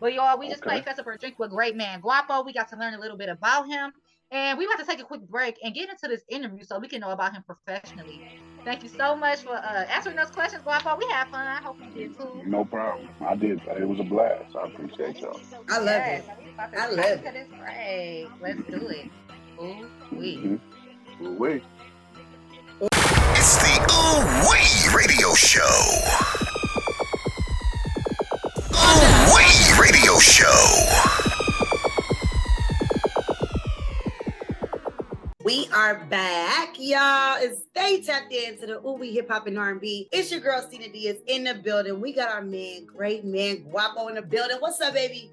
But 0.00 0.12
y'all, 0.12 0.38
we 0.38 0.48
just 0.48 0.62
Okay. 0.62 0.70
played 0.70 0.84
Fess 0.84 0.98
Up 0.98 1.06
or 1.06 1.16
Drink 1.16 1.38
with 1.38 1.50
great 1.50 1.76
man 1.76 2.00
Guapo. 2.00 2.42
We 2.42 2.52
got 2.52 2.68
to 2.68 2.76
learn 2.76 2.94
a 2.94 2.98
little 2.98 3.16
bit 3.16 3.28
about 3.28 3.66
him. 3.66 3.92
And 4.30 4.58
we 4.58 4.66
about 4.66 4.78
to 4.78 4.84
take 4.84 5.00
a 5.00 5.04
quick 5.04 5.22
break 5.22 5.56
and 5.62 5.74
get 5.74 5.88
into 5.88 6.08
this 6.08 6.22
interview 6.28 6.64
so 6.64 6.78
we 6.78 6.88
can 6.88 7.00
know 7.00 7.10
about 7.10 7.32
him 7.34 7.44
professionally. 7.46 8.20
Thank 8.64 8.82
you 8.82 8.88
so 8.88 9.14
much 9.14 9.40
for 9.42 9.54
uh, 9.54 9.84
answering 9.94 10.16
those 10.16 10.30
questions, 10.30 10.62
Guapo. 10.62 10.96
We 10.96 11.04
had 11.10 11.28
fun. 11.28 11.46
I 11.46 11.56
hope 11.56 11.76
you 11.80 11.90
did 12.08 12.16
too. 12.18 12.42
No 12.46 12.64
problem. 12.64 13.08
I 13.20 13.36
did. 13.36 13.60
It 13.78 13.86
was 13.86 14.00
a 14.00 14.04
blast. 14.04 14.56
I 14.56 14.66
appreciate 14.66 15.18
y'all. 15.20 15.38
I 15.70 15.78
love 15.78 15.86
Yes, 15.86 16.24
it. 16.24 16.44
we 16.44 16.50
about 16.52 16.72
to 16.72 16.80
I 16.80 16.86
love 16.88 16.98
into 17.18 17.32
this 17.32 17.48
break. 17.58 18.28
Let's 18.40 18.68
do 18.70 18.88
it. 18.88 19.10
Ooh, 19.60 19.86
we. 20.12 20.36
Mhm. 20.36 21.38
Wait. 21.38 21.62
It's 23.36 23.56
the 23.58 23.74
Ooh 23.92 24.50
Wee 24.50 24.96
Radio 24.96 25.34
Show. 25.34 26.63
Are 35.74 36.04
back, 36.04 36.76
y'all. 36.78 37.42
And 37.42 37.56
stay 37.70 38.00
tapped 38.00 38.32
into 38.32 38.66
the 38.66 38.80
Ooh 38.86 38.96
Hip 38.98 39.28
Hop 39.28 39.48
and 39.48 39.58
R&B. 39.58 40.08
It's 40.12 40.30
your 40.30 40.40
girl 40.40 40.64
Cena 40.70 40.88
Diaz 40.88 41.16
in 41.26 41.42
the 41.44 41.54
building. 41.54 42.00
We 42.00 42.12
got 42.12 42.30
our 42.30 42.42
man, 42.42 42.86
great 42.86 43.24
man, 43.24 43.64
Guapo 43.64 44.06
in 44.06 44.14
the 44.14 44.22
building. 44.22 44.58
What's 44.60 44.80
up, 44.80 44.94
baby? 44.94 45.32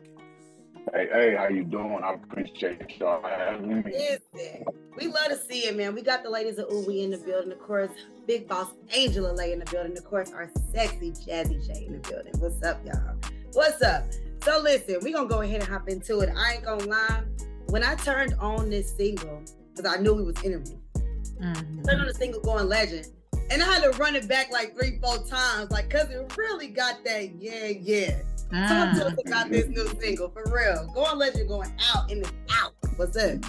Hey, 0.93 1.07
hey, 1.13 1.35
how 1.37 1.47
you 1.47 1.63
doing? 1.63 1.99
I 2.03 2.13
appreciate 2.13 2.81
y'all 2.99 3.21
having 3.21 3.83
me. 3.83 3.83
Listen, 3.85 4.65
we 4.97 5.07
love 5.07 5.27
to 5.27 5.37
see 5.37 5.67
it, 5.67 5.77
man. 5.77 5.93
We 5.93 6.01
got 6.01 6.23
the 6.23 6.31
ladies 6.31 6.57
of 6.57 6.71
Ooh 6.71 6.85
We 6.87 7.01
in 7.01 7.11
the 7.11 7.19
building. 7.19 7.51
Of 7.51 7.59
course, 7.59 7.91
Big 8.25 8.47
Boss 8.47 8.69
Angela 8.97 9.31
Lay 9.33 9.53
in 9.53 9.59
the 9.59 9.65
building. 9.65 9.95
Of 9.95 10.05
course, 10.05 10.31
our 10.31 10.49
sexy 10.73 11.11
Jazzy 11.11 11.67
J 11.67 11.85
in 11.85 12.01
the 12.01 12.09
building. 12.09 12.33
What's 12.39 12.63
up, 12.63 12.83
y'all? 12.83 13.15
What's 13.53 13.83
up? 13.83 14.05
So 14.43 14.59
listen, 14.59 14.97
we 15.03 15.13
gonna 15.13 15.29
go 15.29 15.41
ahead 15.41 15.61
and 15.61 15.69
hop 15.69 15.87
into 15.87 16.21
it. 16.21 16.33
I 16.35 16.53
ain't 16.53 16.65
gonna 16.65 16.85
lie. 16.85 17.25
When 17.67 17.83
I 17.83 17.93
turned 17.93 18.33
on 18.39 18.71
this 18.71 18.91
single, 18.97 19.43
because 19.75 19.93
I 19.93 20.01
knew 20.01 20.17
he 20.17 20.23
was 20.23 20.35
interviewing, 20.43 20.81
Mhm. 21.41 21.85
turned 21.85 22.01
on 22.01 22.07
the 22.07 22.13
single 22.13 22.41
going 22.41 22.67
legend. 22.67 23.07
And 23.49 23.61
I 23.61 23.65
had 23.65 23.83
to 23.83 23.97
run 23.97 24.15
it 24.15 24.27
back 24.29 24.51
like 24.51 24.73
three, 24.79 24.97
four 25.03 25.17
times, 25.27 25.71
like, 25.71 25.89
cause 25.89 26.09
it 26.09 26.37
really 26.37 26.67
got 26.67 27.03
that, 27.03 27.35
yeah, 27.35 27.65
yeah. 27.65 28.21
Talk 28.67 28.95
to 28.97 29.07
us 29.07 29.13
about 29.25 29.49
this 29.49 29.67
new 29.67 29.87
single, 29.99 30.29
for 30.29 30.43
real. 30.51 30.89
Going 30.93 31.17
legend, 31.17 31.47
going 31.47 31.73
out, 31.93 32.11
and 32.11 32.21
it's 32.21 32.31
out. 32.49 32.73
What's 32.97 33.17
up? 33.17 33.39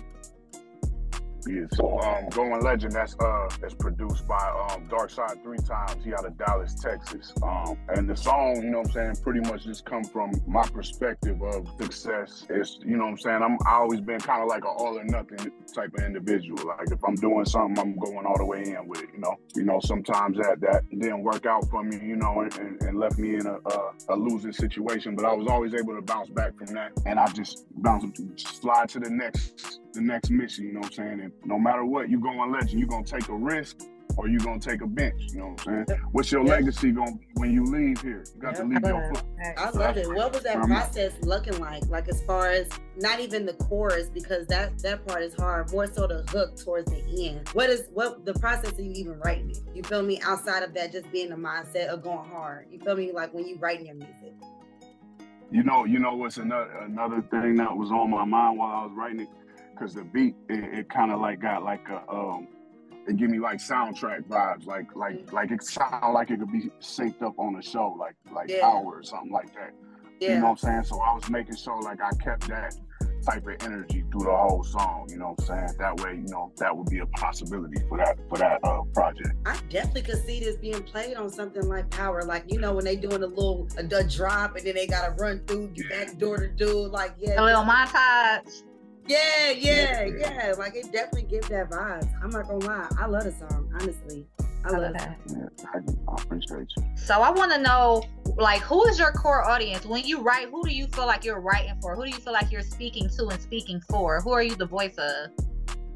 Yeah, 1.46 1.64
so 1.72 1.98
um, 2.00 2.28
Going 2.30 2.62
Legend, 2.62 2.92
that's 2.92 3.16
uh, 3.18 3.48
that's 3.60 3.74
produced 3.74 4.28
by 4.28 4.68
um, 4.70 4.86
Dark 4.88 5.10
Side 5.10 5.42
three 5.42 5.58
times. 5.58 6.04
He 6.04 6.14
out 6.14 6.24
of 6.24 6.38
Dallas, 6.38 6.74
Texas. 6.74 7.32
Um, 7.42 7.76
and 7.88 8.08
the 8.08 8.16
song, 8.16 8.62
you 8.62 8.70
know 8.70 8.78
what 8.78 8.88
I'm 8.88 8.92
saying, 8.92 9.16
pretty 9.22 9.40
much 9.40 9.64
just 9.64 9.84
come 9.84 10.04
from 10.04 10.32
my 10.46 10.62
perspective 10.62 11.42
of 11.42 11.68
success. 11.80 12.46
It's, 12.48 12.78
you 12.84 12.96
know 12.96 13.04
what 13.04 13.10
I'm 13.10 13.18
saying, 13.18 13.42
I'm 13.42 13.58
I 13.66 13.74
always 13.74 14.00
been 14.00 14.20
kind 14.20 14.42
of 14.42 14.48
like 14.48 14.64
an 14.64 14.70
all 14.76 14.98
or 14.98 15.04
nothing 15.04 15.50
type 15.74 15.92
of 15.98 16.04
individual. 16.04 16.64
Like 16.64 16.92
if 16.92 17.02
I'm 17.04 17.16
doing 17.16 17.44
something, 17.44 17.78
I'm 17.78 17.96
going 17.96 18.24
all 18.24 18.38
the 18.38 18.44
way 18.44 18.62
in 18.62 18.86
with 18.86 19.02
it. 19.02 19.08
You 19.12 19.20
know, 19.20 19.36
you 19.56 19.64
know, 19.64 19.80
sometimes 19.80 20.38
that 20.38 20.60
that 20.60 20.88
didn't 20.90 21.22
work 21.22 21.44
out 21.46 21.68
for 21.70 21.82
me, 21.82 21.98
you 22.06 22.16
know, 22.16 22.40
and, 22.40 22.56
and, 22.58 22.82
and 22.82 22.98
left 22.98 23.18
me 23.18 23.34
in 23.34 23.46
a, 23.46 23.54
a 23.54 23.92
a 24.10 24.16
losing 24.16 24.52
situation. 24.52 25.16
But 25.16 25.24
I 25.24 25.32
was 25.34 25.48
always 25.48 25.74
able 25.74 25.96
to 25.96 26.02
bounce 26.02 26.30
back 26.30 26.56
from 26.56 26.74
that, 26.74 26.92
and 27.04 27.18
I 27.18 27.26
just 27.32 27.64
bounce 27.82 28.20
slide 28.36 28.88
to 28.90 29.00
the 29.00 29.10
next 29.10 29.71
the 29.92 30.00
next 30.00 30.30
mission. 30.30 30.64
You 30.66 30.72
know 30.74 30.80
what 30.80 30.86
I'm 30.88 30.92
saying? 30.92 31.20
And 31.20 31.32
no 31.44 31.58
matter 31.58 31.84
what, 31.84 32.08
you 32.08 32.20
go 32.20 32.28
on 32.30 32.52
legend, 32.52 32.78
You're 32.78 32.88
gonna 32.88 33.04
take 33.04 33.28
a 33.28 33.34
risk 33.34 33.80
or 34.18 34.28
you're 34.28 34.40
gonna 34.40 34.60
take 34.60 34.82
a 34.82 34.86
bench. 34.86 35.22
You 35.32 35.38
know 35.38 35.48
what 35.48 35.66
I'm 35.68 35.86
saying? 35.86 36.00
What's 36.12 36.30
your 36.30 36.44
Yeah. 36.44 36.50
legacy 36.52 36.90
gonna 36.92 37.12
be 37.12 37.26
when 37.34 37.52
you 37.52 37.64
leave 37.64 38.00
here? 38.02 38.24
You 38.34 38.40
got 38.42 38.54
to 38.56 38.64
leave 38.64 38.80
your 38.84 39.08
foot. 39.14 39.24
I 39.56 39.70
love 39.70 39.96
it. 39.96 40.06
What 40.08 40.32
was 40.34 40.42
that 40.42 40.56
Um, 40.56 40.66
process 40.68 41.12
looking 41.22 41.58
like? 41.60 41.86
Like 41.88 42.08
as 42.08 42.22
far 42.24 42.48
as 42.48 42.68
not 43.00 43.20
even 43.20 43.46
the 43.46 43.54
chorus, 43.54 44.10
because 44.10 44.46
that 44.48 44.78
that 44.80 45.06
part 45.06 45.22
is 45.22 45.34
hard. 45.34 45.72
More 45.72 45.86
so 45.86 46.06
the 46.06 46.24
hook 46.30 46.56
towards 46.56 46.90
the 46.90 47.28
end. 47.28 47.48
What 47.50 47.70
is 47.70 47.88
what 47.94 48.24
the 48.26 48.34
process 48.34 48.72
of 48.72 48.80
you 48.80 48.92
even 48.92 49.18
writing 49.20 49.50
it? 49.50 49.58
You 49.74 49.82
feel 49.82 50.02
me? 50.02 50.20
Outside 50.24 50.62
of 50.62 50.74
that, 50.74 50.92
just 50.92 51.10
being 51.10 51.30
the 51.30 51.36
mindset 51.36 51.86
of 51.86 52.02
going 52.02 52.28
hard. 52.28 52.66
You 52.70 52.80
feel 52.80 52.96
me? 52.96 53.12
Like 53.12 53.32
when 53.32 53.46
you 53.46 53.56
writing 53.58 53.86
your 53.86 53.94
music. 53.96 54.34
You 55.50 55.62
know, 55.62 55.84
you 55.84 55.98
know 55.98 56.14
what's 56.14 56.38
another 56.38 56.70
another 56.82 57.20
thing 57.30 57.56
that 57.56 57.74
was 57.76 57.90
on 57.90 58.10
my 58.10 58.24
mind 58.24 58.58
while 58.58 58.72
I 58.74 58.84
was 58.86 58.92
writing 58.94 59.20
it, 59.20 59.28
because 59.74 59.94
the 59.94 60.04
beat 60.04 60.34
it, 60.48 60.78
it 60.78 60.88
kind 60.88 61.12
of 61.12 61.20
like 61.20 61.40
got 61.40 61.62
like 61.62 61.88
a 61.88 62.10
um, 62.10 62.48
it 63.06 63.16
give 63.16 63.30
me 63.30 63.38
like 63.38 63.58
soundtrack 63.58 64.24
vibes, 64.24 64.66
like 64.66 64.94
like 64.94 65.32
like 65.32 65.50
it 65.50 65.62
sound 65.62 66.14
like 66.14 66.30
it 66.30 66.38
could 66.38 66.52
be 66.52 66.70
synced 66.80 67.22
up 67.22 67.38
on 67.38 67.56
a 67.56 67.62
show, 67.62 67.96
like 67.98 68.14
like 68.32 68.48
Yeah. 68.48 68.60
Power 68.62 68.98
or 68.98 69.02
something 69.02 69.32
like 69.32 69.52
that. 69.54 69.72
Yeah. 70.20 70.34
You 70.34 70.34
know 70.36 70.44
what 70.44 70.50
I'm 70.50 70.56
saying? 70.58 70.84
So 70.84 71.00
I 71.00 71.14
was 71.14 71.28
making 71.28 71.56
sure 71.56 71.80
like 71.82 72.00
I 72.00 72.10
kept 72.22 72.48
that 72.48 72.74
type 73.24 73.46
of 73.46 73.54
energy 73.60 74.04
through 74.10 74.24
the 74.24 74.36
whole 74.36 74.62
song. 74.62 75.06
You 75.10 75.18
know 75.18 75.34
what 75.36 75.50
I'm 75.50 75.68
saying? 75.68 75.78
That 75.78 76.00
way, 76.00 76.14
you 76.14 76.28
know, 76.28 76.52
that 76.56 76.76
would 76.76 76.88
be 76.90 76.98
a 76.98 77.06
possibility 77.06 77.80
for 77.88 77.98
that 77.98 78.18
for 78.28 78.38
that 78.38 78.60
uh, 78.62 78.82
project. 78.94 79.30
I 79.46 79.56
definitely 79.68 80.02
could 80.02 80.24
see 80.24 80.40
this 80.40 80.56
being 80.56 80.82
played 80.82 81.16
on 81.16 81.30
something 81.30 81.68
like 81.68 81.90
Power, 81.90 82.22
like 82.22 82.44
you 82.52 82.60
know 82.60 82.72
when 82.74 82.84
they 82.84 82.96
doing 82.96 83.22
a 83.22 83.26
little 83.26 83.68
a, 83.78 83.96
a 83.96 84.04
drop 84.04 84.56
and 84.56 84.66
then 84.66 84.74
they 84.74 84.86
gotta 84.86 85.12
run 85.12 85.42
through 85.46 85.72
the 85.74 85.84
back 85.88 86.16
door 86.18 86.36
to 86.38 86.48
do 86.48 86.86
like 86.86 87.14
yeah, 87.18 87.40
A 87.40 87.42
little 87.42 87.64
montage. 87.64 88.62
Yeah, 89.06 89.50
yeah, 89.50 90.04
yeah. 90.04 90.54
Like 90.58 90.74
it 90.74 90.92
definitely 90.92 91.24
gives 91.24 91.48
that 91.48 91.70
vibe. 91.70 92.10
I'm 92.22 92.30
not 92.30 92.48
gonna 92.48 92.64
lie, 92.64 92.88
I 92.98 93.06
love 93.06 93.24
the 93.24 93.32
song. 93.32 93.70
Honestly, 93.74 94.26
I, 94.64 94.70
love 94.70 94.92
that. 94.94 95.18
it. 95.26 95.32
Yeah, 95.32 95.66
I, 95.74 95.78
I 95.78 96.22
appreciate 96.22 96.68
you. 96.76 96.84
So 96.96 97.20
I 97.20 97.30
want 97.30 97.52
to 97.52 97.58
know, 97.58 98.04
like, 98.36 98.60
who 98.60 98.86
is 98.86 98.98
your 98.98 99.12
core 99.12 99.48
audience? 99.48 99.84
When 99.84 100.04
you 100.04 100.20
write, 100.20 100.48
who 100.50 100.62
do 100.64 100.72
you 100.72 100.86
feel 100.88 101.06
like 101.06 101.24
you're 101.24 101.40
writing 101.40 101.76
for? 101.80 101.96
Who 101.96 102.04
do 102.04 102.10
you 102.10 102.18
feel 102.18 102.32
like 102.32 102.52
you're 102.52 102.62
speaking 102.62 103.08
to 103.18 103.26
and 103.28 103.40
speaking 103.40 103.80
for? 103.88 104.20
Who 104.20 104.32
are 104.32 104.42
you 104.42 104.54
the 104.54 104.66
voice 104.66 104.94
of? 104.98 105.30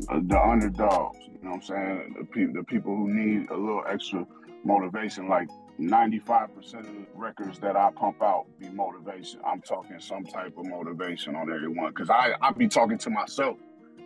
uh, 0.08 0.20
the 0.22 0.40
underdogs. 0.40 1.18
You 1.26 1.38
know 1.42 1.50
what 1.50 1.54
I'm 1.56 1.62
saying? 1.62 2.16
The, 2.18 2.24
pe- 2.24 2.52
the 2.52 2.64
people 2.64 2.94
who 2.96 3.12
need 3.12 3.50
a 3.50 3.56
little 3.56 3.84
extra 3.88 4.26
motivation. 4.64 5.28
Like 5.28 5.48
95% 5.80 6.74
of 6.80 6.84
the 6.86 7.06
records 7.14 7.58
that 7.60 7.76
I 7.76 7.90
pump 7.90 8.22
out 8.22 8.46
be 8.58 8.68
motivation. 8.70 9.40
I'm 9.46 9.60
talking 9.60 9.98
some 10.00 10.24
type 10.24 10.54
of 10.56 10.66
motivation 10.66 11.36
on 11.36 11.52
everyone 11.52 11.90
because 11.90 12.10
I 12.10 12.34
I 12.40 12.52
be 12.52 12.68
talking 12.68 12.98
to 12.98 13.10
myself 13.10 13.58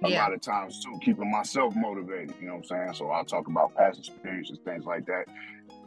a 0.02 0.08
Yeah. 0.08 0.22
lot 0.22 0.32
of 0.32 0.40
times 0.40 0.80
too, 0.82 0.98
keeping 1.02 1.30
myself 1.30 1.74
motivated. 1.76 2.34
You 2.40 2.48
know 2.48 2.54
what 2.54 2.58
I'm 2.58 2.64
saying? 2.64 2.94
So 2.94 3.10
I'll 3.10 3.24
talk 3.24 3.48
about 3.48 3.74
past 3.76 3.98
experiences, 3.98 4.58
things 4.64 4.84
like 4.84 5.06
that. 5.06 5.24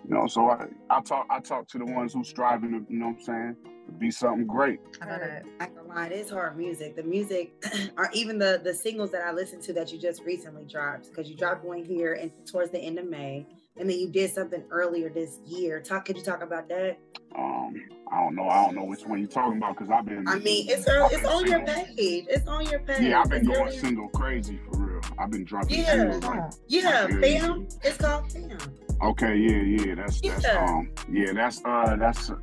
You 0.08 0.16
know, 0.16 0.28
so 0.28 0.50
I, 0.50 0.68
I 0.90 1.02
talk 1.02 1.28
I 1.30 1.40
talk 1.40 1.68
to 1.70 1.78
the 1.80 1.86
ones 1.86 2.14
who 2.14 2.24
striving 2.24 2.72
to, 2.72 2.94
you 2.94 3.00
know 3.00 3.08
what 3.08 3.18
I'm 3.20 3.22
saying, 3.22 3.56
to 3.88 3.92
be 3.94 4.12
something 4.12 4.48
great. 4.48 4.80
I 5.02 5.06
love 5.10 5.22
that. 5.22 5.44
I 5.60 5.66
can 5.66 5.88
lie, 5.88 6.08
it 6.08 6.12
is 6.14 6.30
hard 6.30 6.58
music. 6.58 6.96
The 6.96 7.04
music, 7.04 7.54
or 7.98 8.10
even 8.14 8.38
the 8.38 8.62
the 8.64 8.74
singles 8.74 9.12
that 9.12 9.24
I 9.26 9.32
listened 9.32 9.64
to 9.64 9.74
that 9.74 9.92
you 9.92 10.00
just 10.00 10.24
recently 10.24 10.66
dropped, 10.66 11.10
because 11.10 11.30
you 11.30 11.36
dropped 11.38 11.66
one 11.66 11.84
here 11.84 12.14
and 12.14 12.32
towards 12.46 12.72
the 12.72 12.80
end 12.80 13.00
of 13.00 13.10
May, 13.10 13.46
and 13.78 13.90
then 13.90 13.98
you 14.00 14.08
did 14.10 14.32
something 14.34 14.64
earlier 14.70 15.10
this 15.10 15.40
year. 15.46 15.80
Talk, 15.82 16.06
could 16.06 16.18
you 16.18 16.24
talk 16.24 16.44
about 16.44 16.68
that? 16.70 16.98
Um, 17.36 17.74
I 18.12 18.20
don't 18.24 18.36
know. 18.36 18.48
I 18.48 18.64
don't 18.66 18.76
know 18.76 18.84
which 18.86 19.02
one 19.06 19.20
you're 19.20 19.28
talking 19.28 19.58
about 19.58 19.76
because 19.76 19.90
I've 19.90 20.06
been. 20.06 20.28
I 20.28 20.38
mean, 20.38 20.70
it's 20.70 20.88
early, 20.88 21.16
it's 21.16 21.26
on 21.28 21.48
your 21.48 21.66
page. 21.66 22.26
It's 22.30 22.48
on 22.48 22.66
your 22.70 22.80
page. 22.82 23.02
Yeah, 23.02 23.22
I've 23.22 23.30
been 23.30 23.40
It's 23.40 23.48
going 23.48 23.68
early- 23.70 23.78
single 23.78 24.08
crazy 24.10 24.60
for 24.72 24.78
real. 24.86 25.02
I've 25.18 25.32
been 25.32 25.44
dropping 25.44 25.80
Yeah. 25.80 26.20
like 26.22 26.52
Yeah, 26.68 27.08
Yeah. 27.08 27.08
fam. 27.42 27.68
It's 27.84 27.98
called 27.98 28.32
fam. 28.32 28.58
Okay, 29.02 29.36
yeah, 29.36 29.84
yeah, 29.86 29.96
that's 29.96 30.22
that's 30.22 30.44
Yeah. 30.44 30.64
um 30.66 30.92
yeah, 31.12 31.34
that's 31.34 31.62
uh 31.66 31.96
that's 32.00 32.30
uh 32.30 32.36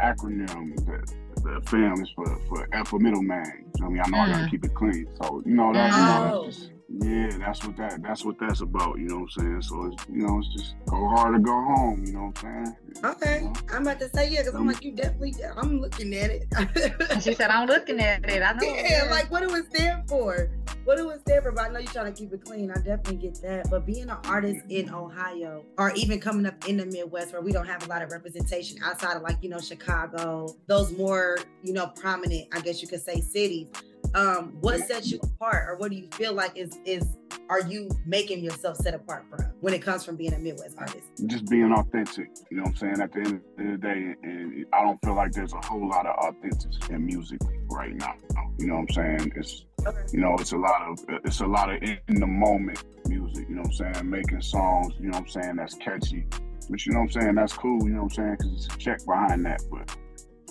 acronym. 0.00 0.76
The, 0.86 1.12
the 1.42 1.60
film 1.68 2.00
is 2.00 2.10
for 2.14 2.38
for 2.48 2.68
F 2.72 2.88
for 2.88 3.00
middleman. 3.00 3.64
You 3.76 3.80
know 3.82 3.86
I 3.86 3.90
mean, 3.90 4.02
I 4.04 4.08
know 4.08 4.18
I 4.18 4.28
gotta 4.30 4.44
Mm. 4.44 4.50
keep 4.50 4.64
it 4.64 4.74
clean. 4.74 5.06
So 5.20 5.42
you 5.44 5.54
know 5.56 5.72
that's, 5.72 5.96
you 5.96 6.02
know, 6.02 6.30
Oh. 6.32 6.44
that's 6.44 6.56
just, 6.58 6.70
yeah, 6.88 7.36
that's 7.38 7.64
what 7.64 7.76
that 7.78 8.00
that's 8.02 8.24
what 8.24 8.38
that's 8.38 8.60
about. 8.60 8.98
You 8.98 9.08
know 9.08 9.18
what 9.20 9.30
I'm 9.38 9.60
saying? 9.60 9.62
So 9.62 9.86
it's 9.86 10.06
you 10.08 10.26
know 10.26 10.38
it's 10.38 10.48
just 10.54 10.74
go 10.86 11.08
hard 11.08 11.34
or 11.34 11.38
go 11.40 11.50
home. 11.50 12.04
You 12.06 12.12
know 12.12 12.32
what 12.32 12.44
I'm 12.44 12.64
saying? 12.64 12.76
Okay, 13.04 13.50
I'm 13.72 13.82
about 13.82 13.98
to 14.00 14.08
say 14.10 14.30
yeah, 14.30 14.42
because 14.42 14.54
I'm 14.54 14.66
like 14.66 14.84
you 14.84 14.92
definitely. 14.92 15.34
I'm 15.56 15.80
looking 15.80 16.14
at 16.14 16.30
it. 16.30 17.22
She 17.22 17.34
said, 17.34 17.50
I'm 17.50 17.66
looking 17.66 17.98
at 17.98 18.28
it. 18.28 18.42
I 18.42 18.52
know. 18.52 18.58
Yeah, 18.62 19.08
like 19.10 19.30
what 19.30 19.46
do 19.46 19.54
it 19.56 19.66
stand 19.74 20.08
for? 20.08 20.50
What 20.84 20.96
do 20.98 21.10
it 21.10 21.22
stand 21.22 21.42
for? 21.42 21.50
But 21.50 21.64
I 21.64 21.68
know 21.68 21.80
you're 21.80 21.92
trying 21.92 22.12
to 22.12 22.18
keep 22.18 22.32
it 22.32 22.44
clean. 22.44 22.70
I 22.70 22.74
definitely 22.74 23.16
get 23.16 23.42
that. 23.42 23.68
But 23.68 23.84
being 23.84 24.08
an 24.08 24.18
artist 24.24 24.60
in 24.68 24.88
Ohio, 24.88 25.64
or 25.78 25.90
even 25.92 26.20
coming 26.20 26.46
up 26.46 26.68
in 26.68 26.76
the 26.76 26.86
Midwest, 26.86 27.32
where 27.32 27.42
we 27.42 27.50
don't 27.50 27.66
have 27.66 27.84
a 27.84 27.88
lot 27.88 28.02
of 28.02 28.12
representation 28.12 28.78
outside 28.84 29.16
of 29.16 29.22
like 29.22 29.38
you 29.42 29.48
know 29.48 29.58
Chicago, 29.58 30.54
those 30.68 30.96
more 30.96 31.38
you 31.62 31.72
know 31.72 31.88
prominent, 31.88 32.46
I 32.52 32.60
guess 32.60 32.80
you 32.80 32.86
could 32.86 33.02
say 33.02 33.20
cities. 33.20 33.66
Um, 34.16 34.56
what 34.62 34.80
sets 34.80 35.12
you 35.12 35.20
apart, 35.22 35.68
or 35.68 35.76
what 35.76 35.90
do 35.90 35.96
you 35.96 36.08
feel 36.12 36.32
like 36.32 36.56
is 36.56 36.78
is 36.86 37.04
are 37.50 37.60
you 37.60 37.90
making 38.06 38.42
yourself 38.42 38.78
set 38.78 38.94
apart 38.94 39.26
from 39.28 39.40
when 39.60 39.74
it 39.74 39.82
comes 39.82 40.04
from 40.04 40.16
being 40.16 40.32
a 40.32 40.38
Midwest 40.38 40.76
artist? 40.78 41.04
Just 41.26 41.46
being 41.50 41.70
authentic. 41.70 42.28
You 42.50 42.56
know 42.56 42.62
what 42.62 42.70
I'm 42.70 42.76
saying? 42.76 43.00
At 43.02 43.12
the 43.12 43.18
end 43.20 43.40
of 43.58 43.72
the 43.72 43.76
day, 43.76 44.14
and 44.22 44.64
I 44.72 44.82
don't 44.82 44.98
feel 45.04 45.14
like 45.14 45.32
there's 45.32 45.52
a 45.52 45.60
whole 45.66 45.86
lot 45.86 46.06
of 46.06 46.16
authenticity 46.16 46.94
in 46.94 47.04
music 47.04 47.40
right 47.70 47.94
now. 47.94 48.14
You 48.58 48.68
know 48.68 48.76
what 48.76 48.96
I'm 48.96 49.18
saying? 49.18 49.32
It's 49.36 49.66
Okay. 49.86 49.98
you 50.12 50.20
know, 50.20 50.34
it's 50.40 50.52
a 50.52 50.56
lot 50.56 50.82
of 50.82 50.98
it's 51.24 51.40
a 51.40 51.46
lot 51.46 51.72
of 51.72 51.80
in 51.82 51.98
the 52.08 52.26
moment 52.26 52.82
music, 53.06 53.46
you 53.48 53.54
know 53.54 53.62
what 53.62 53.80
I'm 53.86 53.94
saying? 53.94 54.10
Making 54.10 54.40
songs, 54.40 54.94
you 54.98 55.10
know 55.10 55.18
what 55.18 55.36
I'm 55.36 55.42
saying, 55.42 55.56
that's 55.56 55.74
catchy. 55.74 56.26
But 56.68 56.84
you 56.84 56.92
know 56.92 57.00
what 57.00 57.14
I'm 57.16 57.20
saying, 57.20 57.34
that's 57.36 57.52
cool, 57.52 57.86
you 57.86 57.90
know 57.90 58.04
what 58.04 58.18
I'm 58.18 58.24
saying, 58.24 58.36
because 58.38 58.66
it's 58.66 58.74
a 58.74 58.78
check 58.78 59.04
behind 59.04 59.44
that. 59.44 59.60
But 59.70 59.94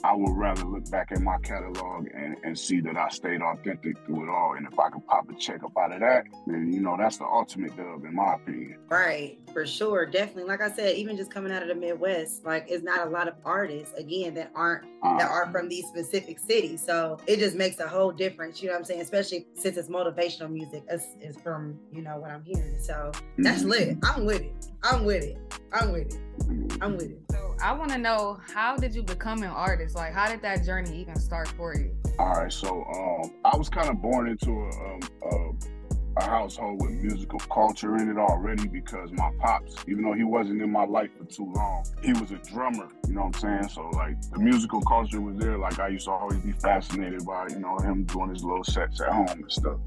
I 0.05 0.13
would 0.13 0.37
rather 0.37 0.63
look 0.65 0.87
back 0.91 1.11
at 1.11 1.19
my 1.21 1.37
catalog 1.39 2.05
and, 2.13 2.35
and 2.43 2.57
see 2.57 2.79
that 2.81 2.95
I 2.95 3.09
stayed 3.09 3.41
authentic 3.41 3.97
through 4.05 4.25
it 4.25 4.29
all. 4.29 4.53
And 4.55 4.67
if 4.71 4.77
I 4.77 4.89
could 4.91 5.03
pop 5.07 5.27
a 5.31 5.33
check 5.33 5.63
up 5.63 5.75
out 5.75 5.93
of 5.93 5.99
that, 6.01 6.25
then 6.45 6.71
you 6.71 6.79
know 6.79 6.95
that's 6.95 7.17
the 7.17 7.25
ultimate 7.25 7.75
dub 7.75 8.05
in 8.05 8.13
my 8.13 8.35
opinion. 8.35 8.77
Right, 8.87 9.39
for 9.51 9.65
sure, 9.65 10.05
definitely. 10.05 10.43
Like 10.43 10.61
I 10.61 10.69
said, 10.71 10.95
even 10.95 11.17
just 11.17 11.31
coming 11.31 11.51
out 11.51 11.63
of 11.63 11.69
the 11.69 11.73
Midwest, 11.75 12.45
like 12.45 12.67
it's 12.69 12.83
not 12.83 13.07
a 13.07 13.09
lot 13.09 13.27
of 13.27 13.33
artists 13.43 13.95
again 13.95 14.35
that 14.35 14.51
aren't 14.53 14.85
that 15.17 15.27
are 15.29 15.49
from 15.51 15.69
these 15.69 15.87
specific 15.87 16.37
cities. 16.37 16.83
So 16.85 17.17
it 17.25 17.39
just 17.39 17.55
makes 17.55 17.79
a 17.79 17.87
whole 17.87 18.11
difference. 18.11 18.61
You 18.61 18.67
know 18.67 18.73
what 18.73 18.79
I'm 18.79 18.85
saying? 18.85 19.01
Especially 19.01 19.47
since 19.55 19.75
it's 19.75 19.89
motivational 19.89 20.51
music. 20.51 20.83
It's 20.87 21.39
from 21.41 21.79
you 21.91 22.03
know 22.03 22.19
what 22.19 22.29
I'm 22.29 22.43
hearing. 22.43 22.77
So 22.79 23.11
that's 23.39 23.63
mhm, 23.63 23.69
lit. 23.69 23.97
I'm 24.03 24.25
with 24.25 24.41
it. 24.41 24.67
I'm 24.83 25.03
with 25.03 25.23
it. 25.23 25.37
I'm 25.73 25.91
with 25.91 26.13
it. 26.13 26.77
I'm 26.79 26.95
with 26.95 27.09
it. 27.09 27.24
I 27.61 27.73
want 27.73 27.91
to 27.91 27.97
know 27.97 28.39
how 28.53 28.75
did 28.75 28.93
you 28.93 29.03
become 29.03 29.43
an 29.43 29.49
artist? 29.49 29.95
Like, 29.95 30.13
how 30.13 30.29
did 30.29 30.41
that 30.41 30.63
journey 30.63 30.95
even 30.99 31.19
start 31.19 31.47
for 31.49 31.75
you? 31.75 31.95
All 32.19 32.33
right, 32.33 32.51
so 32.51 32.83
um, 32.83 33.33
I 33.43 33.55
was 33.55 33.69
kind 33.69 33.89
of 33.89 34.01
born 34.01 34.29
into 34.29 34.51
a, 34.51 34.69
um, 34.69 34.99
a 35.31 35.75
a 36.17 36.23
household 36.23 36.81
with 36.81 36.91
musical 36.91 37.39
culture 37.39 37.97
in 37.97 38.09
it 38.09 38.17
already 38.17 38.67
because 38.67 39.11
my 39.11 39.29
pops, 39.39 39.75
even 39.87 40.03
though 40.03 40.13
he 40.13 40.23
wasn't 40.23 40.61
in 40.61 40.71
my 40.71 40.85
life 40.85 41.09
for 41.17 41.25
too 41.25 41.51
long, 41.53 41.85
he 42.01 42.13
was 42.13 42.31
a 42.31 42.37
drummer. 42.37 42.87
You 43.07 43.15
know 43.15 43.25
what 43.25 43.43
I'm 43.43 43.63
saying? 43.63 43.69
So 43.69 43.89
like 43.89 44.19
the 44.31 44.39
musical 44.39 44.81
culture 44.81 45.19
was 45.19 45.37
there. 45.37 45.57
Like 45.57 45.79
I 45.79 45.89
used 45.89 46.05
to 46.05 46.11
always 46.11 46.39
be 46.39 46.53
fascinated 46.53 47.25
by 47.25 47.47
you 47.49 47.59
know 47.59 47.77
him 47.79 48.05
doing 48.05 48.29
his 48.29 48.43
little 48.43 48.63
sets 48.63 49.01
at 49.01 49.11
home 49.11 49.27
and 49.27 49.51
stuff. 49.51 49.79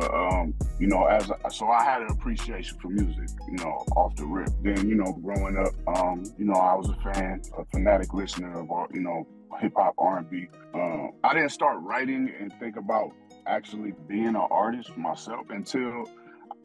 But 0.00 0.14
um, 0.14 0.54
you 0.78 0.86
know, 0.86 1.04
as 1.04 1.30
a, 1.30 1.50
so 1.50 1.68
I 1.68 1.84
had 1.84 2.00
an 2.00 2.10
appreciation 2.10 2.78
for 2.78 2.88
music, 2.88 3.28
you 3.46 3.58
know, 3.58 3.84
off 3.96 4.16
the 4.16 4.24
rip. 4.24 4.48
Then 4.62 4.88
you 4.88 4.94
know, 4.94 5.12
growing 5.22 5.58
up, 5.58 5.74
um, 5.98 6.24
you 6.38 6.46
know, 6.46 6.54
I 6.54 6.74
was 6.74 6.88
a 6.88 6.94
fan, 7.02 7.42
a 7.58 7.66
fanatic 7.66 8.14
listener 8.14 8.58
of 8.58 8.70
all, 8.70 8.86
you 8.94 9.00
know, 9.00 9.26
hip 9.60 9.74
hop, 9.76 9.94
R 9.98 10.18
and 10.18 10.30
B. 10.30 10.48
Um, 10.72 11.12
I 11.22 11.34
didn't 11.34 11.50
start 11.50 11.82
writing 11.82 12.32
and 12.40 12.50
think 12.58 12.76
about 12.76 13.12
actually 13.46 13.92
being 14.08 14.28
an 14.28 14.36
artist 14.36 14.96
myself 14.96 15.50
until 15.50 16.08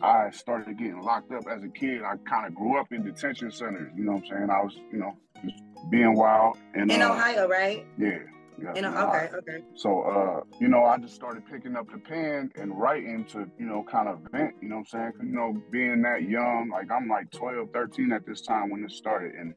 I 0.02 0.30
started 0.32 0.78
getting 0.78 1.02
locked 1.02 1.34
up 1.34 1.44
as 1.52 1.62
a 1.62 1.70
kid. 1.70 2.04
I 2.04 2.16
kind 2.30 2.48
of 2.48 2.56
grew 2.56 2.80
up 2.80 2.94
in 2.94 3.04
detention 3.04 3.52
centers. 3.52 3.92
You 3.98 4.06
know 4.06 4.14
what 4.14 4.24
I'm 4.24 4.30
saying? 4.30 4.50
I 4.50 4.62
was, 4.64 4.78
you 4.94 5.00
know, 5.00 5.18
just 5.44 5.62
being 5.90 6.16
wild. 6.16 6.58
And, 6.74 6.90
In 6.90 7.02
uh, 7.02 7.12
Ohio, 7.12 7.50
right? 7.50 7.86
Yeah. 7.98 8.20
In, 8.60 8.78
in 8.78 8.86
okay, 8.86 9.30
okay. 9.34 9.64
So, 9.76 10.02
uh, 10.04 10.42
you 10.60 10.68
know, 10.68 10.86
I 10.86 10.98
just 10.98 11.16
started 11.16 11.44
picking 11.46 11.76
up 11.76 11.92
the 11.92 11.98
pen 11.98 12.52
and 12.56 12.78
writing 12.78 13.26
to, 13.26 13.50
you 13.60 13.66
know, 13.66 13.84
kind 13.84 14.08
of 14.08 14.20
vent, 14.32 14.56
you 14.62 14.70
know 14.70 14.78
what 14.78 14.88
I'm 14.94 15.14
saying? 15.14 15.30
you 15.30 15.36
know, 15.36 15.62
being 15.72 16.02
that 16.04 16.24
young, 16.24 16.70
like 16.72 16.92
I'm 16.92 17.08
like 17.08 17.32
12, 17.32 17.70
13 17.74 18.12
at 18.14 18.26
this 18.26 18.42
time 18.42 18.70
when 18.70 18.82
this 18.82 18.96
started. 18.96 19.34
And, 19.36 19.54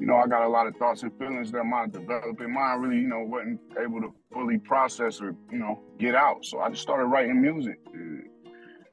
you 0.00 0.06
know, 0.06 0.16
I 0.16 0.26
got 0.26 0.42
a 0.42 0.48
lot 0.48 0.66
of 0.66 0.76
thoughts 0.76 1.02
and 1.02 1.16
feelings 1.18 1.52
that 1.52 1.64
my 1.64 1.86
developing 1.86 2.54
mind 2.54 2.82
really, 2.82 2.96
you 2.96 3.08
know, 3.08 3.20
wasn't 3.20 3.60
able 3.78 4.00
to 4.00 4.14
fully 4.32 4.58
process 4.58 5.20
or, 5.20 5.34
you 5.50 5.58
know, 5.58 5.80
get 5.98 6.14
out. 6.14 6.44
So 6.44 6.60
I 6.60 6.70
just 6.70 6.82
started 6.82 7.06
writing 7.06 7.40
music. 7.40 7.78
And 7.92 8.24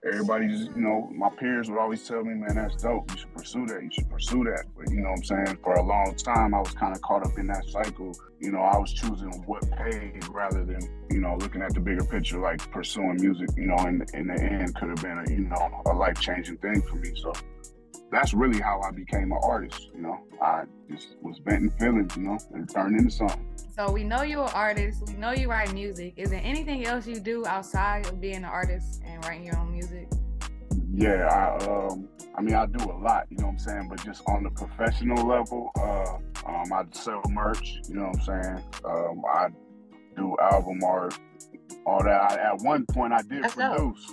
everybody 0.05 0.47
just, 0.47 0.71
you 0.75 0.81
know, 0.81 1.09
my 1.13 1.29
peers 1.29 1.69
would 1.69 1.79
always 1.79 2.07
tell 2.07 2.23
me, 2.23 2.33
man, 2.33 2.55
that's 2.55 2.81
dope. 2.81 3.11
You 3.11 3.17
should 3.17 3.33
pursue 3.33 3.65
that. 3.67 3.83
You 3.83 3.89
should 3.91 4.09
pursue 4.09 4.43
that. 4.45 4.65
But, 4.77 4.89
you 4.91 4.97
know 4.97 5.09
what 5.09 5.19
I'm 5.19 5.23
saying? 5.23 5.57
For 5.63 5.73
a 5.73 5.83
long 5.83 6.15
time, 6.15 6.53
I 6.53 6.59
was 6.59 6.73
kind 6.73 6.95
of 6.95 7.01
caught 7.01 7.25
up 7.25 7.37
in 7.37 7.47
that 7.47 7.65
cycle. 7.65 8.13
You 8.39 8.51
know, 8.51 8.59
I 8.59 8.77
was 8.77 8.93
choosing 8.93 9.31
what 9.45 9.69
paid 9.71 10.27
rather 10.29 10.63
than, 10.63 10.81
you 11.09 11.19
know, 11.19 11.35
looking 11.39 11.61
at 11.61 11.73
the 11.73 11.79
bigger 11.79 12.03
picture, 12.03 12.39
like 12.39 12.69
pursuing 12.71 13.17
music, 13.19 13.49
you 13.57 13.67
know, 13.67 13.77
in, 13.85 14.05
in 14.13 14.27
the 14.27 14.41
end 14.41 14.75
could 14.75 14.89
have 14.89 15.01
been 15.01 15.17
a, 15.17 15.29
you 15.29 15.47
know, 15.49 15.81
a 15.85 15.93
life 15.93 16.19
changing 16.19 16.57
thing 16.57 16.81
for 16.81 16.95
me. 16.95 17.11
So 17.15 17.33
that's 18.11 18.33
really 18.33 18.59
how 18.59 18.81
I 18.81 18.91
became 18.91 19.31
an 19.31 19.39
artist. 19.41 19.89
You 19.95 20.01
know, 20.01 20.19
I 20.41 20.63
just 20.89 21.15
was 21.21 21.39
venting 21.45 21.71
feelings, 21.71 22.15
you 22.15 22.23
know, 22.23 22.37
and 22.53 22.69
turned 22.69 22.97
into 22.97 23.11
something. 23.11 23.45
So 23.75 23.91
we 23.91 24.03
know 24.03 24.23
you're 24.23 24.45
an 24.45 24.51
artist. 24.53 25.03
We 25.07 25.13
know 25.13 25.31
you 25.31 25.49
write 25.49 25.73
music. 25.73 26.13
Is 26.17 26.29
there 26.29 26.41
anything 26.43 26.85
else 26.85 27.05
you 27.07 27.19
do 27.19 27.45
outside 27.45 28.07
of 28.07 28.19
being 28.19 28.37
an 28.37 28.45
artist 28.45 29.01
and 29.05 29.23
writing 29.25 29.45
your 29.45 29.57
own 29.57 29.71
music? 29.71 30.07
Yeah, 30.91 31.27
I 31.27 31.63
um 31.65 32.07
I 32.35 32.41
mean 32.41 32.55
I 32.55 32.65
do 32.65 32.83
a 32.83 32.97
lot, 32.97 33.27
you 33.29 33.37
know 33.37 33.47
what 33.47 33.51
I'm 33.53 33.59
saying, 33.59 33.87
but 33.89 34.03
just 34.03 34.23
on 34.27 34.43
the 34.43 34.49
professional 34.49 35.27
level, 35.27 35.71
uh 35.79 36.15
um 36.49 36.73
I 36.73 36.85
sell 36.91 37.21
merch, 37.29 37.81
you 37.87 37.95
know 37.95 38.07
what 38.07 38.29
I'm 38.29 38.43
saying? 38.43 38.63
Um 38.85 39.21
I 39.31 39.49
do 40.15 40.35
album 40.41 40.79
art, 40.83 41.17
all 41.85 42.03
that. 42.03 42.31
I, 42.31 42.51
at 42.51 42.61
one 42.61 42.85
point 42.87 43.13
I 43.13 43.21
did 43.21 43.43
That's 43.43 43.55
dope. 43.55 43.75
produce. 43.75 44.11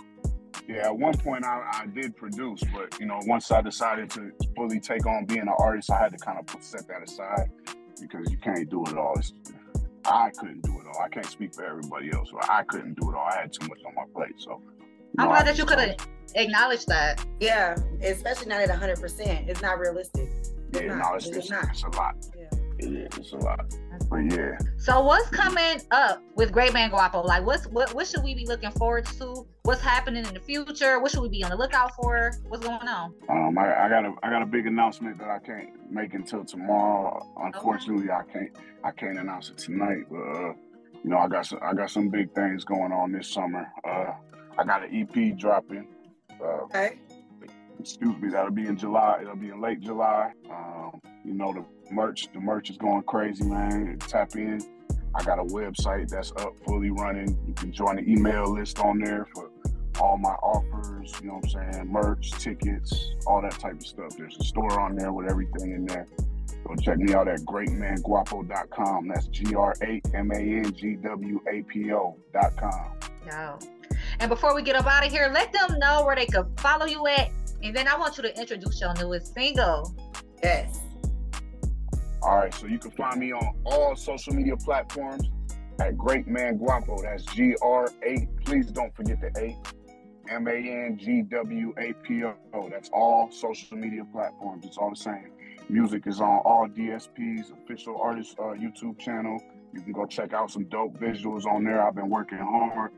Yeah, 0.67 0.87
at 0.87 0.97
one 0.97 1.17
point 1.19 1.45
I, 1.45 1.63
I 1.83 1.87
did 1.87 2.17
produce, 2.17 2.63
but 2.73 2.99
you 2.99 3.07
know, 3.07 3.19
once 3.27 3.51
I 3.51 3.61
decided 3.61 4.09
to 4.11 4.33
fully 4.57 4.81
take 4.81 5.07
on 5.07 5.27
being 5.27 5.43
an 5.43 5.49
artist, 5.59 5.91
I 5.91 5.99
had 5.99 6.13
to 6.13 6.19
kind 6.19 6.39
of 6.39 6.47
put, 6.47 6.65
set 6.65 6.89
that 6.89 7.03
aside 7.03 7.51
because 8.01 8.31
you 8.31 8.39
can't 8.39 8.69
do 8.71 8.83
it 8.85 8.97
all. 8.97 9.15
It's, 9.17 9.33
I 10.07 10.31
couldn't 10.31 10.63
do 10.63 10.73
it 10.81 10.87
all. 10.87 11.03
I 11.03 11.09
can't 11.09 11.27
speak 11.27 11.55
for 11.55 11.65
everybody 11.65 12.11
else, 12.13 12.31
but 12.33 12.49
I 12.51 12.63
couldn't 12.65 12.99
do 12.99 13.11
it 13.11 13.15
all. 13.15 13.27
I 13.31 13.41
had 13.43 13.53
too 13.53 13.67
much 13.69 13.81
on 13.87 13.95
my 13.95 14.05
plate. 14.15 14.35
So 14.39 14.63
I'm 15.19 15.29
glad 15.29 15.47
that 15.47 15.59
you 15.59 15.65
could 15.67 15.79
have 15.79 15.97
acknowledged 16.35 16.89
that. 16.89 17.25
Yeah, 17.41 17.77
especially 18.03 18.47
not 18.49 18.61
at 18.61 18.71
100%. 18.71 19.49
It's 19.49 19.63
not 19.63 19.79
realistic. 19.79 20.29
It's 20.39 20.51
Yeah, 20.73 20.87
not. 20.95 21.11
no, 21.11 21.15
it's, 21.17 21.27
It's 21.29 21.37
it's, 21.37 21.51
not. 21.51 21.65
it's 21.71 21.83
a 21.85 21.89
lot. 21.91 22.17
Yeah. 22.85 22.99
It 23.01 23.13
is. 23.15 23.19
It's 23.19 23.33
a 23.33 23.37
lot. 23.39 23.75
But 24.11 24.17
yeah, 24.33 24.59
So 24.77 25.01
what's 25.03 25.29
coming 25.31 25.81
up 25.91 26.23
with 26.35 26.53
Great 26.53 26.73
Man 26.73 26.91
Guapo? 26.91 27.23
Like 27.23 27.45
what's 27.47 27.67
what 27.69 27.95
what 27.95 28.07
should 28.07 28.23
we 28.23 28.35
be 28.35 28.47
looking 28.47 28.71
forward 28.73 29.07
to? 29.19 29.47
What's 29.63 29.81
happening 29.81 30.27
in 30.27 30.35
the 30.35 30.41
future? 30.41 31.01
What 31.01 31.11
should 31.11 31.23
we 31.23 31.29
be 31.29 31.43
on 31.43 31.51
the 31.51 31.57
lookout 31.57 31.95
for? 31.97 32.33
What's 32.49 32.67
going 32.67 32.87
on? 32.87 33.15
um, 33.31 33.57
I, 33.59 33.87
I 33.87 33.89
got 33.89 34.05
a 34.05 34.13
I 34.23 34.31
got 34.31 34.43
a 34.43 34.47
big 34.47 34.67
announcement 34.67 35.19
that 35.19 35.31
I 35.31 35.39
can't 35.39 35.91
make 35.91 36.13
until 36.15 36.45
tomorrow. 36.45 37.27
Unfortunately, 37.41 38.11
I 38.11 38.23
can't 38.31 38.51
I 38.85 38.91
can't 38.91 39.19
announce 39.19 39.49
it 39.51 39.59
tonight. 39.59 40.05
But 40.11 40.19
uh, 40.19 40.53
you 41.03 41.11
know, 41.11 41.19
I 41.19 41.29
got 41.29 41.47
some 41.47 41.61
I 41.63 41.73
got 41.73 41.91
some 41.91 42.09
big 42.11 42.35
things 42.35 42.65
going 42.65 42.93
on 42.93 43.13
this 43.13 43.31
summer. 43.33 43.67
Uh, 43.89 44.13
I 44.59 44.65
got 44.65 44.85
an 44.85 44.91
EP 44.95 45.37
dropping. 45.39 45.89
Uh, 46.41 46.65
Okay. 46.65 46.99
Excuse 47.85 48.17
me, 48.19 48.31
that'll 48.31 48.51
be 48.51 48.67
in 48.67 48.79
July. 48.79 49.19
It'll 49.21 49.37
be 49.37 49.51
in 49.51 49.61
late 49.61 49.81
July. 49.81 50.33
Um, 50.51 51.03
you 51.23 51.35
know, 51.35 51.53
the 51.53 51.65
merch, 51.93 52.33
the 52.33 52.41
merch 52.41 52.71
is 52.71 52.79
going 52.79 53.03
crazy, 53.03 53.45
man. 53.45 53.99
Tap 53.99 54.35
in. 54.37 54.59
I 55.15 55.23
got 55.23 55.39
a 55.39 55.45
website 55.45 56.09
that's 56.09 56.33
up, 56.33 56.55
fully 56.67 56.91
running. 56.91 57.39
You 57.47 57.53
can 57.53 57.73
join 57.73 57.97
the 57.97 58.11
email 58.11 58.55
list 58.55 58.79
on 58.79 59.01
there 59.01 59.27
for 59.35 59.51
all 60.01 60.17
my 60.17 60.31
offers, 60.31 61.13
you 61.21 61.29
know 61.29 61.35
what 61.35 61.57
I'm 61.57 61.73
saying? 61.73 61.93
Merch, 61.93 62.31
tickets, 62.33 63.11
all 63.27 63.43
that 63.43 63.53
type 63.53 63.75
of 63.75 63.87
stuff. 63.87 64.17
There's 64.17 64.37
a 64.41 64.45
store 64.45 64.81
on 64.81 64.97
there 64.97 65.13
with 65.13 65.31
everything 65.31 65.73
in 65.73 65.85
there. 65.85 66.09
Go 66.67 66.75
check 66.77 66.97
me 66.97 67.13
out 67.13 67.29
at 67.29 67.41
greatmanguapo.com. 67.41 69.09
That's 69.09 69.27
G 69.27 69.55
R 69.55 69.75
A 69.83 70.01
M 70.15 70.31
A 70.33 70.39
N 70.39 70.73
G 70.73 70.95
W 70.95 71.41
A 71.53 71.63
P 71.65 71.93
O.com. 71.93 72.99
No. 73.27 73.59
And 74.21 74.31
before 74.31 74.55
we 74.55 74.63
get 74.63 74.75
up 74.75 74.87
out 74.87 75.05
of 75.07 75.13
here, 75.13 75.31
let 75.33 75.53
them 75.53 75.79
know 75.79 76.03
where 76.05 76.17
they 76.17 76.27
can 76.27 76.47
follow 76.57 76.87
you 76.87 77.07
at. 77.07 77.31
And 77.65 77.75
then 77.75 77.89
I 77.89 77.97
want 77.97 78.19
you 78.19 78.23
to 78.25 78.39
introduce 78.39 78.79
your 78.79 78.93
newest 78.95 79.33
single. 79.33 79.97
Yes. 80.43 80.81
All 82.23 82.37
right, 82.37 82.53
so 82.53 82.67
you 82.67 82.79
can 82.79 82.91
find 82.91 83.19
me 83.19 83.33
on 83.33 83.59
all 83.65 83.97
social 83.97 84.35
media 84.35 84.55
platforms 84.55 85.31
at 85.81 85.97
Great 85.97 86.29
Man 86.29 86.59
Guapo. 86.59 87.01
That's 87.03 87.25
G 87.25 87.57
R 87.63 87.89
A. 88.07 88.29
Please 88.45 88.67
don't 88.67 88.95
forget 88.95 89.19
the 89.21 89.31
A. 89.41 89.57
M 90.31 90.47
A 90.47 90.53
N 90.53 90.99
G 90.99 91.23
W 91.23 91.75
A 91.79 91.95
P 92.07 92.23
O. 92.25 92.69
That's 92.71 92.91
all 92.91 93.31
social 93.31 93.79
media 93.79 94.05
platforms. 94.13 94.67
It's 94.67 94.77
all 94.77 94.91
the 94.91 94.97
same. 94.97 95.31
Music 95.71 96.07
is 96.07 96.21
on 96.21 96.43
all 96.45 96.69
DSPs, 96.69 97.51
official 97.65 97.99
artist 97.99 98.37
uh, 98.39 98.53
YouTube 98.53 98.99
channel. 98.99 99.43
You 99.73 99.81
can 99.81 99.93
go 99.93 100.05
check 100.05 100.35
out 100.35 100.51
some 100.51 100.65
dope 100.65 100.99
visuals 100.99 101.47
on 101.47 101.65
there. 101.65 101.83
I've 101.83 101.95
been 101.95 102.11
working 102.11 102.39
hard. 102.39 102.91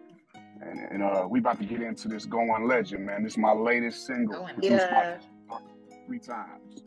And, 0.63 0.81
and 0.91 1.03
uh, 1.03 1.27
we 1.29 1.39
about 1.41 1.59
to 1.61 1.67
get 1.67 1.81
into 1.83 2.09
this 2.09 2.25
Going 2.25 2.67
Legend, 2.67 3.05
man. 3.07 3.23
This 3.23 3.33
is 3.33 3.39
my 3.39 3.53
latest 3.53 4.07
single. 4.07 4.41
Going 4.41 4.55
produced 4.55 4.91
by 4.91 5.19
Yeah. 5.51 5.59
three 6.07 6.19
times. 6.19 6.83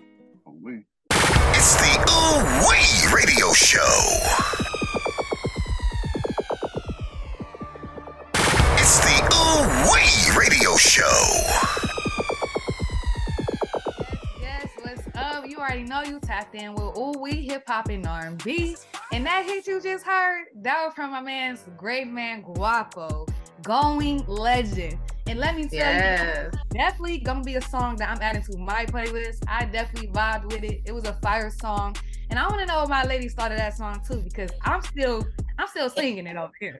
Oh, 0.45 0.55
we. 0.61 0.85
It's 1.11 1.75
the 1.75 1.99
Ooh 2.09 2.67
Wee 2.67 3.13
Radio 3.15 3.53
Show. 3.53 3.79
It's 8.77 8.99
the 8.99 9.17
Ooh 9.35 9.91
Wee 9.91 10.39
Radio 10.39 10.75
Show. 10.77 11.03
Yes, 14.41 14.67
what's 14.81 15.07
up? 15.15 15.47
You 15.47 15.57
already 15.57 15.83
know 15.83 16.01
you 16.03 16.19
tapped 16.19 16.55
in 16.55 16.73
with 16.73 16.97
Ooh 16.97 17.13
Wee 17.19 17.45
Hip 17.47 17.63
Hop 17.67 17.89
and 17.89 18.05
R&B. 18.05 18.75
And 19.11 19.25
that 19.25 19.45
hit 19.45 19.67
you 19.67 19.81
just 19.81 20.05
heard, 20.05 20.45
that 20.61 20.85
was 20.85 20.93
from 20.95 21.11
my 21.11 21.21
man's 21.21 21.63
great 21.77 22.07
man 22.07 22.41
Guapo, 22.41 23.25
Going 23.63 24.25
Legend. 24.27 24.97
And 25.27 25.39
let 25.39 25.55
me 25.55 25.63
tell 25.67 25.79
Yes. 25.79 26.51
you, 26.53 26.59
definitely 26.71 27.19
gonna 27.19 27.43
be 27.43 27.55
a 27.55 27.61
song 27.61 27.95
that 27.97 28.09
I'm 28.09 28.21
adding 28.21 28.41
to 28.43 28.57
my 28.57 28.85
playlist. 28.85 29.43
I 29.47 29.65
definitely 29.65 30.09
vibed 30.09 30.45
with 30.45 30.63
it. 30.63 30.81
It 30.85 30.91
was 30.91 31.05
a 31.05 31.13
fire 31.21 31.51
song. 31.51 31.95
And 32.31 32.39
I 32.39 32.47
want 32.47 32.59
to 32.61 32.65
know 32.65 32.81
if 32.83 32.89
my 32.89 33.03
lady 33.05 33.29
started 33.29 33.59
that 33.59 33.77
song 33.77 34.01
too, 34.07 34.21
because 34.21 34.49
I'm 34.63 34.81
still 34.81 35.25
I'm 35.59 35.67
still 35.67 35.89
singing 35.89 36.25
it 36.25 36.35
over 36.35 36.53
here. 36.59 36.79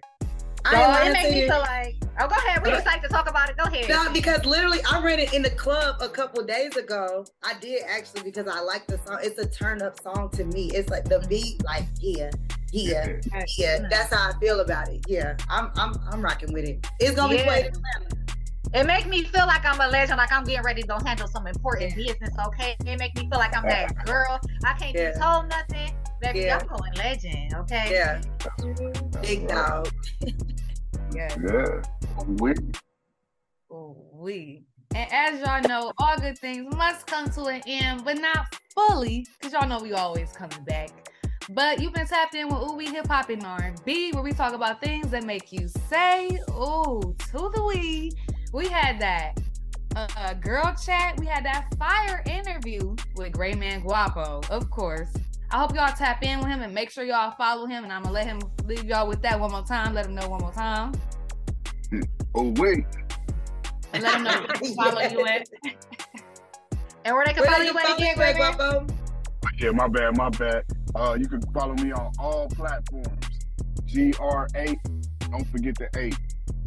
I 0.66 0.72
So 0.72 0.78
ain't 0.78 0.88
it 0.88 0.92
lying 0.92 1.14
makes 1.14 1.30
me 1.32 1.48
feel 1.48 1.60
like, 1.60 1.96
oh, 2.20 2.28
go 2.28 2.36
ahead. 2.36 2.64
We 2.66 2.74
excited 2.74 3.02
to 3.04 3.08
talk 3.08 3.30
about 3.30 3.50
it. 3.50 3.58
Go 3.58 3.64
ahead. 3.64 3.88
No, 3.88 4.12
because 4.12 4.46
literally, 4.46 4.80
I 4.90 5.02
read 5.02 5.20
it 5.20 5.34
in 5.34 5.42
the 5.42 5.50
club 5.52 5.96
a 6.02 6.10
couple 6.10 6.44
days 6.44 6.76
ago. 6.76 7.26
I 7.44 7.54
did 7.60 7.84
actually 7.88 8.24
because 8.24 8.48
I 8.48 8.60
like 8.62 8.86
the 8.88 8.98
song. 9.06 9.20
It's 9.22 9.40
a 9.40 9.48
turn 9.48 9.82
up 9.82 10.02
song 10.02 10.30
to 10.32 10.44
me. 10.44 10.70
It's 10.74 10.90
like 10.90 11.06
the 11.06 11.26
beat, 11.30 11.64
like 11.64 11.86
yeah, 12.02 12.30
yeah, 12.72 13.20
yeah. 13.58 13.88
That's 13.90 14.14
how 14.14 14.30
I 14.32 14.40
feel 14.40 14.60
about 14.60 14.90
it. 14.90 15.02
Yeah, 15.08 15.36
I'm 15.50 15.72
I'm 15.76 15.94
I'm 16.12 16.22
rocking 16.22 16.54
with 16.54 16.66
it. 16.66 16.86
It's 17.00 17.16
gonna 17.16 17.34
Yeah. 17.36 17.42
be 17.42 17.48
played 17.48 17.66
in 17.66 17.72
Atlanta. 17.76 18.16
It 18.72 18.86
make 18.86 19.08
me 19.08 19.24
feel 19.24 19.48
like 19.48 19.66
I'm 19.66 19.80
a 19.82 19.88
legend, 19.88 20.18
like 20.18 20.32
I'm 20.32 20.44
getting 20.44 20.64
ready 20.64 20.82
to 20.84 20.88
go 20.88 21.00
handle 21.04 21.28
some 21.28 21.48
important 21.48 21.96
business. 21.96 22.30
Okay, 22.48 22.76
it 22.86 23.00
make 23.00 23.16
me 23.16 23.28
feel 23.30 23.40
like 23.40 23.56
I'm 23.56 23.64
that 23.64 24.06
girl. 24.06 24.40
I 24.64 24.74
can't 24.74 24.96
Yeah. 24.96 25.14
be 25.14 25.20
told 25.20 25.50
nothing, 25.50 25.96
baby. 26.22 26.40
Yeah. 26.42 26.60
I'm 26.62 26.68
going 26.68 26.94
legend. 26.94 27.54
Okay. 27.56 27.88
Yeah, 27.92 28.22
big 29.22 29.48
dog. 29.48 29.90
Yeah. 31.12 31.36
Yeah. 31.44 31.82
We. 32.40 32.54
We. 33.70 34.64
And 34.96 35.12
as 35.12 35.40
y'all 35.40 35.62
know, 35.64 35.92
all 35.98 36.18
good 36.20 36.38
things 36.38 36.74
must 36.76 37.08
come 37.08 37.30
to 37.32 37.46
an 37.46 37.62
end, 37.66 38.04
but 38.04 38.20
not 38.20 38.56
fully, 38.76 39.26
because 39.40 39.54
y'all 39.54 39.68
know 39.68 39.80
we 39.80 39.94
always 39.94 40.32
coming 40.32 40.64
back. 40.66 40.90
But 41.52 41.82
you've 41.82 41.94
been 41.94 42.06
tapped 42.06 42.36
in 42.36 42.48
with 42.48 42.62
Ooh 42.62 42.76
Wee 42.76 42.86
Hip 42.86 43.08
Hop 43.08 43.30
and 43.30 43.44
R&B, 43.44 44.12
where 44.12 44.22
we 44.22 44.32
talk 44.34 44.54
about 44.54 44.82
things 44.82 45.10
that 45.10 45.24
make 45.24 45.52
you 45.52 45.68
say, 45.68 46.28
ooh, 46.52 47.16
to 47.32 47.52
the 47.54 47.64
we. 47.68 48.12
we 48.54 48.68
had 48.68 49.00
that 49.00 49.40
uh, 49.96 50.36
girl 50.36 50.76
chat. 50.80 51.20
We 51.20 51.26
had 51.26 51.44
that 51.46 51.74
fire 51.80 52.24
interview 52.28 52.96
with 53.16 53.34
Gray 53.34 53.56
Man 53.56 53.82
Guapo, 53.82 54.42
of 54.52 54.70
course. 54.70 55.10
I 55.50 55.58
hope 55.58 55.74
y'all 55.74 55.92
tap 55.92 56.24
in 56.24 56.38
with 56.38 56.50
him 56.50 56.62
and 56.62 56.72
make 56.72 56.92
sure 56.92 57.04
y'all 57.04 57.32
follow 57.32 57.66
him. 57.66 57.84
And 57.84 57.92
I'm 57.92 58.04
gonna 58.04 58.14
let 58.14 58.28
him 58.28 58.40
leave 58.66 58.86
y'all 58.86 59.08
with 59.08 59.24
that 59.24 59.40
one 59.40 59.52
more 59.52 59.64
time. 59.64 59.96
Let 59.96 60.06
him 60.06 60.14
know 60.14 60.30
one 60.30 60.42
more 60.42 60.54
time. 60.54 60.94
Oh 62.36 62.54
wait. 62.58 62.86
And 63.94 64.04
let 64.04 64.18
him 64.18 64.24
know 64.24 64.32
where 64.32 64.48
to 64.48 64.76
follow 64.76 65.02
you 65.02 65.26
at. 65.26 65.50
And 67.06 67.16
where 67.16 67.26
they 67.26 67.34
can 67.34 67.42
Where 67.42 67.52
follow 67.52 67.64
they 67.64 67.72
you 67.72 67.78
at 67.78 67.84
follow 67.86 67.96
again, 67.96 68.10
you, 68.10 68.16
Greg 68.16 68.36
Gray 68.36 68.52
Guapo? 68.56 68.88
Yeah, 69.58 69.72
my 69.72 69.88
bad, 69.88 70.16
my 70.16 70.30
bad. 70.30 70.64
Uh, 70.96 71.18
you 71.20 71.28
can 71.28 71.42
follow 71.54 71.74
me 71.76 71.92
on 71.92 72.12
all 72.20 72.48
platforms. 72.50 73.26
G 73.86 74.14
R 74.20 74.48
A. 74.56 74.78
Don't 75.32 75.48
forget 75.48 75.76
the 75.76 75.90
A. 75.98 76.12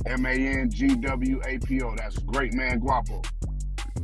M 0.09 0.27
A 0.27 0.31
N 0.31 0.70
G 0.70 0.95
W 0.95 1.41
A 1.47 1.59
P 1.59 1.83
O. 1.83 1.95
That's 1.97 2.18
Great 2.18 2.55
Man 2.55 2.79
Guapo. 2.79 3.23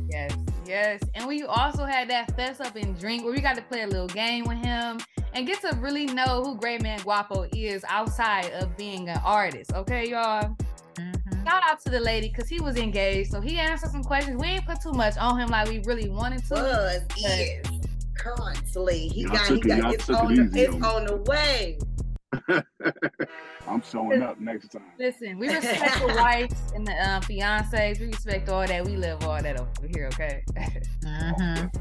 Yes, 0.09 0.35
yes. 0.65 1.01
And 1.15 1.27
we 1.27 1.43
also 1.43 1.85
had 1.85 2.09
that 2.09 2.35
fess 2.35 2.59
up 2.59 2.75
and 2.75 2.99
drink 2.99 3.23
where 3.23 3.33
we 3.33 3.41
got 3.41 3.55
to 3.55 3.61
play 3.61 3.83
a 3.83 3.87
little 3.87 4.07
game 4.07 4.45
with 4.45 4.57
him 4.57 4.99
and 5.33 5.45
get 5.45 5.61
to 5.61 5.75
really 5.79 6.05
know 6.05 6.43
who 6.43 6.55
Great 6.57 6.81
Man 6.81 6.99
Guapo 7.01 7.47
is 7.53 7.83
outside 7.87 8.51
of 8.53 8.75
being 8.77 9.09
an 9.09 9.19
artist. 9.23 9.73
Okay, 9.73 10.09
y'all. 10.09 10.55
Mhm. 10.95 11.47
Shout 11.47 11.63
out 11.63 11.79
to 11.81 11.89
the 11.89 11.99
lady 11.99 12.29
because 12.29 12.49
he 12.49 12.59
was 12.59 12.75
engaged, 12.75 13.31
so 13.31 13.39
he 13.39 13.59
answered 13.59 13.91
some 13.91 14.03
questions. 14.03 14.41
We 14.41 14.47
ain't 14.47 14.65
put 14.65 14.81
too 14.81 14.91
much 14.91 15.17
on 15.17 15.39
him 15.39 15.49
like 15.49 15.69
we 15.69 15.79
really 15.85 16.09
wanted 16.09 16.43
to. 16.45 16.53
Was 16.55 17.01
is 17.17 17.78
currently. 18.19 19.07
He 19.07 19.21
Y'all 19.21 19.31
got 19.31 19.47
he 19.47 19.55
took 19.55 19.65
it- 19.65 19.81
got 19.81 19.93
it's 19.93 20.05
took 20.05 20.15
it 20.17 20.21
on 20.25 20.35
the, 20.35 20.43
easy 20.43 20.59
it's 20.61 20.75
on 20.75 20.83
on 20.83 21.05
the 21.05 21.15
way. 21.17 21.79
I'm 23.67 23.81
showing 23.83 24.21
up 24.21 24.39
next 24.39 24.69
time. 24.69 24.81
Listen, 24.97 25.37
we 25.39 25.47
respect 25.53 25.99
the 25.99 26.07
wives 26.17 26.55
and 26.75 26.85
the 26.85 26.91
uh, 26.93 27.19
fiancés. 27.21 27.99
We 27.99 28.07
respect 28.07 28.49
all 28.49 28.65
that. 28.65 28.85
We 28.85 28.95
live 28.97 29.23
all 29.23 29.41
that 29.41 29.59
over 29.59 29.87
here, 29.93 30.09
okay? 30.13 30.43
Mhm. 31.03 31.73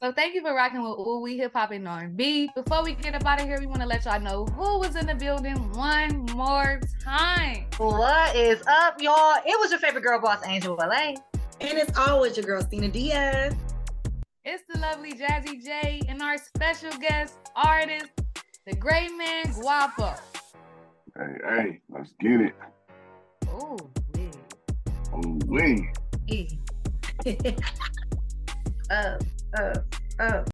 So 0.00 0.12
thank 0.12 0.34
you 0.36 0.42
for 0.42 0.54
rocking 0.54 0.80
with 0.80 0.92
Ooh 0.96 1.20
Wee 1.22 1.36
Hip 1.38 1.52
Hop 1.54 1.72
and 1.72 1.86
R&B. 1.88 2.50
Before 2.54 2.84
we 2.84 2.94
get 2.94 3.16
up 3.16 3.26
out 3.26 3.40
of 3.40 3.48
here, 3.48 3.58
we 3.58 3.66
want 3.66 3.80
to 3.80 3.86
let 3.86 4.04
y'all 4.04 4.20
know 4.20 4.44
who 4.46 4.78
was 4.78 4.94
in 4.94 5.06
the 5.06 5.14
building 5.16 5.56
one 5.72 6.24
more 6.36 6.80
time. 7.02 7.66
What 7.78 8.36
is 8.36 8.62
up, 8.68 9.02
y'all? 9.02 9.34
It 9.44 9.58
was 9.58 9.72
your 9.72 9.80
favorite 9.80 10.02
girl 10.04 10.20
boss, 10.20 10.40
Angel 10.46 10.76
LA. 10.76 11.14
And 11.60 11.76
it's 11.76 11.98
always 11.98 12.36
your 12.36 12.46
girl, 12.46 12.62
Stina 12.62 12.86
Diaz. 12.88 13.54
It's 14.50 14.64
the 14.72 14.78
lovely 14.78 15.12
Jazzy 15.12 15.62
J 15.62 16.00
and 16.08 16.22
our 16.22 16.38
special 16.38 16.90
guest 16.98 17.36
artist, 17.54 18.08
the 18.66 18.74
great 18.74 19.10
man 19.14 19.52
Guapo. 19.60 20.14
Hey, 21.14 21.34
hey, 21.46 21.80
let's 21.90 22.14
get 22.18 22.40
it. 22.40 22.54
Ooh, 23.48 23.76
yeah. 24.16 24.30
Oh 25.12 25.38
wait. 25.44 25.80
E. 26.28 26.48
uh, 28.90 29.18
uh, 29.58 29.74
uh. 30.18 30.44